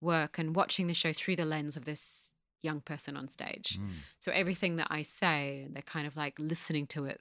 work 0.00 0.38
and 0.38 0.54
watching 0.54 0.86
the 0.86 0.94
show 0.94 1.12
through 1.12 1.36
the 1.36 1.44
lens 1.44 1.76
of 1.76 1.84
this 1.84 2.34
young 2.62 2.80
person 2.80 3.16
on 3.16 3.28
stage. 3.28 3.78
Mm. 3.80 3.90
So 4.18 4.30
everything 4.32 4.76
that 4.76 4.88
I 4.90 5.02
say, 5.02 5.66
they're 5.70 5.82
kind 5.82 6.06
of 6.06 6.16
like 6.16 6.38
listening 6.38 6.86
to 6.88 7.06
it 7.06 7.20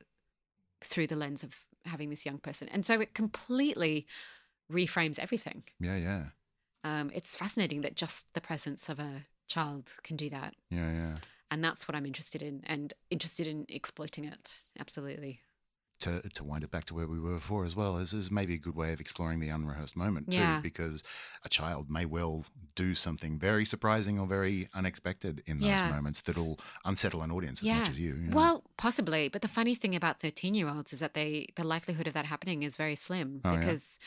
through 0.81 1.07
the 1.07 1.15
lens 1.15 1.41
of 1.41 1.55
having 1.85 2.09
this 2.09 2.25
young 2.25 2.39
person, 2.39 2.67
and 2.69 2.85
so 2.85 2.99
it 2.99 3.13
completely 3.13 4.05
reframes 4.71 5.19
everything. 5.19 5.63
Yeah. 5.79 5.97
Yeah. 5.97 6.23
Um, 6.83 7.11
it's 7.13 7.35
fascinating 7.35 7.81
that 7.81 7.95
just 7.95 8.27
the 8.33 8.41
presence 8.41 8.89
of 8.89 8.99
a 8.99 9.25
child 9.47 9.93
can 10.03 10.15
do 10.15 10.29
that. 10.29 10.55
Yeah. 10.69 10.91
Yeah. 10.91 11.15
And 11.51 11.63
that's 11.63 11.87
what 11.87 11.95
I'm 11.95 12.05
interested 12.05 12.41
in 12.41 12.63
and 12.65 12.93
interested 13.09 13.47
in 13.47 13.65
exploiting 13.69 14.25
it. 14.25 14.57
Absolutely. 14.79 15.39
To, 15.99 16.21
to 16.29 16.43
wind 16.43 16.63
it 16.63 16.71
back 16.71 16.85
to 16.85 16.93
where 16.93 17.07
we 17.07 17.19
were 17.19 17.35
before 17.35 17.65
as 17.65 17.75
well, 17.75 17.97
is, 17.97 18.13
is 18.13 18.29
maybe 18.29 18.53
a 18.55 18.57
good 18.57 18.75
way 18.75 18.91
of 18.93 18.99
exploring 18.99 19.39
the 19.39 19.49
unrehearsed 19.49 19.95
moment 19.97 20.31
too, 20.31 20.39
Yeah. 20.39 20.59
because 20.61 21.03
a 21.43 21.49
child 21.49 21.89
may 21.89 22.05
well 22.05 22.45
do 22.75 22.95
something 22.95 23.39
very 23.39 23.65
surprising 23.65 24.19
or 24.19 24.27
very 24.27 24.67
unexpected 24.73 25.41
in 25.45 25.59
those 25.59 25.69
Yeah. 25.83 25.89
moments 25.89 26.21
that'll 26.21 26.59
unsettle 26.83 27.21
an 27.21 27.31
audience 27.31 27.61
as 27.61 27.67
Yeah. 27.67 27.77
much 27.79 27.89
as 27.89 27.99
you. 27.99 28.15
you 28.15 28.27
know? 28.29 28.35
Well, 28.35 28.63
possibly. 28.77 29.29
But 29.29 29.41
the 29.41 29.47
funny 29.47 29.75
thing 29.75 29.95
about 29.95 30.19
13 30.19 30.53
year 30.53 30.67
olds 30.67 30.91
is 30.93 30.99
that 30.99 31.13
they 31.13 31.47
the 31.55 31.63
likelihood 31.63 32.07
of 32.07 32.13
that 32.13 32.25
happening 32.25 32.63
is 32.63 32.75
very 32.77 32.95
slim 32.95 33.41
Oh, 33.45 33.55
because 33.57 33.97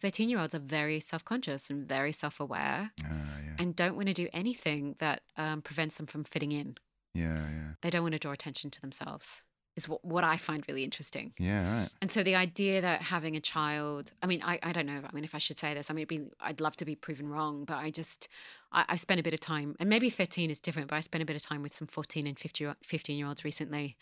13 0.00 0.28
year 0.28 0.38
olds 0.38 0.54
are 0.54 0.58
very 0.60 1.00
self 1.00 1.24
conscious 1.24 1.70
and 1.70 1.88
very 1.88 2.12
self 2.12 2.38
aware 2.40 2.92
Ah, 3.04 3.38
yeah, 3.44 3.54
and 3.58 3.74
don't 3.74 3.96
want 3.96 4.08
to 4.08 4.14
do 4.14 4.28
anything 4.32 4.96
that 4.98 5.22
um, 5.36 5.62
prevents 5.62 5.96
them 5.96 6.06
from 6.06 6.24
fitting 6.24 6.52
in. 6.52 6.76
yeah, 7.14 7.48
yeah, 7.50 7.72
They 7.82 7.90
don't 7.90 8.02
want 8.02 8.12
to 8.12 8.18
draw 8.18 8.32
attention 8.32 8.70
to 8.70 8.80
themselves, 8.80 9.44
is 9.78 9.88
what, 9.88 10.04
what 10.04 10.24
I 10.24 10.36
find 10.36 10.64
really 10.68 10.84
interesting. 10.84 11.32
yeah, 11.38 11.80
right. 11.80 11.88
And 12.02 12.10
so 12.10 12.22
the 12.22 12.34
idea 12.34 12.80
that 12.80 13.00
having 13.00 13.36
a 13.36 13.40
child, 13.40 14.12
I 14.22 14.26
mean, 14.26 14.42
I, 14.42 14.58
I 14.62 14.72
don't 14.72 14.86
know. 14.86 15.00
I 15.08 15.14
mean, 15.14 15.24
if 15.24 15.34
I 15.34 15.38
should 15.38 15.58
say 15.58 15.72
this, 15.72 15.90
I 15.90 15.94
mean, 15.94 16.02
it'd 16.02 16.08
be, 16.08 16.30
I'd 16.40 16.60
love 16.60 16.76
to 16.76 16.84
be 16.84 16.94
proven 16.94 17.28
wrong, 17.28 17.64
but 17.64 17.78
I 17.78 17.90
just, 17.90 18.28
I, 18.72 18.84
I 18.88 18.96
spent 18.96 19.20
a 19.20 19.22
bit 19.22 19.32
of 19.32 19.40
time, 19.40 19.76
and 19.80 19.88
maybe 19.88 20.10
13 20.10 20.50
is 20.50 20.60
different, 20.60 20.88
but 20.88 20.96
I 20.96 21.00
spent 21.00 21.22
a 21.22 21.26
bit 21.26 21.36
of 21.36 21.42
time 21.42 21.62
with 21.62 21.72
some 21.72 21.86
14 21.86 22.26
and 22.26 22.38
50, 22.38 22.68
15 22.82 23.16
year 23.16 23.26
olds 23.26 23.44
recently. 23.44 23.96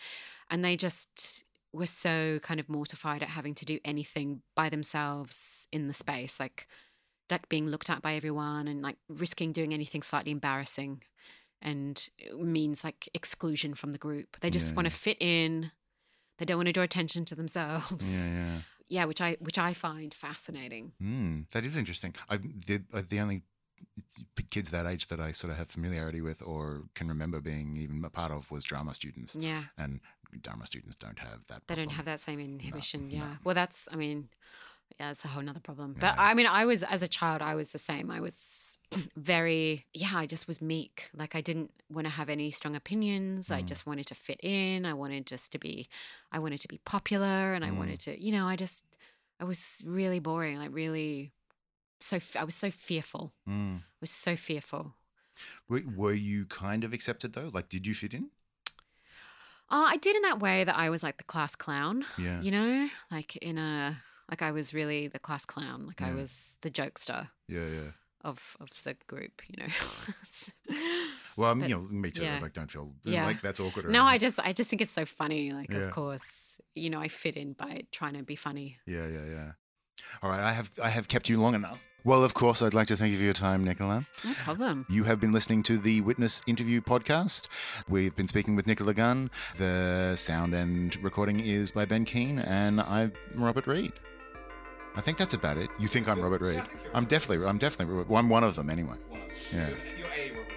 And 0.50 0.64
they 0.64 0.76
just 0.76 1.44
were 1.72 1.86
so 1.86 2.38
kind 2.42 2.58
of 2.58 2.68
mortified 2.68 3.22
at 3.22 3.28
having 3.28 3.54
to 3.54 3.64
do 3.64 3.78
anything 3.84 4.40
by 4.54 4.70
themselves 4.70 5.68
in 5.72 5.88
the 5.88 5.94
space, 5.94 6.40
like, 6.40 6.66
like 7.30 7.48
being 7.48 7.66
looked 7.66 7.90
at 7.90 8.02
by 8.02 8.14
everyone 8.14 8.68
and 8.68 8.82
like 8.82 8.96
risking 9.08 9.52
doing 9.52 9.74
anything 9.74 10.00
slightly 10.00 10.30
embarrassing 10.30 11.02
and 11.66 12.08
it 12.18 12.38
means 12.38 12.82
like 12.84 13.08
exclusion 13.12 13.74
from 13.74 13.92
the 13.92 13.98
group. 13.98 14.28
They 14.40 14.50
just 14.50 14.70
Yeah, 14.70 14.76
want 14.76 14.86
yeah. 14.86 14.90
to 14.90 14.96
fit 14.96 15.16
in. 15.20 15.70
They 16.38 16.44
don't 16.46 16.58
want 16.58 16.68
to 16.68 16.72
draw 16.72 16.84
attention 16.84 17.24
to 17.26 17.34
themselves. 17.34 18.28
Yeah, 18.28 18.34
yeah. 18.34 18.58
Yeah, 18.88 19.04
which 19.06 19.20
I 19.20 19.36
which 19.40 19.58
I 19.58 19.74
find 19.74 20.14
fascinating. 20.14 20.92
Mm, 21.02 21.50
that 21.50 21.64
is 21.64 21.76
interesting. 21.76 22.14
I 22.30 22.36
the 22.36 22.76
uh, 22.94 23.02
the 23.08 23.18
only 23.18 23.42
kids 24.50 24.70
that 24.70 24.86
age 24.86 25.08
that 25.08 25.18
I 25.28 25.32
sort 25.32 25.50
of 25.50 25.56
have 25.58 25.68
familiarity 25.70 26.20
with 26.20 26.40
or 26.42 26.84
can 26.94 27.08
remember 27.08 27.40
being 27.40 27.76
even 27.76 28.04
a 28.04 28.10
part 28.10 28.30
of 28.30 28.48
was 28.50 28.62
drama 28.64 28.94
students, 28.94 29.34
Yeah, 29.34 29.64
and 29.76 30.00
drama 30.40 30.66
students 30.66 30.94
don't 30.96 31.18
have 31.18 31.40
that. 31.48 31.62
they 31.66 31.74
don't 31.74 31.90
have 31.98 32.04
that 32.04 32.20
same 32.20 32.38
inhibition. 32.38 33.08
no. 33.08 33.16
yeah. 33.16 33.36
Well, 33.44 33.56
that's 33.56 33.88
I 33.92 33.96
mean, 33.96 34.28
yeah, 34.98 35.10
it's 35.10 35.24
a 35.24 35.28
whole 35.28 35.42
nother 35.42 35.60
problem. 35.60 35.94
But 35.98 36.14
Yeah. 36.16 36.22
I 36.30 36.34
mean, 36.34 36.46
I 36.46 36.64
was 36.64 36.82
as 36.82 37.02
a 37.02 37.08
child, 37.08 37.42
I 37.42 37.54
was 37.54 37.72
the 37.72 37.78
same. 37.78 38.10
I 38.10 38.20
was 38.20 38.78
very 39.16 39.84
yeah. 39.92 40.12
I 40.14 40.26
just 40.26 40.46
was 40.46 40.62
meek. 40.62 41.10
Like 41.14 41.34
I 41.34 41.40
didn't 41.40 41.70
want 41.90 42.06
to 42.06 42.10
have 42.10 42.28
any 42.28 42.50
strong 42.50 42.74
opinions. 42.76 43.50
I 43.50 43.62
Mm. 43.62 43.66
just 43.66 43.86
wanted 43.86 44.06
to 44.06 44.14
fit 44.14 44.40
in. 44.42 44.84
I 44.86 44.94
wanted 44.94 45.26
just 45.26 45.52
to 45.52 45.58
be. 45.58 45.88
I 46.32 46.38
wanted 46.38 46.60
to 46.60 46.68
be 46.68 46.78
popular, 46.84 47.54
and 47.54 47.64
I 47.64 47.70
Mm. 47.70 47.78
wanted 47.78 48.00
to. 48.00 48.22
You 48.24 48.32
know, 48.32 48.46
I 48.46 48.56
just. 48.56 48.84
I 49.38 49.44
was 49.44 49.82
really 49.84 50.20
boring. 50.20 50.58
Like 50.58 50.70
really. 50.72 51.32
So 52.00 52.18
I 52.38 52.44
was 52.44 52.54
so 52.54 52.70
fearful. 52.70 53.32
Mm, 53.48 53.78
I 53.78 54.00
was 54.00 54.10
so 54.10 54.36
fearful. 54.36 54.94
Were, 55.68 55.82
were 55.96 56.12
you 56.14 56.44
kind 56.46 56.84
of 56.84 56.92
accepted 56.92 57.32
though? 57.32 57.50
Like, 57.52 57.68
did 57.68 57.86
you 57.86 57.94
fit 57.94 58.14
in? 58.14 58.30
Uh, 59.68 59.86
I 59.88 59.96
did 59.96 60.14
in 60.14 60.22
that 60.22 60.38
way 60.38 60.62
that 60.64 60.76
I 60.76 60.90
was 60.90 61.02
like 61.02 61.16
the 61.18 61.24
class 61.24 61.56
clown, 61.56 62.04
Yeah. 62.18 62.40
you 62.40 62.50
know, 62.52 62.88
like 63.10 63.34
in 63.36 63.58
a 63.58 63.98
like 64.30 64.42
I 64.42 64.52
was 64.52 64.72
really 64.74 65.08
the 65.08 65.18
class 65.18 65.44
clown, 65.46 65.86
like 65.86 66.02
I 66.02 66.12
was 66.14 66.56
the 66.62 66.70
jokester 66.70 67.28
Yeah, 67.48 67.66
yeah. 67.66 67.90
of 68.24 68.56
of 68.60 68.68
the 68.84 68.94
group, 69.06 69.42
you 69.48 69.56
know. 69.62 69.72
Well, 71.36 71.54
But- 71.54 71.68
you 71.68 71.74
know, 71.76 71.82
me 71.82 72.10
too. 72.10 72.22
yeah. 72.22 72.38
Like, 72.40 72.54
don't 72.54 72.70
feel 72.70 72.94
Yeah. 73.04 73.26
like 73.26 73.42
that's 73.42 73.60
awkward. 73.60 73.84
Or 73.86 73.90
no, 73.90 74.04
I 74.04 74.16
just 74.18 74.38
I 74.40 74.52
just 74.54 74.70
think 74.70 74.80
it's 74.82 74.92
so 74.92 75.04
funny. 75.04 75.52
Like, 75.52 75.70
Yeah. 75.70 75.80
of 75.88 75.90
course, 75.92 76.60
you 76.74 76.88
know, 76.90 76.98
I 76.98 77.08
fit 77.08 77.36
in 77.36 77.52
by 77.52 77.82
trying 77.92 78.14
to 78.14 78.22
be 78.22 78.36
funny. 78.36 78.78
Yeah, 78.86 79.06
yeah, 79.06 79.24
yeah. 79.26 79.52
All 80.22 80.30
right, 80.30 80.40
I 80.40 80.52
have 80.52 80.70
I 80.82 80.88
have 80.88 81.08
kept 81.08 81.28
you 81.28 81.38
long 81.40 81.54
enough. 81.54 81.78
Well, 82.04 82.22
of 82.24 82.34
course, 82.34 82.62
I'd 82.62 82.72
like 82.72 82.86
to 82.88 82.96
thank 82.96 83.10
you 83.12 83.18
for 83.18 83.24
your 83.24 83.32
time, 83.34 83.64
Nicola. 83.64 84.06
No 84.24 84.32
problem. 84.34 84.86
You 84.88 85.02
have 85.04 85.18
been 85.18 85.32
listening 85.32 85.62
to 85.64 85.76
the 85.76 86.00
Witness 86.02 86.40
Interview 86.46 86.80
podcast. 86.80 87.48
We've 87.88 88.14
been 88.14 88.28
speaking 88.28 88.54
with 88.56 88.66
Nicola 88.68 88.94
Gunn. 88.94 89.28
The 89.58 90.14
sound 90.16 90.54
and 90.54 90.94
recording 91.02 91.40
is 91.40 91.72
by 91.72 91.84
Ben 91.84 92.04
Keane, 92.04 92.38
and 92.38 92.80
I'm 92.80 93.12
Robert 93.34 93.66
Reid. 93.66 93.92
I 94.96 95.02
think 95.02 95.18
that's 95.18 95.34
about 95.34 95.58
it. 95.58 95.68
You 95.78 95.88
think 95.88 96.08
I'm 96.08 96.20
Robert 96.20 96.40
Reid? 96.40 96.62
I'm 96.94 97.04
definitely, 97.04 97.46
I'm 97.46 97.58
definitely, 97.58 98.04
well, 98.08 98.18
I'm 98.18 98.30
one 98.30 98.42
of 98.42 98.56
them 98.56 98.70
anyway. 98.70 98.96
Yeah. 99.52 99.68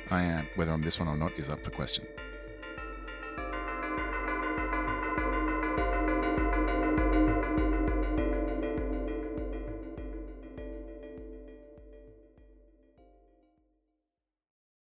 I 0.10 0.24
am. 0.24 0.48
Whether 0.56 0.72
I'm 0.72 0.82
this 0.82 0.98
one 0.98 1.08
or 1.10 1.18
not 1.18 1.38
is 1.38 1.50
up 1.50 1.64
for 1.64 1.72
question. 1.72 2.06